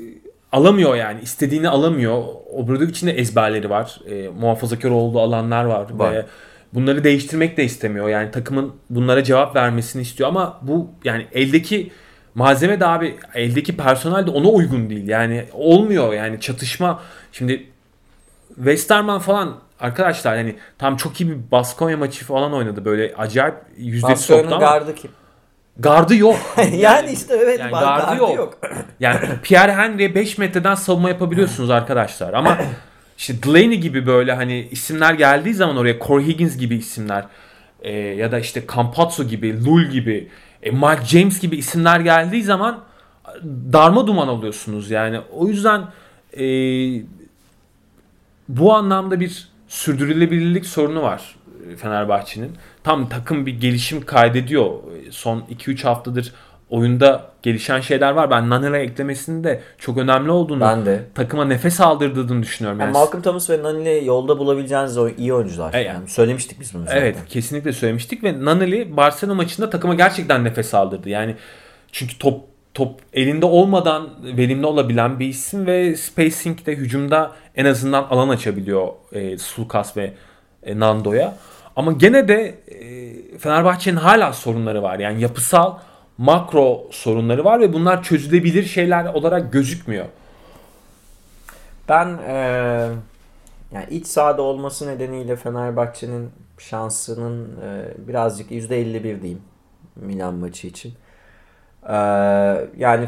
alamıyor 0.52 0.96
yani. 0.96 1.22
istediğini 1.22 1.70
alamıyor. 1.70 2.24
Obradovic'in 2.52 3.08
de 3.08 3.12
ezberleri 3.12 3.70
var. 3.70 4.00
E, 4.10 4.28
muhafazakar 4.28 4.90
olduğu 4.90 5.20
alanlar 5.20 5.66
var. 5.66 5.86
Var. 5.92 6.14
Ve 6.14 6.26
bunları 6.74 7.04
değiştirmek 7.04 7.58
de 7.58 7.64
istemiyor. 7.64 8.10
Yani 8.10 8.32
takımın 8.32 8.74
bunlara 8.90 9.24
cevap 9.24 9.56
vermesini 9.56 10.02
istiyor 10.02 10.30
ama 10.30 10.60
bu 10.62 10.90
yani 11.04 11.28
eldeki 11.34 11.92
malzeme 12.36 12.80
de 12.80 12.86
abi 12.86 13.18
eldeki 13.34 13.78
personel 13.78 14.28
de 14.28 14.32
ona 14.32 14.48
uygun 14.48 14.90
değil. 14.90 15.08
Yani 15.08 15.46
olmuyor 15.54 16.14
yani 16.14 16.40
çatışma. 16.40 17.02
Şimdi 17.32 17.68
Westerman 18.56 19.20
falan 19.20 19.56
arkadaşlar 19.80 20.38
yani 20.38 20.56
tam 20.78 20.98
çok 20.98 21.22
iyi 21.22 21.30
bir 21.30 21.52
Baskonya 21.52 21.98
maçı 21.98 22.26
falan 22.26 22.54
oynadı. 22.54 22.86
Böyle 22.86 23.14
acayip 23.18 23.56
yüzdesi 23.78 24.24
soktu 24.24 24.56
ama 24.56 24.58
gardı 24.58 24.96
kim? 24.96 25.12
gardı 25.80 26.16
yok. 26.16 26.40
yani 26.74 27.12
işte 27.12 27.36
evet 27.44 27.60
Yani 27.60 27.72
gardı 27.72 28.06
gardı 28.06 28.20
yok. 28.20 28.36
yok. 28.38 28.60
Yani 29.00 29.20
Pierre 29.44 29.74
Henry'e 29.76 30.16
5 30.16 30.38
metreden 30.38 30.76
savunma 30.76 31.10
yapabiliyorsunuz 31.10 31.70
arkadaşlar. 31.70 32.34
Ama 32.34 32.58
işte 33.18 33.44
Delaney 33.44 33.78
gibi 33.78 34.06
böyle 34.06 34.34
hani 34.34 34.68
isimler 34.72 35.14
geldiği 35.14 35.54
zaman 35.54 35.78
oraya 35.78 36.00
Corey 36.00 36.28
Higgins 36.28 36.58
gibi 36.58 36.76
isimler 36.76 37.26
e, 37.82 37.92
ya 37.98 38.32
da 38.32 38.40
işte 38.40 38.64
Campazzo 38.76 39.24
gibi, 39.24 39.66
Lul 39.66 39.86
gibi, 39.86 40.28
e, 40.64 40.72
Mike 40.72 41.06
James 41.06 41.40
gibi 41.40 41.58
isimler 41.58 42.00
geldiği 42.00 42.44
zaman 42.44 42.84
darma 43.74 44.08
duman 44.08 44.28
oluyorsunuz. 44.28 44.92
Yani 44.92 45.20
o 45.32 45.48
yüzden 45.48 45.82
e, 46.38 46.46
bu 48.50 48.74
anlamda 48.74 49.20
bir 49.20 49.50
sürdürülebilirlik 49.68 50.66
sorunu 50.66 51.02
var 51.02 51.36
e, 51.72 51.76
Fenerbahçe'nin. 51.76 52.52
Tam 52.84 53.10
takım 53.10 53.46
bir 53.46 53.62
gelişim 53.62 54.06
kaydediyor. 54.06 54.72
E, 55.08 55.12
Son 55.12 55.40
2-3 55.40 55.84
haftadır 55.84 56.34
oyunda 56.70 57.26
gelişen 57.44 57.80
şeyler 57.82 58.12
var. 58.12 58.32
Ben 58.32 58.50
Nanel'e 58.50 58.80
eklemesinin 58.80 59.44
de 59.44 59.62
çok 59.78 59.98
önemli 59.98 60.32
olduğunu, 60.32 60.60
Ben 60.62 60.86
de. 60.86 61.04
takıma 61.16 61.46
nefes 61.46 61.82
aldırdığını 61.82 62.44
düşünüyorum. 62.44 62.80
Yani 62.80 62.88
Yani 62.88 62.94
Malcolm 62.98 63.22
Thomas 63.22 63.50
ve 63.50 63.64
Nani 63.64 64.06
yolda 64.06 64.40
bulabileceğiniz 64.40 64.98
iyi 65.18 65.34
oyuncular. 65.34 65.74
E, 65.74 65.82
Yani 65.82 66.08
söylemiştik 66.08 66.60
biz 66.60 66.74
bunu 66.74 66.86
zaten. 66.86 66.98
Evet 67.02 67.16
kesinlikle 67.30 67.74
söylemiştik 67.74 68.24
ve 68.24 68.46
Naneli 68.46 68.98
Barcelona 68.98 69.36
maçında 69.36 69.70
takıma 69.70 69.96
gerçekten 69.96 70.44
nefes 70.44 70.74
aldırdı. 70.74 71.10
Yani 71.10 71.36
çünkü 71.92 72.18
top 72.18 72.42
top 72.74 73.00
elinde 73.14 73.46
olmadan 73.46 74.10
verimli 74.24 74.66
olabilen 74.66 75.20
bir 75.20 75.28
isim 75.28 75.66
ve 75.66 75.96
spacing'de 75.96 76.76
hücumda 76.76 77.32
en 77.56 77.66
azından 77.66 78.04
alan 78.04 78.30
açabiliyor 78.30 78.88
e, 79.12 79.38
Sulkas 79.38 79.98
ve 79.98 80.14
e, 80.64 80.80
Nando'ya. 80.80 81.36
Ama 81.76 81.92
gene 81.92 82.28
de 82.28 82.56
e, 82.68 83.38
Fenerbahçe'nin 83.38 83.98
hala 83.98 84.34
sorunları 84.34 84.84
var. 84.84 85.00
Yani 85.00 85.22
yapısal 85.22 85.74
makro 86.20 86.88
sorunları 86.92 87.46
var 87.46 87.60
ve 87.60 87.74
bunlar 87.74 88.04
çözülebilir 88.04 88.64
şeyler 88.64 89.14
olarak 89.14 89.54
gözükmüyor. 89.54 90.06
Ben 91.90 92.08
eee 92.28 92.90
yani 93.72 93.86
iç 93.90 94.08
sahada 94.08 94.42
olması 94.42 94.88
nedeniyle 94.88 95.36
Fenerbahçe'nin 95.36 96.30
şansının 96.58 97.50
eee, 97.62 97.94
birazcık 98.08 98.52
%51 98.52 99.22
diyeyim 99.22 99.42
Milan 99.96 100.34
maçı 100.34 100.68
için. 100.68 100.94
Eee, 101.90 101.96
yani 102.78 103.08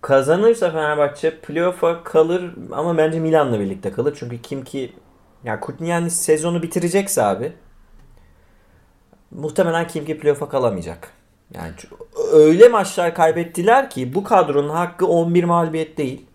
kazanırsa 0.00 0.70
Fenerbahçe 0.70 1.40
playoff'a 1.40 2.04
kalır 2.04 2.54
ama 2.72 2.98
bence 2.98 3.20
Milan'la 3.20 3.60
birlikte 3.60 3.92
kalır. 3.92 4.16
Çünkü 4.20 4.42
kim 4.42 4.64
ki 4.64 4.92
yani 5.44 5.60
Kutniyanis 5.60 6.16
sezonu 6.16 6.62
bitirecekse 6.62 7.22
abi 7.22 7.52
muhtemelen 9.30 9.86
kim 9.86 10.04
ki 10.04 10.18
playoff'a 10.18 10.48
kalamayacak. 10.48 11.19
Yani 11.54 11.72
öyle 12.32 12.68
maçlar 12.68 13.14
kaybettiler 13.14 13.90
ki 13.90 14.14
bu 14.14 14.24
kadronun 14.24 14.68
hakkı 14.68 15.06
11 15.06 15.44
mağlubiyet 15.44 15.98
değil. 15.98 16.26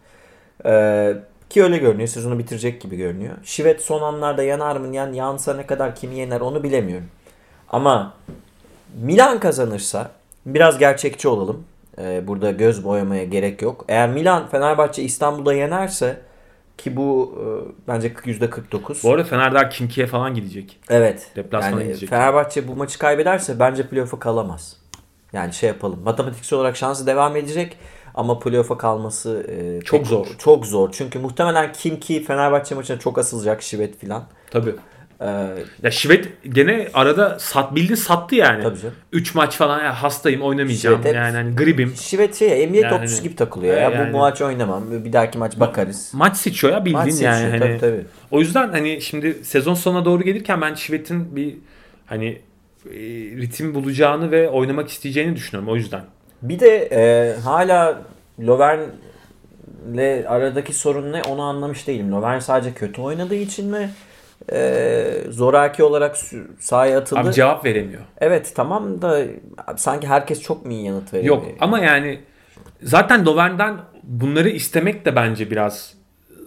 Ee, 0.65 1.13
ki 1.49 1.63
öyle 1.63 1.77
görünüyor. 1.77 2.07
Sezonu 2.07 2.39
bitirecek 2.39 2.81
gibi 2.81 2.95
görünüyor. 2.95 3.35
Şivet 3.43 3.81
son 3.81 4.01
anlarda 4.01 4.43
yanar 4.43 4.75
mı? 4.75 4.95
Yani 4.95 5.17
yansa 5.17 5.53
ne 5.53 5.65
kadar 5.65 5.95
kimi 5.95 6.15
yener 6.15 6.41
onu 6.41 6.63
bilemiyorum. 6.63 7.07
Ama 7.69 8.13
Milan 9.01 9.39
kazanırsa 9.39 10.11
biraz 10.45 10.77
gerçekçi 10.77 11.27
olalım. 11.27 11.63
Ee, 11.99 12.27
burada 12.27 12.51
göz 12.51 12.83
boyamaya 12.83 13.23
gerek 13.23 13.61
yok. 13.61 13.85
Eğer 13.87 14.09
Milan 14.09 14.47
Fenerbahçe 14.47 15.03
İstanbul'da 15.03 15.53
yenerse 15.53 16.17
ki 16.77 16.95
bu 16.95 17.35
e, 17.39 17.43
bence 17.87 18.07
%49. 18.07 19.03
Bu 19.03 19.11
arada 19.11 19.23
Fener'den 19.23 19.69
Kimki'ye 19.69 20.07
falan 20.07 20.33
gidecek. 20.33 20.79
Evet. 20.89 21.31
Deplasmana 21.35 21.81
yani 21.81 21.87
gidecek. 21.87 22.09
Fenerbahçe 22.09 22.67
bu 22.67 22.75
maçı 22.75 22.99
kaybederse 22.99 23.59
bence 23.59 23.87
playoff'a 23.87 24.19
kalamaz. 24.19 24.77
Yani 25.35 25.53
şey 25.53 25.67
yapalım. 25.69 25.99
Matematiksel 26.03 26.59
olarak 26.59 26.77
şansı 26.77 27.07
devam 27.07 27.35
edecek 27.35 27.77
ama 28.15 28.39
playoff'a 28.39 28.77
kalması 28.77 29.45
e, 29.49 29.81
Çok 29.81 29.99
pek- 29.99 30.07
zor. 30.07 30.27
Çok 30.39 30.65
zor. 30.65 30.89
Çünkü 30.91 31.19
muhtemelen 31.19 31.73
kim 31.73 31.99
ki 31.99 32.23
Fenerbahçe 32.23 32.75
maçına 32.75 32.99
çok 32.99 33.17
asılacak 33.17 33.61
Şivet 33.63 33.99
filan. 33.99 34.23
Tabii. 34.51 34.75
Ee, 35.21 35.25
Ya 35.83 35.91
Şivet 35.91 36.27
gene 36.49 36.87
arada 36.93 37.39
sat 37.39 37.75
bildi 37.75 37.97
sattı 37.97 38.35
yani. 38.35 38.63
Tabii 38.63 38.79
canım. 38.79 38.95
3 39.11 39.35
maç 39.35 39.55
falan 39.57 39.83
ya 39.83 40.03
hastayım 40.03 40.41
oynamayacağım. 40.41 40.95
Şivet 40.95 41.09
hep- 41.09 41.15
yani 41.15 41.35
hani 41.35 41.55
gribim. 41.55 41.93
Şivet 41.95 42.35
şey 42.35 42.67
NBA 42.67 42.77
Yani- 42.77 42.89
topçusu 42.97 43.23
gibi 43.23 43.35
takılıyor. 43.35 43.77
ya. 43.77 43.89
Yani- 43.89 44.13
Bu 44.13 44.17
maç 44.17 44.41
oynamam. 44.41 44.83
Bir 45.05 45.13
dahaki 45.13 45.37
maç 45.37 45.59
bakarız. 45.59 46.11
Maç 46.13 46.37
seçiyor 46.37 46.73
ya 46.73 46.79
bildiğin 46.85 46.97
Maç 47.05 47.11
seçiyor. 47.13 47.31
yani. 47.33 47.49
Hani, 47.49 47.59
Tabii 47.59 47.79
tabii. 47.79 48.05
O 48.31 48.39
yüzden 48.39 48.69
hani 48.71 49.01
şimdi 49.01 49.33
sezon 49.43 49.73
sonuna 49.73 50.05
doğru 50.05 50.23
gelirken 50.23 50.61
ben 50.61 50.73
Şivet'in 50.73 51.35
bir 51.35 51.55
hani 52.05 52.41
ritim 53.37 53.73
bulacağını 53.73 54.31
ve 54.31 54.49
oynamak 54.49 54.89
isteyeceğini 54.89 55.35
düşünüyorum 55.35 55.69
o 55.73 55.75
yüzden. 55.75 56.01
Bir 56.41 56.59
de 56.59 56.89
e, 56.91 57.33
hala 57.39 58.01
Lovern'le 58.39 60.25
aradaki 60.27 60.73
sorun 60.73 61.11
ne 61.11 61.21
onu 61.23 61.41
anlamış 61.41 61.87
değilim. 61.87 62.11
Lovern 62.11 62.39
sadece 62.39 62.73
kötü 62.73 63.01
oynadığı 63.01 63.35
için 63.35 63.71
mi 63.71 63.89
e, 64.51 65.05
zoraki 65.29 65.83
olarak 65.83 66.17
sahaya 66.59 66.99
atıldı? 66.99 67.19
Abi 67.19 67.33
cevap 67.33 67.65
veremiyor. 67.65 68.01
evet 68.17 68.53
tamam 68.55 69.01
da 69.01 69.23
sanki 69.75 70.07
herkes 70.07 70.41
çok 70.41 70.65
mu 70.65 70.71
iyi 70.71 70.85
yanıt 70.85 71.13
veriyor? 71.13 71.35
Yok 71.35 71.45
ama 71.59 71.79
yani 71.79 72.19
zaten 72.81 73.25
Lovern'den 73.25 73.77
bunları 74.03 74.49
istemek 74.49 75.05
de 75.05 75.15
bence 75.15 75.51
biraz 75.51 75.93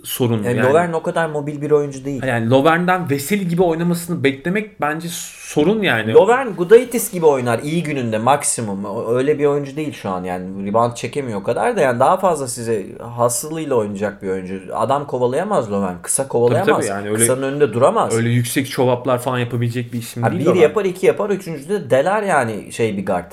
sorun. 0.05 0.43
yani, 0.43 0.59
yani. 0.59 0.69
Lovern 0.69 0.93
o 0.93 1.03
kadar 1.03 1.27
mobil 1.29 1.61
bir 1.61 1.71
oyuncu 1.71 2.05
değil. 2.05 2.23
Yani 2.27 2.51
Lovern'den 2.51 3.11
Veseli 3.11 3.49
gibi 3.49 3.63
oynamasını 3.63 4.25
beklemek 4.25 4.81
bence 4.81 5.09
sorun 5.39 5.83
yani. 5.83 6.13
Lovern 6.15 6.49
Gudaitis 6.49 7.13
gibi 7.13 7.27
oynar 7.27 7.59
iyi 7.59 7.83
gününde 7.83 8.19
maksimum. 8.19 9.09
Öyle 9.17 9.39
bir 9.39 9.47
oyuncu 9.47 9.77
değil 9.77 9.93
şu 9.93 10.11
an 10.11 10.25
yani. 10.25 10.67
Rebound 10.67 10.95
çekemiyor 10.95 11.41
o 11.41 11.43
kadar 11.43 11.77
da 11.77 11.81
yani 11.81 12.01
daha 12.01 12.17
fazla 12.17 12.49
size 12.49 12.87
hasılıyla 13.17 13.75
oynayacak 13.77 14.23
bir 14.23 14.29
oyuncu. 14.29 14.61
Adam 14.75 15.07
kovalayamaz 15.07 15.73
Lovern. 15.73 15.97
Kısa 16.03 16.29
kovalayamaz. 16.29 16.77
tabii 16.77 16.87
yani 16.87 17.07
öyle- 17.09 17.19
Kısanın 17.19 17.43
önünde 17.43 17.73
duramaz. 17.73 18.17
Öyle 18.17 18.29
yüksek 18.29 18.71
çovaplar 18.71 19.19
falan 19.19 19.39
yapabilecek 19.39 19.93
bir 19.93 19.99
isim 19.99 20.23
Ha, 20.23 20.31
değil. 20.31 20.41
bir 20.41 20.47
Lovern. 20.47 20.61
yapar, 20.61 20.85
iki 20.85 21.07
yapar, 21.07 21.31
üçüncüde 21.31 21.75
de 21.81 21.91
deler 21.91 22.23
yani 22.23 22.73
şey 22.73 22.97
bir 22.97 23.07
guard. 23.07 23.33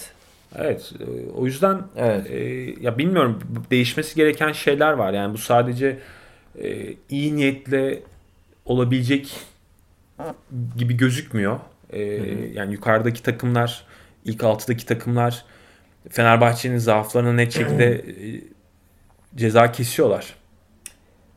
Evet. 0.59 0.91
e, 0.99 1.05
O 1.37 1.45
yüzden 1.45 1.77
Evet. 1.97 2.31
e, 2.31 2.37
ya 2.81 2.97
bilmiyorum 2.97 3.39
değişmesi 3.71 4.15
gereken 4.15 4.51
şeyler 4.51 4.91
var. 4.91 5.13
Yani 5.13 5.33
bu 5.33 5.37
sadece 5.37 5.97
e, 6.63 6.93
iyi 7.09 7.35
niyetle 7.35 7.99
olabilecek 8.65 9.39
gibi 10.77 10.97
gözükmüyor. 10.97 11.59
E, 11.89 12.01
yani 12.53 12.73
yukarıdaki 12.73 13.23
takımlar, 13.23 13.85
ilk 14.25 14.43
altıdaki 14.43 14.85
takımlar 14.85 15.45
Fenerbahçe'nin 16.09 16.77
zaaflarına 16.77 17.33
net 17.33 17.53
şekilde 17.53 17.85
e, 17.85 18.41
ceza 19.35 19.71
kesiyorlar. 19.71 20.35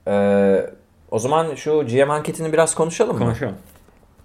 Ee, 0.09 0.67
o 1.11 1.19
zaman 1.19 1.55
şu 1.55 1.87
GM 1.87 2.11
anketini 2.11 2.53
biraz 2.53 2.75
konuşalım 2.75 3.13
mı? 3.13 3.25
Konuşalım. 3.25 3.55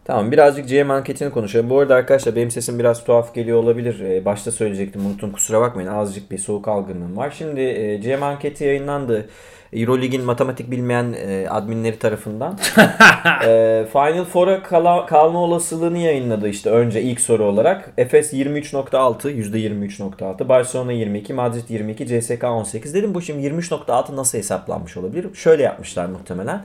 Tamam 0.05 0.31
birazcık 0.31 0.69
GM 0.69 0.91
anketini 0.91 1.31
konuşalım. 1.31 1.69
Bu 1.69 1.79
arada 1.79 1.95
arkadaşlar 1.95 2.35
benim 2.35 2.51
sesim 2.51 2.79
biraz 2.79 3.03
tuhaf 3.03 3.35
geliyor 3.35 3.63
olabilir. 3.63 3.99
Ee, 3.99 4.25
başta 4.25 4.51
söyleyecektim 4.51 5.05
unuttum 5.05 5.31
kusura 5.31 5.61
bakmayın. 5.61 5.87
Azıcık 5.87 6.31
bir 6.31 6.37
soğuk 6.37 6.67
algınlığım 6.67 7.17
var. 7.17 7.33
Şimdi 7.37 7.61
e, 7.61 7.97
GM 7.97 8.23
anketi 8.23 8.63
yayınlandı. 8.63 9.29
Eurolig'in 9.75 10.23
matematik 10.23 10.71
bilmeyen 10.71 11.15
e, 11.27 11.47
adminleri 11.49 11.99
tarafından. 11.99 12.59
e, 13.47 13.85
Final 13.91 14.25
Four'a 14.25 14.63
kala, 14.63 15.05
kalma 15.05 15.39
olasılığını 15.39 15.97
yayınladı 15.97 16.49
işte 16.49 16.69
önce 16.69 17.01
ilk 17.01 17.21
soru 17.21 17.43
olarak. 17.45 17.93
Efes 17.97 18.33
23.6, 18.33 19.31
%23.6. 19.31 20.49
Barcelona 20.49 20.91
22, 20.91 21.33
Madrid 21.33 21.69
22, 21.69 22.07
CSK 22.07 22.43
18. 22.43 22.93
Dedim 22.93 23.13
bu 23.13 23.21
şimdi 23.21 23.47
23.6 23.47 24.15
nasıl 24.15 24.37
hesaplanmış 24.37 24.97
olabilir? 24.97 25.35
Şöyle 25.35 25.63
yapmışlar 25.63 26.05
muhtemelen. 26.05 26.61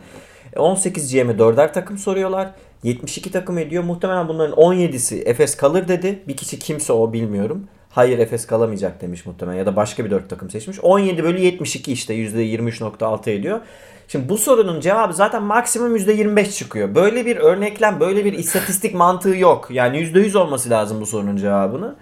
18 0.57 1.13
GM'e 1.13 1.33
4'er 1.33 1.73
takım 1.73 1.99
soruyorlar. 1.99 2.51
72 2.83 3.33
takım 3.33 3.59
ediyor. 3.59 3.85
Muhtemelen 3.85 4.29
bunların 4.29 4.57
17'si 4.57 5.23
Efes 5.25 5.57
kalır 5.57 5.89
dedi. 5.89 6.23
Bir 6.29 6.37
kişi 6.37 6.59
kimse 6.59 6.93
o 6.93 7.13
bilmiyorum. 7.13 7.69
Hayır 7.99 8.19
Efes 8.19 8.47
kalamayacak 8.47 9.01
demiş 9.01 9.27
muhtemelen 9.27 9.59
ya 9.59 9.67
da 9.67 9.77
başka 9.77 10.05
bir 10.05 10.11
4 10.11 10.31
takım 10.31 10.51
seçmiş. 10.51 10.81
17 10.81 11.25
bölü 11.25 11.41
72 11.41 11.93
işte 11.93 12.15
%23.6 12.15 13.31
ediyor. 13.31 13.61
Şimdi 14.09 14.29
bu 14.29 14.39
sorunun 14.39 14.81
cevabı 14.81 15.13
zaten 15.13 15.43
maksimum 15.43 15.97
%25 15.97 16.51
çıkıyor. 16.51 16.95
Böyle 16.95 17.27
bir 17.27 17.37
örneklem, 17.37 18.01
böyle 18.01 18.25
bir 18.25 18.33
istatistik 18.33 18.95
mantığı 18.95 19.37
yok. 19.37 19.69
Yani 19.71 19.99
%100 19.99 20.39
olması 20.39 20.71
lazım 20.71 21.01
bu 21.01 21.07
sorunun 21.07 21.37
cevabını. 21.37 21.97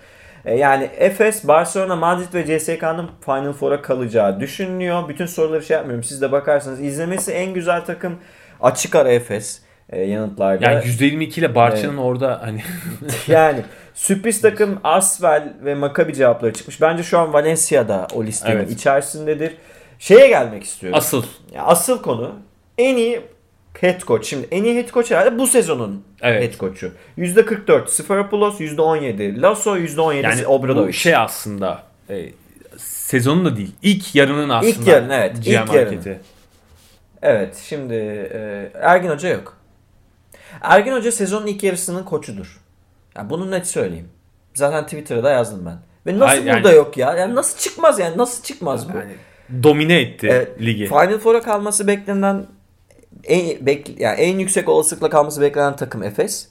E, 0.44 0.54
Yani 0.54 0.90
Efes, 0.96 1.48
Barcelona, 1.48 1.96
Madrid 1.96 2.34
ve 2.34 2.58
CSK'nın 2.58 3.10
Final 3.24 3.52
Four'a 3.52 3.82
kalacağı 3.82 4.40
düşünülüyor. 4.40 5.08
Bütün 5.08 5.26
soruları 5.26 5.62
şey 5.62 5.76
yapmıyorum. 5.76 6.04
Siz 6.04 6.22
de 6.22 6.32
bakarsanız 6.32 6.80
izlemesi 6.80 7.32
en 7.32 7.54
güzel 7.54 7.84
takım 7.84 8.18
açık 8.60 8.94
ara 8.94 9.10
Efes 9.10 9.60
e, 9.90 10.00
yanıtlarda. 10.00 10.70
Yani 10.70 10.84
%22 10.84 11.40
ile 11.40 11.54
Barça'nın 11.54 11.96
orada 11.96 12.40
hani 12.42 12.62
Yani 13.28 13.62
sürpriz 13.96 14.40
takım 14.40 14.80
Asvel 14.84 15.52
ve 15.64 15.74
Maccabi 15.74 16.14
cevapları 16.14 16.52
çıkmış. 16.52 16.80
Bence 16.80 17.02
şu 17.02 17.18
an 17.18 17.32
Valencia'da 17.32 18.06
o 18.14 18.24
listenin 18.24 18.56
Evet. 18.56 18.70
içerisindedir. 18.70 19.56
Şeye 19.98 20.28
gelmek 20.28 20.64
istiyorum. 20.64 20.98
asıl 20.98 21.22
Ya 21.54 21.62
asıl 21.62 22.02
konu 22.02 22.34
en 22.78 22.96
iyi 22.96 23.20
head 23.80 24.00
coach. 24.00 24.26
Şimdi 24.26 24.48
en 24.50 24.64
iyi 24.64 24.76
head 24.76 24.90
coach 24.92 25.10
herhalde 25.10 25.38
bu 25.38 25.46
sezonun 25.46 26.04
Evet. 26.20 26.42
head 26.42 26.60
coach'u. 26.60 26.90
%44 27.18 27.88
Sferapulos, 27.90 28.60
%17 28.60 29.42
Lasso, 29.42 29.76
%17 29.76 30.22
yani 30.22 30.44
bu 30.44 30.48
Obradovic. 30.48 30.92
şey 30.92 31.16
aslında 31.16 31.82
e, 32.10 32.28
sezonun 32.78 33.44
da 33.44 33.56
değil. 33.56 33.72
ilk 33.82 34.14
yarının 34.14 34.48
aslında. 34.48 34.70
İlk 34.80 34.86
yarın, 34.86 35.10
evet, 35.10 35.36
GM 35.44 35.50
ilk 35.50 35.68
hareketi. 35.68 36.20
Evet 37.22 37.56
şimdi 37.68 37.94
e, 38.34 38.70
Ergin 38.74 39.08
Hoca 39.10 39.28
yok. 39.28 39.56
Ergin 40.62 40.92
Hoca 40.92 41.12
sezonun 41.12 41.46
ilk 41.46 41.62
yarısının 41.62 42.04
koçudur. 42.04 42.60
Yani 43.16 43.30
bunu 43.30 43.50
net 43.50 43.66
söyleyeyim. 43.66 44.08
Zaten 44.54 44.84
Twitter'da 44.84 45.30
yazdım 45.30 45.66
ben. 45.66 45.78
Ve 46.06 46.18
nasıl 46.18 46.26
Hayır, 46.26 46.44
yani- 46.44 46.56
burada 46.64 46.72
yok 46.72 46.96
ya? 46.96 47.14
Yani 47.14 47.34
nasıl 47.34 47.58
çıkmaz 47.58 47.98
yani? 47.98 48.18
Nasıl 48.18 48.42
çıkmaz 48.42 48.92
bu? 48.92 48.98
Yani 48.98 49.12
domine 49.62 50.00
etti 50.00 50.28
Evet, 50.30 50.60
ligi. 50.60 50.86
Final 50.86 51.18
Four'a 51.18 51.40
kalması 51.42 51.86
beklenen 51.86 52.46
en, 53.24 53.66
bek, 53.66 54.00
yani 54.00 54.20
en 54.20 54.38
yüksek 54.38 54.68
olasılıkla 54.68 55.10
kalması 55.10 55.40
beklenen 55.40 55.76
takım 55.76 56.02
Efes. 56.02 56.48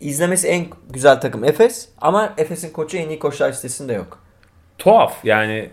İzlemesi 0.00 0.48
en 0.48 0.66
güzel 0.90 1.20
takım 1.20 1.44
Efes 1.44 1.88
ama 2.00 2.34
Efes'in 2.38 2.70
koçu 2.70 2.96
en 2.96 3.08
iyi 3.08 3.18
koçlar 3.18 3.50
listesinde 3.52 3.92
yok. 3.92 4.18
Tuhaf 4.78 5.24
yani 5.24 5.70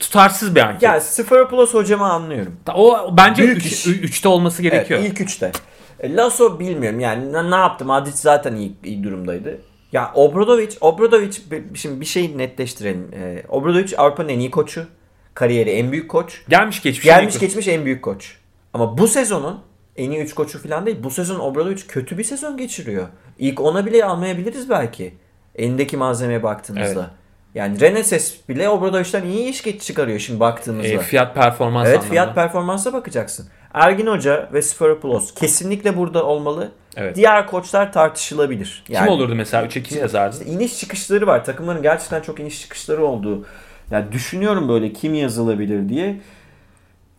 tutarsız 0.00 0.54
bir 0.54 0.60
anket. 0.60 0.82
Yani 0.82 1.00
Sferapulos 1.00 1.74
hocamı 1.74 2.04
anlıyorum. 2.04 2.56
o 2.74 3.16
bence 3.16 3.42
Büyük 3.42 3.56
üç- 3.56 3.66
iş. 3.66 3.86
ü- 3.86 4.00
üçte 4.00 4.28
olması 4.28 4.62
gerekiyor. 4.62 5.00
Evet, 5.00 5.10
ilk 5.12 5.20
üçte. 5.20 5.52
E, 6.00 6.16
Lasso 6.16 6.60
bilmiyorum 6.60 7.00
yani 7.00 7.32
ne, 7.32 7.50
ne 7.50 7.54
yaptı? 7.54 7.84
Madrid 7.84 8.14
zaten 8.14 8.54
iyi, 8.54 8.74
iyi 8.84 9.04
durumdaydı. 9.04 9.60
Ya 9.92 10.12
Obradovic, 10.14 10.76
Obradovic 10.80 11.32
şimdi 11.74 12.00
bir 12.00 12.06
şey 12.06 12.38
netleştirelim. 12.38 13.10
E, 13.14 13.42
Obradovic 13.48 13.96
Avrupa'nın 13.96 14.28
en 14.28 14.38
iyi 14.38 14.50
koçu. 14.50 14.86
Kariyeri 15.34 15.70
en 15.70 15.92
büyük 15.92 16.10
koç. 16.10 16.42
Gelmiş 16.48 16.82
geçmiş. 16.82 17.04
Gelmiş 17.04 17.34
en 17.34 17.40
geçmiş 17.40 17.68
en 17.68 17.84
büyük 17.84 18.02
koç. 18.02 18.36
Ama 18.72 18.98
bu 18.98 19.08
sezonun 19.08 19.60
en 19.96 20.10
iyi 20.10 20.20
3 20.20 20.34
koçu 20.34 20.62
falan 20.62 20.86
değil. 20.86 20.96
Bu 21.02 21.10
sezon 21.10 21.40
Obradovic 21.40 21.82
kötü 21.88 22.18
bir 22.18 22.24
sezon 22.24 22.56
geçiriyor. 22.56 23.08
İlk 23.38 23.60
ona 23.60 23.86
bile 23.86 24.04
almayabiliriz 24.04 24.70
belki. 24.70 25.14
Elindeki 25.54 25.96
malzemeye 25.96 26.42
baktığımızda. 26.42 27.00
Evet. 27.00 27.23
Yani 27.54 27.80
Reneses 27.80 28.48
bile 28.48 28.68
Obradovic'den 28.68 29.24
iyi 29.24 29.48
iş 29.48 29.78
çıkarıyor 29.78 30.18
şimdi 30.18 30.40
baktığımızda. 30.40 30.88
E, 30.88 30.98
fiyat 30.98 31.34
performans 31.34 31.86
evet 31.86 31.94
anlamında. 31.98 32.10
fiyat 32.10 32.34
performansa 32.34 32.92
bakacaksın. 32.92 33.48
Ergin 33.74 34.06
Hoca 34.06 34.48
ve 34.52 34.62
Sferapulos 34.62 35.34
kesinlikle 35.34 35.96
burada 35.96 36.24
olmalı. 36.24 36.70
Evet. 36.96 37.16
Diğer 37.16 37.46
koçlar 37.46 37.92
tartışılabilir. 37.92 38.84
Kim 38.86 39.08
olurdu 39.08 39.34
mesela 39.34 39.66
3'e 39.66 39.82
kim 39.82 39.98
yazardı? 39.98 40.36
İşte 40.38 40.50
iniş 40.50 40.78
çıkışları 40.78 41.26
var. 41.26 41.44
Takımların 41.44 41.82
gerçekten 41.82 42.22
çok 42.22 42.40
iniş 42.40 42.60
çıkışları 42.60 43.04
olduğu. 43.06 43.46
Yani 43.90 44.12
düşünüyorum 44.12 44.68
böyle 44.68 44.92
kim 44.92 45.14
yazılabilir 45.14 45.88
diye. 45.88 46.20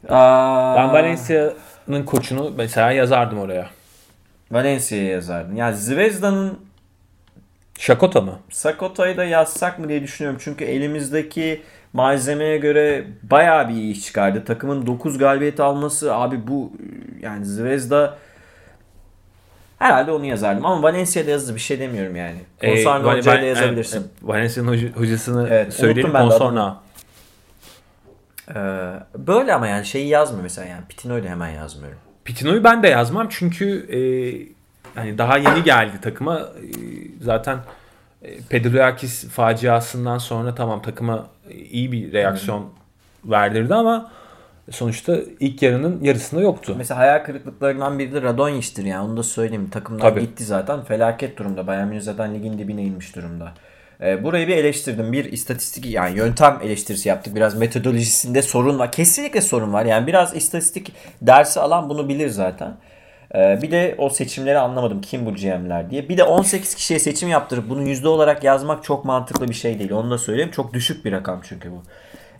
Aa, 0.09 0.75
Ben 0.75 0.93
Valencia'nın 0.93 2.03
koçunu 2.05 2.51
mesela 2.57 2.91
yazardım 2.91 3.39
oraya. 3.39 3.69
Valencia'ya 4.51 5.09
yazardım. 5.09 5.57
Yani 5.57 5.75
Zvezda'nın 5.75 6.59
Şakota 7.79 8.21
mı? 8.21 8.39
Sakota'yı 8.51 9.17
da 9.17 9.23
yazsak 9.23 9.79
mı 9.79 9.89
diye 9.89 10.03
düşünüyorum. 10.03 10.39
Çünkü 10.43 10.65
elimizdeki 10.65 11.61
malzemeye 11.93 12.57
göre 12.57 13.07
bayağı 13.23 13.69
bir 13.69 13.73
iyi 13.73 13.91
iş 13.93 14.05
çıkardı. 14.05 14.43
Takımın 14.45 14.85
9 14.87 15.17
galibiyet 15.17 15.59
alması 15.59 16.15
abi 16.15 16.47
bu 16.47 16.71
yani 17.21 17.45
Zvezda 17.45 18.17
herhalde 19.79 20.11
onu 20.11 20.25
yazardım. 20.25 20.65
Ama 20.65 20.83
Valencia'da 20.83 21.29
yazdı 21.31 21.55
bir 21.55 21.59
şey 21.59 21.79
demiyorum 21.79 22.15
yani. 22.15 22.37
Konsorno 22.61 23.13
Ee, 23.13 23.17
Hoca'yla 23.17 23.45
yazabilirsin. 23.47 23.97
evet, 23.97 24.09
Valencia'nın 24.21 24.67
hoca- 24.71 24.95
hocasını 24.95 25.47
Evet, 25.51 25.73
söyleyelim 25.73 26.11
Consorno. 26.11 26.75
Ee, 28.49 28.53
böyle 29.17 29.53
ama 29.53 29.67
yani 29.67 29.85
şeyi 29.85 30.07
yazmıyor 30.07 30.43
mesela 30.43 30.67
yani. 30.67 30.81
Pitino'yu 30.89 31.23
da 31.23 31.27
hemen 31.27 31.49
yazmıyorum. 31.49 31.99
Pitino'yu 32.25 32.63
ben 32.63 32.83
de 32.83 32.87
yazmam 32.87 33.27
çünkü 33.29 33.65
e, 33.89 33.99
hani 34.95 35.17
daha 35.17 35.37
yeni 35.37 35.63
geldi 35.63 36.01
takıma. 36.01 36.39
E, 36.39 36.45
zaten 37.21 37.57
e, 38.21 38.37
Pedroyakis 38.49 39.29
faciasından 39.29 40.17
sonra 40.17 40.55
tamam 40.55 40.81
takıma 40.81 41.27
iyi 41.71 41.91
bir 41.91 42.13
reaksiyon 42.13 42.69
verdirdi 43.25 43.75
ama 43.75 44.11
sonuçta 44.71 45.17
ilk 45.39 45.61
yarının 45.61 46.03
yarısında 46.03 46.41
yoktu. 46.41 46.75
Mesela 46.77 46.99
hayal 46.99 47.23
kırıklıklarından 47.23 47.99
biri 47.99 48.13
de 48.13 48.21
Radonjic'tir 48.21 48.85
yani 48.85 49.09
onu 49.09 49.17
da 49.17 49.23
söyleyeyim. 49.23 49.69
Takımdan 49.69 50.09
Tabii. 50.09 50.21
gitti 50.21 50.43
zaten. 50.43 50.83
Felaket 50.83 51.37
durumda. 51.37 51.67
Bayern 51.67 51.87
Münih 51.87 52.01
zaten 52.01 52.35
ligin 52.35 52.57
dibine 52.57 52.83
inmiş 52.83 53.15
durumda. 53.15 53.53
Ee, 54.01 54.23
burayı 54.23 54.47
bir 54.47 54.57
eleştirdim. 54.57 55.11
Bir 55.13 55.25
istatistik 55.25 55.85
yani 55.85 56.17
yöntem 56.17 56.59
eleştirisi 56.63 57.09
yaptık. 57.09 57.35
Biraz 57.35 57.57
metodolojisinde 57.57 58.41
sorun 58.41 58.79
var. 58.79 58.91
Kesinlikle 58.91 59.41
sorun 59.41 59.73
var. 59.73 59.85
Yani 59.85 60.07
biraz 60.07 60.35
istatistik 60.35 60.91
dersi 61.21 61.59
alan 61.59 61.89
bunu 61.89 62.09
bilir 62.09 62.29
zaten. 62.29 62.75
Ee, 63.35 63.59
bir 63.61 63.71
de 63.71 63.95
o 63.97 64.09
seçimleri 64.09 64.59
anlamadım. 64.59 65.01
Kim 65.01 65.25
bu 65.25 65.35
GM'ler 65.35 65.89
diye. 65.89 66.09
Bir 66.09 66.17
de 66.17 66.23
18 66.23 66.75
kişiye 66.75 66.99
seçim 66.99 67.29
yaptırıp 67.29 67.69
bunu 67.69 67.89
yüzde 67.89 68.07
olarak 68.07 68.43
yazmak 68.43 68.83
çok 68.83 69.05
mantıklı 69.05 69.47
bir 69.47 69.53
şey 69.53 69.79
değil. 69.79 69.91
Onu 69.91 70.11
da 70.11 70.17
söyleyeyim. 70.17 70.51
Çok 70.51 70.73
düşük 70.73 71.05
bir 71.05 71.11
rakam 71.11 71.41
çünkü 71.43 71.71
bu. 71.71 71.83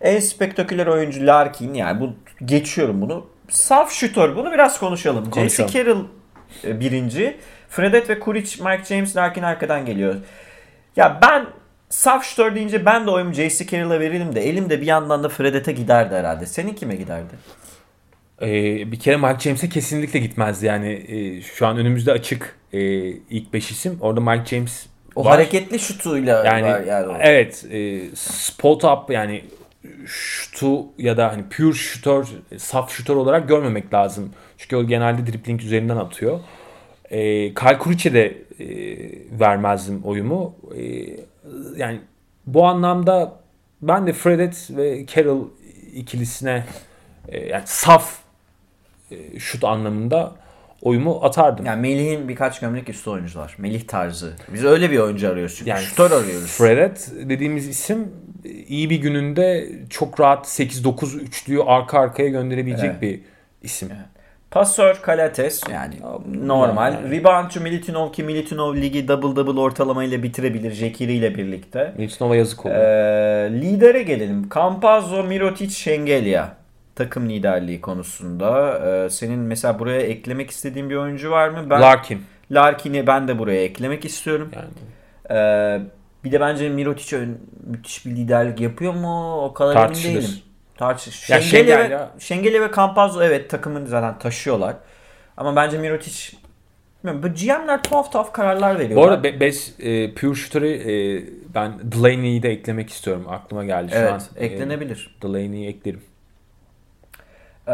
En 0.02 0.20
spektaküler 0.20 0.88
oyuncu 0.88 1.28
Larkin 1.28 1.74
yani 1.74 2.00
bu 2.00 2.14
geçiyorum 2.46 3.02
bunu. 3.02 3.26
Saf 3.50 3.92
şutör 3.92 4.36
bunu 4.36 4.52
biraz 4.52 4.80
konuşalım. 4.80 5.32
Konuşalım. 5.32 5.70
J.C. 5.70 5.80
Carroll 5.80 6.06
e, 6.64 6.80
birinci. 6.80 7.38
Fredet 7.70 8.10
ve 8.10 8.20
Kuric, 8.20 8.64
Mike 8.64 8.84
James, 8.86 9.16
Larkin 9.16 9.44
arkadan 9.44 9.86
geliyor. 9.86 10.16
Ya 10.96 11.20
ben 11.22 11.46
saf 11.90 12.26
şutör 12.26 12.56
deyince 12.56 12.86
ben 12.86 13.08
de 13.08 13.12
oyumu 13.12 13.34
J.C. 13.34 13.68
Carroll'a 13.68 14.00
verelim 14.00 14.36
de 14.36 14.50
elimde 14.50 14.82
bir 14.82 14.86
yandan 14.86 15.24
da 15.24 15.30
Fredet'e 15.30 15.72
giderdi 15.72 16.16
herhalde. 16.16 16.46
Senin 16.46 16.74
kime 16.74 16.96
giderdi? 16.96 17.34
E, 18.42 18.48
bir 18.92 19.00
kere 19.00 19.18
Mike 19.18 19.40
James'e 19.40 19.70
kesinlikle 19.70 20.20
gitmezdi 20.20 20.66
yani 20.66 21.06
e, 21.08 21.42
şu 21.42 21.68
an 21.68 21.78
önümüzde 21.78 22.12
açık 22.12 22.56
e, 22.74 22.80
ilk 23.10 23.54
5 23.54 23.72
isim. 23.72 23.98
Orada 24.02 24.22
Mike 24.22 24.46
James 24.56 24.86
O 25.16 25.26
var. 25.26 25.32
hareketli 25.32 25.80
şutuyla 25.80 26.46
Yani, 26.46 26.66
var 26.66 26.82
yani. 26.82 27.18
evet 27.22 27.66
e, 27.72 28.02
spot 28.16 28.84
up 28.84 29.10
yani 29.12 29.44
şutu 30.06 30.86
ya 30.98 31.18
da 31.18 31.32
hani 31.32 31.44
pure 31.50 31.74
şutör, 31.74 32.28
saf 32.58 32.92
şutör 32.92 33.16
olarak 33.16 33.48
görmemek 33.48 33.94
lazım. 33.94 34.32
Çünkü 34.58 34.76
o 34.76 34.88
genelde 34.88 35.28
dribbling 35.32 35.62
üzerinden 35.62 35.98
atıyor. 35.98 36.40
E, 37.10 37.20
Kyle 37.54 37.78
Kuric'e 37.78 38.14
de 38.14 38.26
e, 38.60 38.68
vermezdim 39.40 40.02
oyumu. 40.04 40.56
E, 40.78 40.82
yani 41.78 42.00
bu 42.46 42.66
anlamda 42.66 43.40
ben 43.82 44.08
de 44.08 44.14
Fredet 44.14 44.68
ve 44.70 45.06
Carroll 45.06 45.48
ikilisine 45.94 46.64
e, 47.28 47.48
yani 47.48 47.64
saf 47.66 48.25
şut 49.40 49.64
anlamında 49.64 50.36
oyumu 50.82 51.20
atardım. 51.24 51.66
Yani 51.66 51.82
Melih'in 51.82 52.30
birkaç 52.30 52.60
gömlek 52.60 52.90
üstü 52.90 53.10
oyuncular. 53.10 53.56
Melih 53.58 53.88
tarzı. 53.88 54.34
Biz 54.54 54.66
öyle 54.66 54.92
bir 54.92 55.00
oyuncu 55.00 55.30
arıyoruz 55.30 55.56
çünkü. 55.58 55.70
Yani 55.70 55.82
şutör 55.84 56.12
arıyoruz. 56.12 56.58
Fred 56.58 56.98
dediğimiz 57.30 57.68
isim 57.68 58.12
iyi 58.68 58.90
bir 58.90 59.02
gününde 59.02 59.70
çok 59.90 60.20
rahat 60.20 60.46
8-9 60.46 61.20
üçlüyü 61.20 61.64
arka 61.64 62.00
arkaya 62.00 62.30
gönderebilecek 62.30 62.92
Evet. 62.92 63.02
bir 63.02 63.20
isim. 63.64 63.90
Pasör 64.52 64.96
Kalates 65.02 65.62
yani 65.72 65.96
normal. 66.48 66.94
Yani. 66.94 67.12
Reboundçu 67.12 67.62
Militinov 67.62 68.12
ki 68.12 68.24
Militinov 68.24 68.76
ligi 68.76 69.08
double 69.08 69.36
double 69.36 69.60
ortalamayla 69.60 70.24
bitirebilir 70.24 70.72
Jekiri 70.72 71.14
ile 71.14 71.36
birlikte. 71.36 71.94
Miltonova 71.98 72.36
yazık 72.36 72.66
oldu. 72.66 72.74
Ee, 72.74 73.50
lidere 73.52 74.04
gelelim. 74.04 74.50
Campazzo, 74.56 75.24
Mirotic, 75.24 75.70
Şengelya. 75.70 76.56
Takım 76.96 77.30
liderliği 77.30 77.82
konusunda. 77.82 78.80
Ee, 78.88 79.10
senin 79.10 79.40
mesela 79.40 79.80
buraya 79.80 80.02
eklemek 80.02 80.52
istediğin 80.52 80.90
bir 80.90 80.96
oyuncu 80.96 81.32
var 81.32 81.50
mı? 81.50 81.70
Ben 81.70 81.82
Larkin. 81.82 82.22
Larkin'i 82.52 83.08
ben 83.08 83.28
de 83.28 83.40
buraya 83.40 83.64
eklemek 83.64 84.06
istiyorum. 84.06 84.52
Yani 84.56 84.68
Ee, 85.32 85.82
bir 86.24 86.32
de 86.32 86.40
bence 86.40 86.70
Mirotic 86.70 87.18
müthiş 87.68 88.06
bir 88.06 88.12
liderlik 88.12 88.62
yapıyor 88.62 88.94
mu? 88.94 89.42
O 89.44 89.54
kadar 89.54 89.74
Tartışılır. 89.74 90.14
emin 90.14 90.22
değilim. 90.22 90.40
Tartış. 90.78 91.30
Ya 91.30 91.42
Şengelya, 91.42 91.78
Şengel 91.82 92.00
ve, 92.00 92.08
Şengelya 92.20 92.62
ve 92.62 92.72
Campazzo 92.76 93.24
evet 93.24 93.50
takımını 93.50 93.88
zaten 93.88 94.20
taşıyorlar. 94.20 94.76
Ama 95.38 95.56
bence 95.56 95.78
Mirotic 95.78 96.38
bu 97.04 97.28
GM'ler 97.28 97.84
tuhaf 97.84 98.12
tuhaf 98.12 98.34
kararlar 98.34 98.80
veriyorlar. 98.80 98.96
Bu 98.98 99.04
arada 99.12 99.24
be- 99.24 99.40
beş 99.40 99.70
e, 99.80 100.14
Pure 100.14 100.36
Shooter'ı 100.36 100.68
e, 100.68 101.24
ben 101.56 101.74
Delaney'i 101.84 102.44
de 102.44 102.50
eklemek 102.50 102.90
istiyorum. 102.90 103.26
Aklıma 103.30 103.66
geldi 103.66 103.92
şu 103.92 103.98
evet, 103.98 104.12
an. 104.12 104.22
eklenebilir. 104.38 105.16
E, 105.20 105.22
Delaney'i 105.22 105.68
eklerim. 105.68 106.02
Ee, 107.68 107.72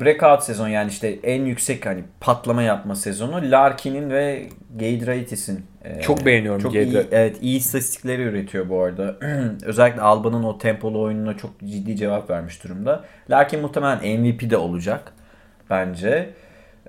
breakout 0.00 0.42
sezon 0.42 0.68
yani 0.68 0.90
işte 0.90 1.08
en 1.22 1.44
yüksek 1.44 1.86
hani 1.86 2.04
patlama 2.20 2.62
yapma 2.62 2.94
sezonu 2.94 3.40
Larkin'in 3.50 4.10
ve 4.10 4.46
Giedraitis'in. 4.78 5.66
e, 5.84 6.00
Çok 6.00 6.26
beğeniyorum 6.26 6.62
Çok 6.62 6.74
iyi, 6.74 7.06
evet 7.12 7.36
iyi 7.40 7.58
istatistikleri 7.58 8.22
üretiyor 8.22 8.68
bu 8.68 8.82
arada. 8.82 9.16
Özellikle 9.64 10.00
Alba'nın 10.00 10.42
o 10.42 10.58
tempolu 10.58 11.00
oyununa 11.00 11.36
çok 11.36 11.50
ciddi 11.60 11.96
cevap 11.96 12.30
vermiş 12.30 12.64
durumda. 12.64 13.04
Larkin 13.30 13.60
muhtemelen 13.60 14.20
MVP 14.20 14.50
de 14.50 14.56
olacak 14.56 15.12
bence. 15.70 16.30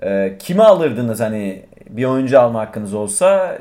Ee, 0.02 0.36
kimi 0.38 0.62
alırdınız 0.62 1.20
hani 1.20 1.66
bir 1.88 2.04
oyuncu 2.04 2.40
alma 2.40 2.60
hakkınız 2.60 2.94
olsa 2.94 3.58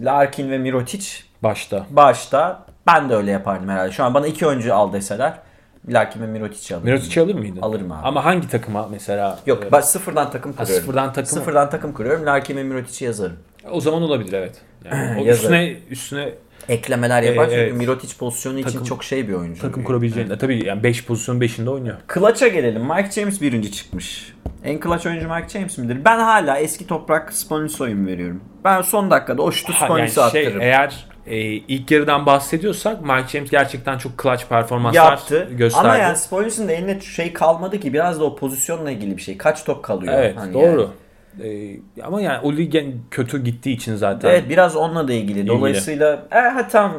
Larkin 0.00 0.50
ve 0.50 0.58
Mirotic 0.58 1.06
Başta. 1.42 1.86
başta 1.90 2.66
ben 2.86 3.08
de 3.10 3.14
öyle 3.14 3.30
yapardım 3.30 3.68
herhalde. 3.68 3.92
Şu 3.92 4.04
an 4.04 4.14
bana 4.14 4.26
iki 4.26 4.46
oyuncu 4.46 4.74
al 4.74 4.92
deseler 4.92 5.32
Larkin 5.88 6.20
ve 6.22 6.26
Mirotic'i 6.26 6.74
alırım. 6.76 6.88
Mirotic'i 6.90 7.20
alır 7.20 7.34
mıydın? 7.34 7.60
Alırım 7.62 7.92
abi. 7.92 8.06
Ama 8.06 8.24
hangi 8.24 8.48
takıma 8.48 8.88
mesela? 8.90 9.38
Yok 9.46 9.64
ben 9.72 9.80
sıfırdan 9.80 10.30
takım 10.30 10.52
ha, 10.52 10.62
kuruyorum. 10.62 10.82
sıfırdan 10.84 11.12
takım. 11.12 11.30
Sıfırdan 11.38 11.70
takım 11.70 11.92
kuruyorum. 11.92 12.26
Larkin 12.26 12.56
ve 12.56 12.62
Mirotic'i 12.62 13.04
yazarım. 13.04 13.36
O 13.70 13.80
zaman 13.80 14.02
olabilir 14.02 14.32
evet. 14.32 14.60
Yani 14.84 15.20
o 15.22 15.26
üstüne 15.26 15.76
üstüne 15.90 16.34
Eklemeler 16.68 17.22
yapar 17.22 17.44
Ee, 17.44 17.50
çünkü 17.50 17.60
evet. 17.62 17.74
Mirotic 17.74 18.14
pozisyonu 18.18 18.58
için 18.58 18.70
Takım- 18.70 18.84
çok 18.86 19.04
şey 19.04 19.28
bir 19.28 19.32
oyuncu. 19.32 19.60
takım 19.62 19.84
kurabileceğin. 19.84 20.30
E, 20.30 20.38
Tabii 20.38 20.66
yani 20.66 20.82
5 20.82 21.04
pozisyon 21.04 21.40
5'inde 21.40 21.68
oynuyor. 21.70 21.96
Clutch'a 22.14 22.48
gelelim. 22.48 22.82
Mike 22.82 23.10
James 23.10 23.40
birinci 23.42 23.72
çıkmış. 23.72 24.34
En 24.64 24.80
clutch 24.80 25.06
oyuncu 25.06 25.28
Mike 25.28 25.48
James 25.48 25.78
midir? 25.78 26.04
Ben 26.04 26.18
hala 26.18 26.58
eski 26.58 26.86
toprak 26.86 27.32
Sponisso'yu 27.32 28.06
veriyorum? 28.06 28.40
Ben 28.64 28.82
son 28.82 29.10
dakikada 29.10 29.42
o 29.42 29.52
şutu 29.52 29.72
Ha, 29.72 29.98
yani 29.98 30.10
şey, 30.10 30.24
attırırım. 30.24 30.60
eğer 30.60 31.06
e, 31.26 31.36
ilk 31.40 31.90
yarıdan 31.90 32.26
bahsediyorsak 32.26 33.02
Mike 33.02 33.28
James 33.28 33.50
gerçekten 33.50 33.98
çok 33.98 34.22
clutch 34.22 34.44
performanslar 34.48 35.10
Yaptı. 35.10 35.48
gösterdi. 35.50 35.88
Ama 35.88 35.96
yani 35.96 36.16
Sponis'in 36.16 36.68
de 36.68 36.74
eline 36.74 37.00
şey 37.00 37.32
kalmadı 37.32 37.80
ki 37.80 37.92
biraz 37.92 38.20
da 38.20 38.24
o 38.24 38.36
pozisyonla 38.36 38.90
ilgili 38.90 39.16
bir 39.16 39.22
şey. 39.22 39.38
Kaç 39.38 39.64
top 39.64 39.84
kalıyor? 39.84 40.12
Evet 40.16 40.36
Hani 40.36 40.54
doğru. 40.54 40.80
yani. 40.80 40.90
E, 41.96 42.02
ama 42.02 42.20
yani 42.20 42.38
o 42.42 42.52
ligin 42.52 43.02
kötü 43.10 43.44
gittiği 43.44 43.72
için 43.76 43.96
zaten. 43.96 44.28
Evet 44.30 44.44
biraz 44.48 44.76
onunla 44.76 45.08
da 45.08 45.12
ilgili. 45.12 45.46
Dolayısıyla 45.46 46.26
e, 46.32 46.38
ha, 46.38 46.68
tam 46.68 46.92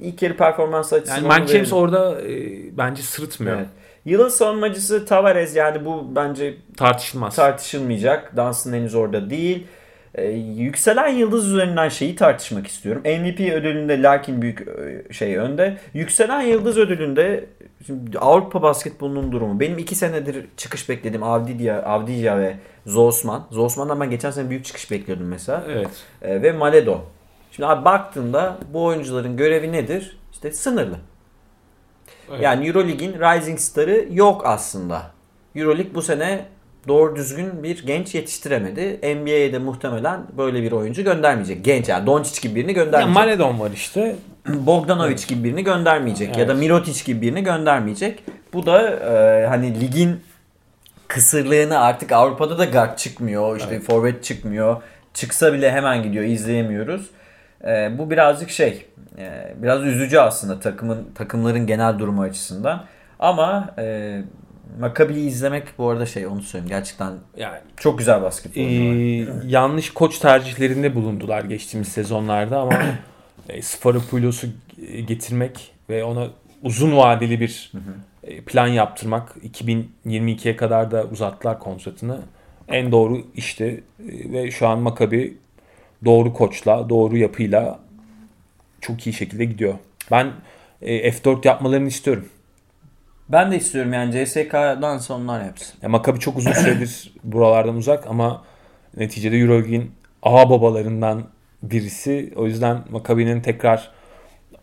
ilk 0.00 0.22
yarı 0.22 0.36
performans 0.36 0.92
yani 0.92 1.02
açısından 1.02 1.24
Mike 1.30 1.42
onu 1.42 1.48
James 1.48 1.72
orada 1.72 2.20
e, 2.22 2.36
bence 2.78 3.02
sırıtmıyor. 3.02 3.56
Evet. 3.56 3.66
Yılın 4.04 4.28
savunmacısı 4.28 5.06
Tavares 5.06 5.56
yani 5.56 5.84
bu 5.84 6.06
bence 6.16 6.54
Tartışılmaz. 6.76 7.36
tartışılmayacak. 7.36 8.36
Dunstan 8.36 8.72
henüz 8.72 8.94
orada 8.94 9.30
değil. 9.30 9.66
Ee, 10.14 10.24
yükselen 10.56 11.08
yıldız 11.08 11.48
üzerinden 11.52 11.88
şeyi 11.88 12.16
tartışmak 12.16 12.66
istiyorum. 12.66 13.02
MVP 13.04 13.40
ödülünde 13.40 14.02
Larkin 14.02 14.42
büyük 14.42 14.68
e, 14.68 15.12
şey 15.12 15.36
önde. 15.36 15.78
Yükselen 15.94 16.40
yıldız 16.40 16.78
ödülünde 16.78 17.44
şimdi 17.86 18.18
Avrupa 18.18 18.62
basketbolunun 18.62 19.32
durumu. 19.32 19.60
Benim 19.60 19.78
iki 19.78 19.94
senedir 19.94 20.46
çıkış 20.56 20.88
beklediğim 20.88 21.22
Avdiya, 21.22 21.82
Avdiya 21.82 22.38
ve 22.38 22.56
Zosman. 22.86 23.46
Zosman'dan 23.50 24.00
ben 24.00 24.10
geçen 24.10 24.30
sene 24.30 24.50
büyük 24.50 24.64
çıkış 24.64 24.90
bekliyordum 24.90 25.26
mesela. 25.26 25.64
evet. 25.68 25.88
Ee, 26.22 26.42
ve 26.42 26.52
Maledo. 26.52 27.00
Şimdi 27.52 27.66
abi 27.66 27.84
baktığında 27.84 28.58
bu 28.72 28.84
oyuncuların 28.84 29.36
görevi 29.36 29.72
nedir? 29.72 30.18
İşte 30.32 30.52
sınırlı. 30.52 30.96
Evet. 32.30 32.42
Yani 32.42 32.68
Euroleague'in 32.68 33.12
Rising 33.12 33.58
Star'ı 33.58 34.06
yok 34.10 34.42
aslında. 34.46 35.02
Euroleague 35.54 35.94
bu 35.94 36.02
sene 36.02 36.44
doğru 36.88 37.16
düzgün 37.16 37.62
bir 37.62 37.86
genç 37.86 38.14
yetiştiremedi. 38.14 38.98
NBA'ye 39.16 39.52
de 39.52 39.58
muhtemelen 39.58 40.20
böyle 40.38 40.62
bir 40.62 40.72
oyuncu 40.72 41.04
göndermeyecek. 41.04 41.64
Genç 41.64 41.88
yani 41.88 42.06
Doncic 42.06 42.40
gibi 42.40 42.54
birini 42.54 42.72
Ya 42.78 42.84
göndermeyecek. 42.84 43.14
Maledon 43.14 43.60
var 43.60 43.70
işte. 43.74 44.16
Bogdanovic 44.48 45.26
gibi 45.28 45.44
birini 45.44 45.64
göndermeyecek 45.64 46.36
ya 46.36 46.48
da 46.48 46.52
Evet. 46.52 46.62
Mirotic 46.62 47.04
gibi 47.04 47.20
birini 47.22 47.44
göndermeyecek. 47.44 48.24
Bu 48.52 48.66
da 48.66 48.90
e, 48.90 49.46
hani 49.46 49.80
ligin 49.80 50.20
kısırlığını 51.08 51.78
artık 51.80 52.12
Avrupa'da 52.12 52.58
da 52.58 52.64
guard 52.64 52.96
çıkmıyor. 52.96 53.56
işte 53.56 53.80
forvet 53.80 54.24
çıkmıyor. 54.24 54.82
Çıksa 55.14 55.52
bile 55.52 55.72
hemen 55.72 56.02
gidiyor 56.02 56.24
izleyemiyoruz. 56.24 57.06
E, 57.64 57.98
bu 57.98 58.10
birazcık 58.10 58.50
şey 58.50 58.86
e, 59.18 59.54
biraz 59.62 59.82
üzücü 59.84 60.18
aslında 60.18 60.60
takımın 60.60 61.08
takımların 61.14 61.66
genel 61.66 61.98
durumu 61.98 62.22
açısından. 62.22 62.84
Ama 63.18 63.74
e, 63.78 64.18
Maccabi'yi 64.80 65.28
izlemek 65.28 65.64
bu 65.78 65.88
arada 65.88 66.06
şey 66.06 66.26
onu 66.26 66.42
söyleyeyim 66.42 66.68
gerçekten 66.68 67.12
Yani 67.36 67.58
çok 67.76 67.98
güzel 67.98 68.22
basketbol. 68.22 68.60
e, 68.62 69.28
yanlış 69.46 69.90
koç 69.90 70.18
tercihlerinde 70.18 70.94
bulundular 70.94 71.44
geçtiğimiz 71.44 71.88
sezonlarda 71.88 72.60
ama 72.60 72.72
e, 73.48 73.62
Sforopoulos'u 73.62 74.46
getirmek 75.06 75.72
ve 75.90 76.04
ona 76.04 76.28
uzun 76.62 76.96
vadeli 76.96 77.40
bir 77.40 77.72
e, 78.24 78.40
plan 78.40 78.66
yaptırmak 78.66 79.36
2022'ye 80.06 80.56
kadar 80.56 80.90
da 80.90 81.04
uzattılar 81.04 81.58
kontratını. 81.58 82.20
En 82.68 82.92
doğru 82.92 83.22
işti 83.34 83.84
E, 84.08 84.32
ve 84.32 84.50
şu 84.50 84.68
an 84.68 84.78
Maccabi 84.78 85.36
doğru 86.04 86.34
koçla, 86.34 86.88
doğru 86.88 87.16
yapıyla 87.16 87.80
çok 88.80 89.06
iyi 89.06 89.12
şekilde 89.12 89.44
gidiyor. 89.44 89.74
Ben 90.10 90.32
e, 90.82 91.10
F4 91.10 91.46
yapmalarını 91.46 91.88
istiyorum. 91.88 92.28
Ben 93.28 93.52
de 93.52 93.56
istiyorum 93.56 93.92
yani 93.92 94.12
CSK'dan 94.26 94.98
sonlar 94.98 95.44
yapsın. 95.44 95.74
Ya 95.82 95.88
Maccabi 95.88 96.18
çok 96.20 96.36
uzun 96.38 96.52
süredir 96.52 97.12
buralardan 97.24 97.76
uzak 97.76 98.06
ama 98.06 98.42
neticede 98.96 99.36
Euroleague'in 99.36 99.90
ağ 100.22 100.50
babalarından 100.50 101.24
birisi. 101.62 102.32
O 102.36 102.46
yüzden 102.46 102.78
Maccabi'nin 102.90 103.40
tekrar 103.40 103.90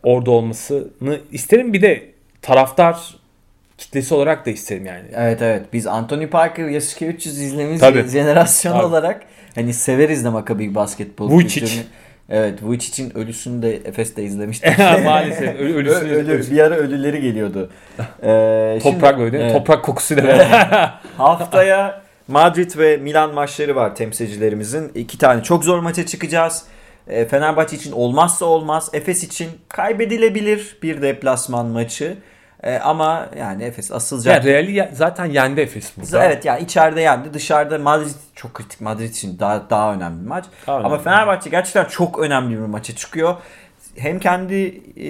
orada 0.02 0.30
olmasını 0.30 1.20
isterim. 1.32 1.72
Bir 1.72 1.82
de 1.82 2.10
taraftar 2.42 3.16
kitlesi 3.78 4.14
olarak 4.14 4.46
da 4.46 4.50
isterim 4.50 4.86
yani. 4.86 5.04
Evet 5.14 5.42
evet 5.42 5.66
biz 5.72 5.86
Anthony 5.86 6.26
Parker 6.26 6.68
Yasuke 6.68 7.06
300 7.06 7.40
izlemiş 7.40 7.80
Tabii. 7.80 8.08
jenerasyon 8.08 8.72
Tabii. 8.72 8.84
olarak 8.84 9.22
hani 9.54 9.74
severiz 9.74 10.24
de 10.24 10.28
Maccabi 10.28 10.74
basketbol 10.74 11.30
Vucic. 11.30 11.60
kültürünü. 11.60 11.84
Evet 12.30 12.62
Vujicic'in 12.62 13.16
ölüsünü 13.18 13.62
de 13.62 13.74
Efes'te 13.76 14.22
izlemiştik. 14.22 14.78
Maalesef 15.04 15.60
ölü- 15.60 15.74
ölüsünü 15.74 16.10
Ö- 16.12 16.16
ölü, 16.16 16.50
bir 16.50 16.58
ara 16.58 16.74
ölüleri 16.74 17.20
geliyordu. 17.20 17.70
Ee, 18.22 18.78
Toprak 18.82 19.10
şimdi- 19.14 19.18
böyle 19.24 19.42
evet. 19.42 19.52
toprak 19.52 19.84
kokusuyla 19.84 20.24
beraber. 20.24 20.94
Haftaya 21.16 22.02
Madrid 22.28 22.78
ve 22.78 22.96
Milan 22.96 23.34
maçları 23.34 23.76
var 23.76 23.94
temsilcilerimizin. 23.96 24.92
İki 24.94 25.18
tane 25.18 25.42
çok 25.42 25.64
zor 25.64 25.78
maça 25.78 26.06
çıkacağız. 26.06 26.62
Ee, 27.08 27.24
Fenerbahçe 27.24 27.76
için 27.76 27.92
olmazsa 27.92 28.44
olmaz. 28.46 28.90
Efes 28.92 29.24
için 29.24 29.48
kaybedilebilir 29.68 30.76
bir 30.82 31.02
deplasman 31.02 31.66
maçı. 31.66 32.16
Ee, 32.62 32.78
ama 32.78 33.28
yani 33.38 33.62
Efes 33.62 33.92
asılacak. 33.92 34.44
yani 34.44 34.54
Real'i 34.54 34.72
ya- 34.72 34.90
zaten 34.92 35.24
yendi 35.26 35.60
Efes 35.60 35.92
burada. 35.96 36.24
Evet 36.24 36.44
yani 36.44 36.62
içeride 36.62 37.00
yendi. 37.00 37.34
Dışarıda 37.34 37.78
Madrid 37.78 38.10
çok 38.34 38.54
kritik. 38.54 38.80
Madrid 38.80 39.10
için 39.10 39.38
daha 39.38 39.70
daha 39.70 39.94
önemli 39.94 40.22
bir 40.22 40.28
maç. 40.28 40.44
Daha 40.66 40.76
Ama 40.76 40.88
önemli. 40.88 41.02
Fenerbahçe 41.04 41.50
gerçekten 41.50 41.84
çok 41.84 42.18
önemli 42.18 42.54
bir 42.54 42.60
maça 42.60 42.94
çıkıyor. 42.94 43.34
Hem 43.96 44.18
kendi 44.18 44.80
e, 45.00 45.08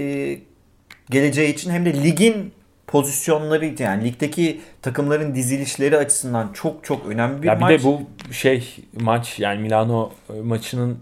geleceği 1.11 1.55
için 1.55 1.71
hem 1.71 1.85
de 1.85 2.03
ligin 2.05 2.53
pozisyonları 2.87 3.83
yani 3.83 4.05
ligdeki 4.05 4.61
takımların 4.83 5.35
dizilişleri 5.35 5.97
açısından 5.99 6.51
çok 6.53 6.85
çok 6.85 7.07
önemli 7.07 7.43
bir 7.43 7.47
ya 7.47 7.57
bir 7.57 7.61
maç. 7.61 7.81
de 7.81 7.85
bu 7.85 8.03
şey 8.33 8.77
maç 9.01 9.39
yani 9.39 9.61
Milano 9.61 10.13
e, 10.37 10.41
maçının 10.41 10.99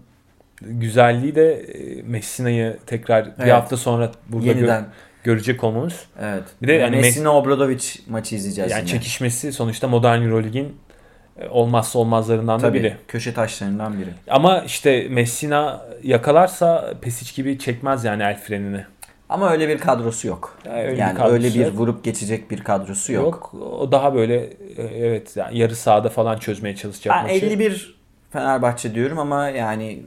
güzelliği 0.61 1.35
de 1.35 1.53
e, 1.53 2.01
Messina'yı 2.01 2.77
tekrar 2.85 3.25
bir 3.25 3.31
Evet. 3.43 3.53
hafta 3.53 3.77
sonra 3.77 4.11
burada 4.29 4.47
yeniden 4.47 4.85
görecek 5.25 5.63
olmamız. 5.63 5.93
evet. 6.21 6.43
Bir 6.61 6.67
de 6.67 6.73
yani 6.73 6.95
Messina 6.95 7.37
Obradovic 7.37 7.83
maçı 8.09 8.35
izleyeceğiz 8.35 8.71
Yani 8.71 8.79
yine. 8.79 8.89
çekişmesi 8.89 9.53
sonuçta 9.53 9.87
modern 9.87 10.21
Euroleague'in 10.21 10.75
e, 11.39 11.47
olmazsa 11.49 11.99
olmazlarından 11.99 12.59
da 12.59 12.67
Tabii 12.67 12.79
biri. 12.79 12.95
köşe 13.07 13.33
taşlarından 13.33 13.93
biri. 13.99 14.09
Ama 14.29 14.59
işte 14.61 15.07
Messina 15.09 15.81
yakalarsa 16.03 16.93
Pesic 17.01 17.33
gibi 17.41 17.59
çekmez 17.59 18.03
yani 18.03 18.23
el 18.23 18.39
frenini. 18.39 18.85
Ama 19.29 19.51
öyle 19.51 19.67
bir 19.69 19.77
kadrosu 19.77 20.27
yok. 20.27 20.57
Ya 20.65 20.73
öyle 20.73 20.91
bir 20.93 20.97
yani 20.97 21.17
kadrosu 21.17 21.33
öyle 21.33 21.53
bir 21.53 21.67
vurup 21.67 22.03
geçecek 22.03 22.51
bir 22.51 22.63
kadrosu 22.63 23.13
yok. 23.13 23.23
Yok. 23.25 23.53
O 23.53 23.91
daha 23.91 24.15
böyle 24.15 24.35
e, 24.77 24.83
evet 24.83 25.35
yani 25.37 25.57
yarı 25.57 25.75
sahada 25.75 26.09
falan 26.09 26.37
çözmeye 26.37 26.75
çalışacak 26.75 27.15
Ben 27.17 27.23
maçı. 27.23 27.45
51 27.45 27.94
Fenerbahçe 28.39 28.95
diyorum 28.95 29.19
ama 29.19 29.49
yani 29.49 30.03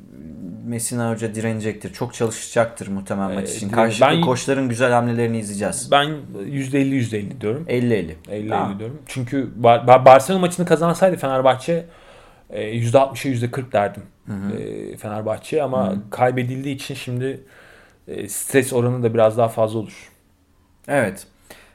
Messina 0.67 1.11
Hoca 1.11 1.35
direnecektir. 1.35 1.93
Çok 1.93 2.15
çalışacaktır 2.15 2.89
muhtemelen 2.89 3.35
maç 3.35 3.49
için. 3.51 3.69
direniyor. 3.69 3.87
Karşılıklı 3.87 4.17
Ben- 4.17 4.21
koçların 4.25 4.69
güzel 4.69 4.93
hamlelerini 4.93 5.39
izleyeceğiz. 5.39 5.89
Ben 5.91 6.17
%50 6.47 6.95
%50 6.95 7.41
diyorum. 7.41 7.65
50-50. 7.69 8.17
50 8.31 8.49
Tamam. 8.49 8.71
50 8.71 8.79
diyorum. 8.79 9.03
Çünkü 9.07 9.49
Bar- 9.57 9.87
Bar- 9.87 10.05
Barcelona 10.05 10.41
maçını 10.41 10.67
kazansaydı 10.67 11.17
Fenerbahçe 11.17 11.85
e, 12.51 12.63
%60'a 12.63 13.29
%40 13.31 13.73
derdim. 13.73 14.03
E, 14.59 14.97
Fenerbahçe 14.97 15.63
ama 15.63 15.95
kaybedildiği 16.11 16.75
için 16.75 16.95
şimdi 16.95 17.41
e, 18.09 18.29
stres 18.29 18.73
oranı 18.73 19.03
da 19.03 19.15
biraz 19.15 19.39
daha 19.39 19.49
fazla 19.49 19.79
olur. 19.79 20.11
Evet. 20.89 21.27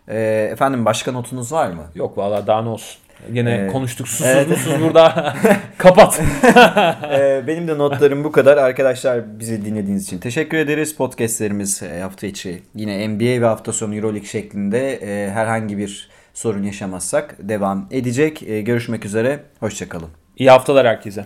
Ee, 0.07 0.49
efendim 0.51 0.85
başka 0.85 1.11
notunuz 1.11 1.51
var 1.51 1.67
mı? 1.71 1.83
Yok 1.95 2.17
vallahi 2.17 2.47
daha 2.47 2.61
ne 2.61 2.69
olsun. 2.69 3.01
Yine 3.34 3.51
Evet. 3.51 3.71
konuştuk 3.71 4.07
susuz 4.07 4.28
Evet. 4.28 4.49
musuz 4.49 4.82
burada. 4.82 5.36
Kapat. 5.78 6.21
Ee, 7.11 7.43
benim 7.47 7.67
de 7.67 7.78
notlarım 7.78 8.24
bu 8.24 8.32
kadar. 8.32 8.57
Arkadaşlar 8.57 9.39
bizi 9.39 9.65
dinlediğiniz 9.65 10.03
için 10.03 10.17
teşekkür 10.19 10.57
ederiz. 10.57 10.95
Podcastlerimiz 10.95 11.84
e, 11.84 12.01
hafta 12.01 12.28
içi 12.28 12.61
yine 12.76 13.07
NBA 13.09 13.41
ve 13.41 13.45
hafta 13.45 13.74
sonu 13.74 13.95
Euroleague 13.95 14.28
şeklinde 14.28 14.93
e, 14.93 15.32
herhangi 15.32 15.78
bir 15.78 16.09
sorun 16.34 16.63
yaşamazsak 16.63 17.36
devam 17.39 17.88
edecek. 17.91 18.43
E, 18.43 18.61
görüşmek 18.61 19.05
üzere. 19.05 19.39
Hoşçakalın. 19.59 20.09
İyi 20.38 20.49
haftalar 20.49 20.88
herkese. 20.88 21.26